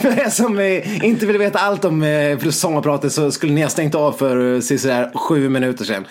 för 0.00 0.26
er 0.26 0.30
som 0.30 0.58
eh, 0.58 1.04
inte 1.04 1.26
vill 1.26 1.38
veta 1.38 1.58
allt 1.58 1.84
om 1.84 2.02
eh, 2.02 2.38
sommarpratet 2.50 3.12
så 3.12 3.30
skulle 3.30 3.52
ni 3.52 3.62
ha 3.62 3.68
stängt 3.68 3.94
av 3.94 4.12
för 4.12 4.60
sådär 4.60 5.10
sju 5.14 5.48
minuter 5.48 5.84
sedan. 5.84 6.06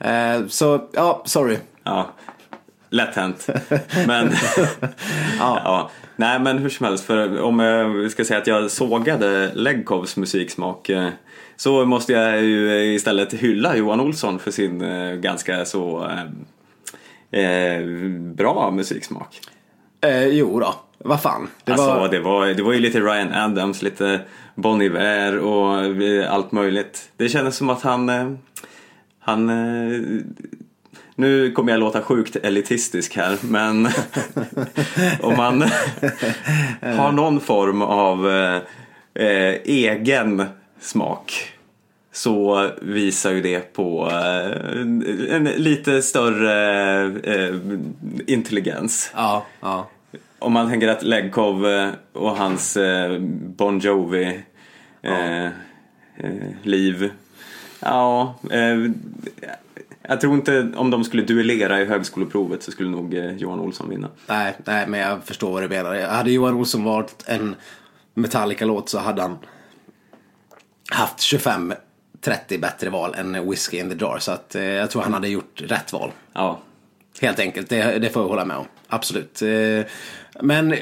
Mm. 0.00 0.48
Så, 0.48 0.88
ja, 0.92 1.22
sorry. 1.24 1.56
Ja, 1.84 2.10
lätt 2.90 3.14
hänt. 3.14 3.46
Men, 4.06 4.32
ja. 5.38 5.90
Nej 6.16 6.38
men 6.40 6.58
hur 6.58 6.68
som 6.68 6.86
helst, 6.86 7.04
för 7.04 7.40
om 7.40 7.58
jag 7.60 8.10
ska 8.10 8.24
säga 8.24 8.38
att 8.38 8.46
jag 8.46 8.70
sågade 8.70 9.50
Legkovs 9.54 10.16
musiksmak 10.16 10.90
så 11.56 11.84
måste 11.84 12.12
jag 12.12 12.42
ju 12.42 12.94
istället 12.94 13.32
hylla 13.34 13.76
Johan 13.76 14.00
Olsson 14.00 14.38
för 14.38 14.50
sin 14.50 14.82
ganska 15.20 15.64
så 15.64 16.10
eh, 17.30 17.86
bra 18.34 18.70
musiksmak. 18.70 19.40
Eh, 20.00 20.26
jo 20.26 20.60
då, 20.60 20.74
vad 20.98 21.22
fan. 21.22 21.48
Det 21.64 21.72
alltså 21.72 21.86
var, 21.86 22.08
det, 22.08 22.20
var, 22.20 22.46
det 22.46 22.62
var 22.62 22.72
ju 22.72 22.80
lite 22.80 23.00
Ryan 23.00 23.34
Adams, 23.34 23.82
lite 23.82 24.20
Bon 24.54 24.82
Iver 24.82 25.38
och 25.38 25.84
eh, 25.84 26.32
allt 26.32 26.52
möjligt. 26.52 27.10
Det 27.16 27.28
kändes 27.28 27.56
som 27.56 27.70
att 27.70 27.82
han, 27.82 28.08
eh, 28.08 28.32
han 29.20 29.48
eh, 29.48 30.00
nu 31.14 31.52
kommer 31.52 31.72
jag 31.72 31.80
låta 31.80 32.02
sjukt 32.02 32.36
elitistisk 32.36 33.16
här 33.16 33.38
men 33.40 33.86
om 35.20 35.36
man 35.36 35.62
har 36.80 37.12
någon 37.12 37.40
form 37.40 37.82
av 37.82 38.30
eh, 39.14 39.54
egen 39.64 40.44
smak 40.80 41.52
så 42.20 42.70
visar 42.82 43.30
ju 43.30 43.40
det 43.40 43.72
på 43.72 44.10
eh, 44.10 44.80
en 45.34 45.44
lite 45.44 46.02
större 46.02 47.02
eh, 47.04 47.54
intelligens. 48.26 49.12
Ja, 49.14 49.46
ja. 49.60 49.88
Om 50.38 50.52
man 50.52 50.70
tänker 50.70 50.88
att 50.88 51.02
Legkov 51.02 51.66
eh, 51.66 51.88
och 52.12 52.36
hans 52.36 52.78
Bon 53.56 53.78
Jovi 53.78 54.42
eh, 55.02 55.48
liv. 56.62 57.10
Ja, 57.80 58.34
jag 60.02 60.20
tror 60.20 60.34
inte 60.34 60.72
om 60.76 60.90
de 60.90 61.04
skulle 61.04 61.22
duellera 61.22 61.80
i 61.80 61.84
högskoleprovet 61.84 62.62
så 62.62 62.70
skulle 62.70 62.90
nog 62.90 63.14
Johan 63.14 63.60
Olsson 63.60 63.88
vinna. 63.88 64.08
Nej, 64.26 64.56
nej, 64.64 64.86
men 64.86 65.00
jag 65.00 65.24
förstår 65.24 65.52
vad 65.52 65.62
du 65.62 65.68
menar. 65.68 66.00
Hade 66.00 66.30
Johan 66.30 66.54
Olsson 66.54 66.84
varit 66.84 67.24
en 67.26 67.54
Metallica-låt 68.14 68.88
så 68.88 68.98
hade 68.98 69.22
han 69.22 69.38
haft 70.90 71.20
25-30 72.24 72.60
bättre 72.60 72.90
val 72.90 73.14
än 73.14 73.50
Whiskey 73.50 73.80
in 73.80 73.90
the 73.90 74.04
Jar. 74.04 74.18
Så 74.18 74.32
att, 74.32 74.54
eh, 74.54 74.62
jag 74.62 74.90
tror 74.90 75.02
han 75.02 75.14
hade 75.14 75.28
gjort 75.28 75.62
rätt 75.66 75.92
val. 75.92 76.10
Ja, 76.32 76.60
Helt 77.20 77.38
enkelt, 77.38 77.68
det, 77.68 77.98
det 77.98 78.10
får 78.10 78.22
jag 78.22 78.28
hålla 78.28 78.44
med 78.44 78.56
om. 78.56 78.64
Absolut. 78.88 79.42
Eh, 79.42 79.86
Men 80.42 80.74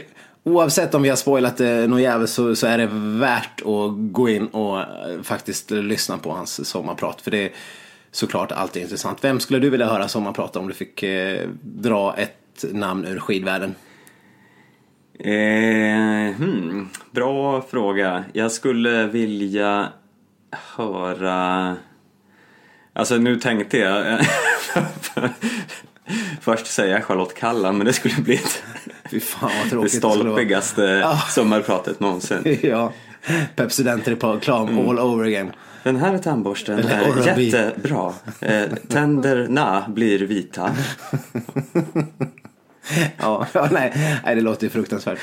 oavsett 0.45 0.95
om 0.95 1.03
vi 1.03 1.09
har 1.09 1.16
spoilat 1.16 1.57
det 1.57 1.86
något 1.86 2.01
jävligt 2.01 2.30
så, 2.30 2.57
så 2.57 2.66
är 2.66 2.78
det 2.78 2.89
värt 3.18 3.61
att 3.61 3.91
gå 4.12 4.28
in 4.28 4.47
och 4.47 4.80
eh, 4.80 4.86
faktiskt 5.22 5.70
lyssna 5.70 6.18
på 6.18 6.30
hans 6.30 6.68
sommarprat. 6.68 7.20
För 7.20 7.30
det 7.30 7.45
är 7.45 7.51
såklart 8.11 8.53
alltid 8.53 8.82
intressant. 8.82 9.24
Vem 9.24 9.41
skulle 9.41 9.59
du 9.59 9.70
vilja 9.70 9.86
höra 9.86 10.09
sommarprata 10.09 10.59
om 10.59 10.68
du 10.68 10.74
fick 10.74 11.03
eh, 11.03 11.49
dra 11.62 12.14
ett 12.16 12.64
namn 12.72 13.07
ur 13.07 13.18
skidvärlden? 13.18 13.74
Eh, 15.18 16.36
hmm, 16.36 16.89
bra 17.11 17.62
fråga. 17.62 18.24
Jag 18.32 18.53
skulle 18.53 19.07
vilja 19.07 19.89
höra... 20.51 21.76
Alltså 22.92 23.16
nu 23.16 23.36
tänkte 23.40 23.78
jag 23.78 24.20
först 26.40 26.66
säga 26.66 27.01
Charlotte 27.03 27.34
Kalla 27.34 27.72
men 27.72 27.86
det 27.86 27.92
skulle 27.92 28.14
bli 28.14 28.34
ett, 28.34 28.62
Fy 29.11 29.20
fan 29.20 29.51
vad 29.57 29.64
det 29.66 29.70
tråkigt 29.70 30.05
vara. 30.05 30.14
stolpigaste 30.14 31.16
sommarpratet 31.28 32.01
någonsin. 32.01 32.59
ja, 32.62 32.92
på 34.16 34.32
reklam 34.34 34.68
Mm. 34.68 34.88
all 34.88 34.99
over 34.99 35.24
again. 35.24 35.53
Den 35.82 35.96
här 35.96 36.18
tandborsten 36.18 36.78
Eller 36.78 36.90
är 36.90 37.11
Oral-B. 37.11 37.42
jättebra. 37.42 38.12
Eh, 38.40 38.62
tänderna 38.88 39.84
blir 39.88 40.18
vita. 40.18 40.70
Ja, 43.18 43.46
nej, 43.70 44.20
nej, 44.24 44.34
det 44.34 44.40
låter 44.40 44.68
fruktansvärt. 44.68 45.18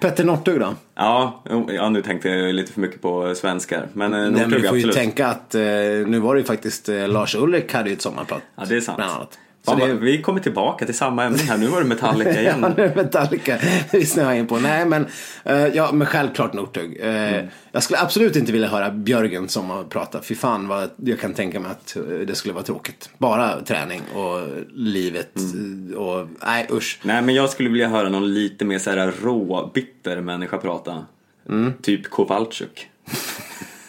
Petter 0.00 0.24
Northug 0.24 0.60
då? 0.60 0.74
Ja, 0.94 1.42
ja, 1.68 1.88
nu 1.88 2.02
tänkte 2.02 2.28
jag 2.28 2.54
lite 2.54 2.72
för 2.72 2.80
mycket 2.80 3.02
på 3.02 3.34
svenskar. 3.34 3.88
Men 3.92 4.14
eh, 4.14 4.30
Northug 4.30 4.48
du 4.50 4.50
får 4.50 4.60
ju 4.60 4.66
absolut. 4.66 4.96
tänka 4.96 5.26
att 5.26 5.54
eh, 5.54 5.62
nu 6.06 6.18
var 6.18 6.34
det 6.34 6.40
ju 6.40 6.46
faktiskt 6.46 6.88
eh, 6.88 7.08
Lars 7.08 7.34
Ulrik 7.34 7.72
hade 7.72 7.88
ju 7.88 7.94
ett 7.94 8.02
sommarprat. 8.02 8.42
Ja, 8.56 8.64
det 8.68 8.76
är 8.76 8.80
sant. 8.80 9.38
Så 9.64 9.74
det, 9.74 9.94
Vi 9.94 10.22
kommer 10.22 10.40
tillbaka 10.40 10.86
till 10.86 10.94
samma 10.96 11.24
ämne 11.24 11.38
här. 11.38 11.56
Nu 11.58 11.66
var 11.66 11.80
det 11.80 11.86
Metallica 11.86 12.30
ja, 12.34 12.40
igen. 12.40 12.74
nu 12.76 12.82
är 12.84 12.94
Metallica 12.94 13.58
vi 13.92 14.06
snöar 14.06 14.32
in 14.34 14.46
på. 14.46 14.56
Nej, 14.58 14.86
men, 14.86 15.06
eh, 15.44 15.66
ja, 15.66 15.92
men 15.92 16.06
självklart 16.06 16.52
Northug. 16.52 17.00
Eh, 17.00 17.32
Mm. 17.32 17.46
Jag 17.72 17.82
skulle 17.82 17.98
absolut 18.00 18.36
inte 18.36 18.52
vilja 18.52 18.68
höra 18.68 18.90
Björgen 18.90 19.48
som 19.48 19.70
har 19.70 19.84
pratat. 19.84 20.26
Fy 20.26 20.34
fan 20.34 20.68
vad 20.68 20.90
jag 20.96 21.20
kan 21.20 21.34
tänka 21.34 21.60
mig 21.60 21.70
att 21.70 21.96
eh, 21.96 22.02
det 22.02 22.34
skulle 22.34 22.54
vara 22.54 22.64
tråkigt. 22.64 23.10
Bara 23.18 23.60
träning 23.60 24.02
och 24.14 24.40
livet 24.74 25.36
Mm. 25.36 25.94
och 25.98 26.26
nej 26.46 26.66
usch. 26.70 26.98
Nej, 27.02 27.22
men 27.22 27.34
jag 27.34 27.50
skulle 27.50 27.68
vilja 27.68 27.88
höra 27.88 28.08
någon 28.08 28.34
lite 28.34 28.64
mer 28.64 28.78
så 28.78 28.90
här 28.90 29.12
rå, 29.22 29.70
bitter 29.74 30.20
människa 30.20 30.58
prata. 30.58 31.06
Mm. 31.48 31.72
Typ 31.82 32.10
Kowalczyk. 32.10 32.88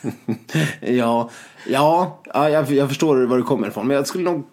Ja, 0.82 1.30
ja, 1.67 2.21
ja 2.34 2.49
jag, 2.49 2.71
jag 2.71 2.89
förstår 2.89 3.15
var 3.26 3.38
du 3.38 3.43
kommer 3.43 3.67
ifrån. 3.67 3.88
Men 3.88 3.97
jag 3.97 4.07
skulle 4.07 4.24
nog 4.24 4.47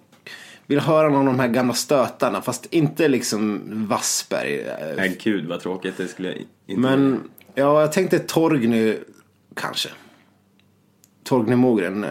vilja 0.70 0.82
höra 0.84 1.08
någon 1.08 1.18
av 1.28 1.34
de 1.34 1.40
här 1.40 1.48
gamla 1.48 1.74
stötarna. 1.74 2.42
Fast 2.42 2.66
inte 2.70 3.08
liksom 3.08 3.60
Wassberg. 3.88 4.66
Nej, 4.96 5.18
gud 5.22 5.46
vad 5.48 5.60
tråkigt. 5.60 5.96
Det 5.96 6.08
skulle 6.08 6.28
jag 6.28 6.36
inte. 6.38 6.80
Men 6.80 7.20
ja, 7.54 7.80
jag 7.80 7.92
tänkte 7.92 8.18
Torgny 8.18 8.96
kanske. 9.56 9.88
Torgny 11.24 11.56
Mogren. 11.56 12.04
eh, 12.04 12.10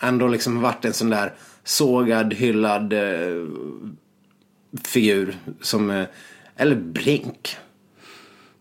Ändå 0.00 0.28
liksom 0.28 0.60
varit 0.60 0.84
en 0.84 0.92
sån 0.92 1.10
där 1.10 1.32
sågad, 1.64 2.34
hyllad 2.34 2.92
eh, 2.92 3.46
figur. 4.84 5.36
Som, 5.60 5.90
eh, 5.90 6.04
eller 6.56 6.76
Brink. 6.76 7.56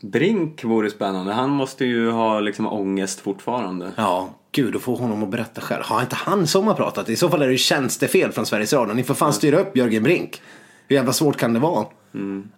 Brink 0.02 0.64
vore 0.64 0.90
spännande. 0.90 1.34
Han 1.34 1.50
måste 1.50 1.86
ju 1.86 2.10
ha 2.10 2.40
liksom 2.40 2.68
ångest 2.68 3.20
fortfarande. 3.20 3.92
Ja, 3.98 4.30
gud, 4.54 4.74
då 4.74 4.80
får 4.80 4.98
honom 4.98 5.24
att 5.24 5.30
berätta 5.30 5.62
själv. 5.62 5.84
Har 5.84 6.02
inte 6.02 6.16
han 6.16 6.48
sommarpratat? 6.48 7.10
I 7.10 7.16
så 7.16 7.30
fall 7.30 7.42
är 7.42 7.46
det 7.46 7.52
ju 7.52 7.58
tjänstefel 7.58 8.32
från 8.32 8.46
Sveriges 8.46 8.74
Radio. 8.74 8.94
Ni 8.94 9.04
får 9.04 9.14
fan 9.14 9.34
styra 9.34 9.60
upp 9.60 9.78
Jörgen 9.78 10.04
Brink. 10.04 10.42
Hur 10.88 10.96
jävla 10.96 11.14
svårt 11.14 11.38
kan 11.38 11.54
det 11.54 11.60
vara? 11.60 11.86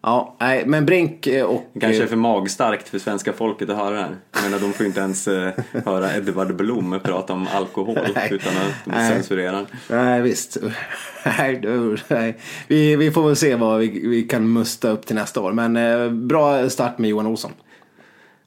Ja, 0.01 0.35
nej, 0.39 0.63
men 0.65 0.85
Brink 0.85 1.27
eh, 1.27 1.45
och... 1.45 1.69
Det 1.73 1.79
kanske 1.79 2.01
är 2.01 2.03
eh, 2.03 2.09
för 2.09 2.15
magstarkt 2.15 2.89
för 2.89 2.99
svenska 2.99 3.33
folket 3.33 3.69
att 3.69 3.77
höra 3.77 3.89
det 3.89 4.01
här. 4.01 4.15
Jag 4.33 4.43
menar, 4.43 4.59
de 4.59 4.73
får 4.73 4.85
inte 4.85 4.99
ens 4.99 5.27
eh, 5.27 5.53
höra 5.85 6.15
Edvard 6.15 6.55
Blom 6.55 6.99
prata 7.03 7.33
om 7.33 7.47
alkohol 7.53 7.99
Nej. 8.15 8.29
utan 8.31 8.53
att 8.57 8.85
de 8.85 8.91
Nej. 8.91 9.13
censurerar. 9.13 9.65
Nej, 9.89 10.21
visst. 10.21 10.57
Nej, 11.37 11.55
du, 11.55 11.97
nej. 12.07 12.37
Vi, 12.67 12.95
vi 12.95 13.11
får 13.11 13.27
väl 13.27 13.35
se 13.35 13.55
vad 13.55 13.79
vi, 13.79 14.07
vi 14.07 14.23
kan 14.23 14.53
musta 14.53 14.89
upp 14.89 15.05
till 15.05 15.15
nästa 15.15 15.41
år. 15.41 15.53
Men 15.53 15.77
eh, 15.77 16.09
bra 16.09 16.69
start 16.69 16.97
med 16.97 17.09
Johan 17.09 17.27
Olsson. 17.27 17.51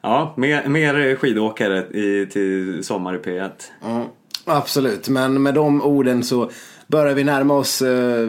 Ja, 0.08 0.32
mer, 0.36 0.68
mer 0.68 1.16
skidåkare 1.16 1.78
i, 1.78 2.26
till 2.32 2.84
sommar 2.84 3.14
i 3.14 3.18
P1. 3.18 3.50
Mm, 3.84 4.06
absolut, 4.44 5.08
men 5.08 5.42
med 5.42 5.54
de 5.54 5.82
orden 5.82 6.24
så 6.24 6.50
börjar 6.90 7.14
vi 7.14 7.24
närma 7.24 7.54
oss, 7.54 7.82
eh, 7.82 8.28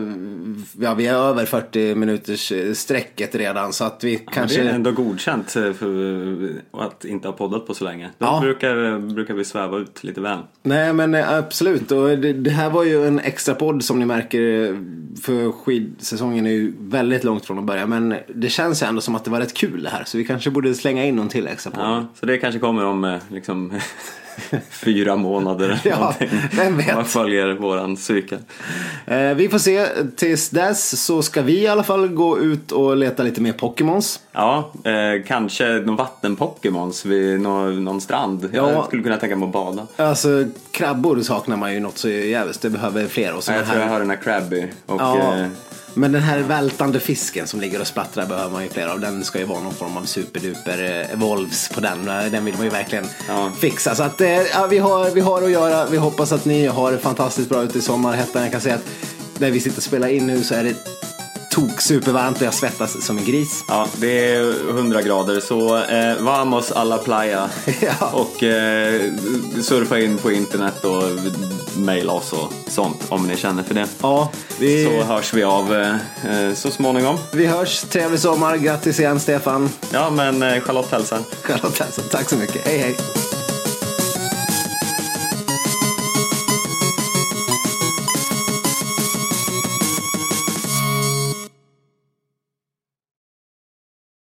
ja 0.80 0.94
vi 0.94 1.08
är 1.08 1.14
över 1.16 1.46
40 1.46 1.96
minuters 1.96 2.52
eh, 2.52 2.74
strecket 2.74 3.36
redan 3.36 3.74
så 3.74 3.84
att 3.84 4.04
vi 4.04 4.14
Ja, 4.14 4.32
kanske... 4.34 4.62
Det 4.64 4.70
är 4.70 4.74
ändå 4.74 4.92
godkänt 4.92 5.56
eh, 5.56 5.74
för 5.74 6.62
att 6.74 7.06
inte 7.06 7.28
ha 7.28 7.34
poddat 7.34 7.68
på 7.68 7.74
så 7.74 7.84
länge. 7.84 8.10
Då 8.18 8.26
Ja. 8.26 8.40
brukar, 8.42 9.00
brukar 9.14 9.34
vi 9.34 9.46
sväva 9.46 9.78
ut 9.78 10.04
lite 10.04 10.22
väl. 10.22 10.40
Nej 10.64 10.94
men 10.94 11.16
absolut, 11.16 11.92
och 11.92 12.08
det, 12.18 12.34
det 12.34 12.50
här 12.52 12.70
var 12.70 12.84
ju 12.84 13.08
en 13.08 13.20
extra 13.20 13.56
podd 13.56 13.84
som 13.84 14.00
ni 14.00 14.06
märker 14.06 14.78
för 15.22 15.52
skidsäsongen 15.52 16.46
är 16.46 16.52
ju 16.52 16.74
väldigt 16.80 17.24
långt 17.24 17.46
från 17.46 17.60
att 17.60 17.66
börja 17.66 17.86
men 17.86 18.16
det 18.36 18.50
känns 18.50 18.84
ju 18.84 18.88
ändå 18.88 19.02
som 19.02 19.16
att 19.16 19.26
det 19.26 19.32
var 19.32 19.40
rätt 19.40 19.54
kul 19.54 19.84
det 19.84 19.90
här 19.90 20.04
så 20.06 20.18
vi 20.18 20.26
kanske 20.26 20.50
borde 20.52 20.74
slänga 20.74 21.06
in 21.06 21.16
någon 21.16 21.30
till 21.30 21.48
extra 21.48 21.72
podd. 21.72 21.84
Ja, 21.84 22.06
så 22.20 22.26
det 22.26 22.38
kanske 22.38 22.60
kommer 22.60 22.86
om 22.86 23.20
liksom 23.32 23.74
fyra 24.70 25.16
månader 25.16 25.82
Ja, 25.84 26.14
vem 26.52 26.78
vet? 26.78 26.96
Man 26.96 27.06
följer 27.06 27.54
våran 27.54 27.98
cykel. 27.98 28.40
Eh, 29.06 29.34
vi 29.34 29.50
får 29.50 29.60
se, 29.60 29.86
tills 30.16 30.50
dess 30.50 31.06
så 31.06 31.22
ska 31.22 31.42
vi 31.42 31.62
i 31.62 31.68
alla 31.68 31.84
fall 31.84 32.08
gå 32.08 32.40
ut 32.40 32.72
och 32.72 32.98
leta 32.98 33.24
lite 33.24 33.42
mer 33.42 33.54
Pokémons. 33.54 34.20
Ja, 34.32 34.72
eh, 34.84 35.24
kanske 35.28 35.66
någon 35.66 35.96
vatten-Pokémons 35.96 37.06
vid 37.06 37.42
någon, 37.42 37.84
någon 37.84 38.02
strand. 38.02 38.50
Ja. 38.54 38.72
Jag 38.72 38.86
skulle 38.86 39.04
kunna 39.04 39.18
tänka 39.18 39.36
mig 39.36 39.46
att 39.46 39.54
bada. 39.54 39.88
Alltså 39.96 40.46
krabbor 40.72 41.22
saknar 41.22 41.58
man 41.58 41.74
ju 41.74 41.80
något 41.80 41.98
så 41.98 42.10
jävligt, 42.10 42.62
det 42.62 42.70
behöver 42.70 43.08
fler. 43.08 43.36
Och 43.36 43.44
Ja, 43.48 43.54
jag 43.54 43.66
tror 43.66 43.78
jag 43.78 43.84
här... 43.86 43.94
har 43.94 44.00
den 44.00 44.10
här 44.10 44.18
Krabby. 44.18 44.68
Och, 44.86 45.02
Ja, 45.02 45.38
eh, 45.38 45.48
men 45.94 46.12
den 46.12 46.22
här 46.22 46.40
vältande 46.40 47.00
fisken 47.00 47.48
som 47.48 47.62
ligger 47.62 47.82
och 47.82 47.88
splattrar 47.88 48.26
behöver 48.26 48.52
man 48.52 48.64
ju 48.64 48.70
fler 48.70 48.88
av. 48.88 49.00
Den 49.00 49.24
ska 49.24 49.40
ju 49.40 49.46
vara 49.46 49.60
någon 49.60 49.74
form 49.74 49.98
av 49.98 50.04
superduper 50.04 50.84
eh, 50.84 51.14
evolves 51.14 51.70
på 51.70 51.80
den. 51.82 52.06
Den 52.06 52.46
vill 52.46 52.56
man 52.56 52.64
ju 52.64 52.70
verkligen 52.70 53.06
Ja. 53.28 53.52
fixa. 53.60 53.96
Så 53.96 54.04
att, 54.04 54.22
eh, 54.22 54.30
ja, 54.30 54.68
vi, 54.70 54.78
har, 54.78 55.10
vi 55.10 55.22
har 55.22 55.42
att 55.42 55.52
göra. 55.52 55.86
Vi 55.86 55.98
hoppas 55.98 56.32
att 56.32 56.46
ni 56.46 56.66
har 56.66 56.92
det 56.92 56.98
fantastiskt 56.98 57.50
bra 57.50 57.64
ute 57.64 57.78
i 57.78 57.82
sommarhettan. 57.82 58.42
Jag 58.44 58.52
kan 58.52 58.62
säga 58.62 58.76
att 58.76 58.86
där 59.38 59.52
vi 59.52 59.60
sitter 59.60 59.78
och 59.78 59.84
spelar 59.84 60.08
in 60.08 60.28
nu 60.28 60.44
så 60.44 60.56
är 60.56 60.64
det 60.64 60.74
tok 61.52 61.82
supervarmt 61.82 62.38
och 62.38 62.44
jag 62.44 62.54
svettas 62.54 63.06
som 63.06 63.18
en 63.18 63.26
gris. 63.26 63.64
Ja, 63.68 63.88
det 63.98 64.36
är 64.36 64.70
100 64.70 65.02
grader 65.02 65.40
så 65.40 65.78
eh, 65.84 66.16
vamos 66.20 66.72
alla 66.72 66.98
playa 66.98 67.50
Ja. 67.82 68.08
och 68.14 68.44
eh, 68.44 69.02
surfa 69.62 70.00
in 70.00 70.18
på 70.18 70.32
internet 70.32 70.86
och 70.86 71.04
mejla 71.80 72.14
oss 72.14 72.34
och 72.34 72.54
sånt 72.68 73.06
om 73.10 73.28
ni 73.28 73.38
känner 73.38 73.64
för 73.64 73.74
det. 73.74 73.88
Ja, 74.02 74.30
vi, 74.60 74.86
Så 74.86 75.04
hörs 75.14 75.34
vi 75.34 75.44
av 75.44 75.74
eh, 75.76 75.96
eh, 76.48 76.54
så 76.54 76.72
småningom. 76.72 77.18
vi 77.34 77.46
hörs. 77.46 77.82
Trevlig 77.82 78.20
sommar. 78.20 78.58
Grattis 78.58 79.00
igen 79.00 79.20
Stefan. 79.20 79.70
Ja, 79.94 80.10
men 80.10 80.44
eh, 80.44 80.62
Charlotte 80.62 80.92
hälsar. 80.92 81.20
Charlotte 81.44 81.80
Hälsson. 81.80 82.04
Tack 82.12 82.30
så 82.30 82.36
mycket. 82.36 82.68
Hej 82.68 82.78
hej. 82.78 82.96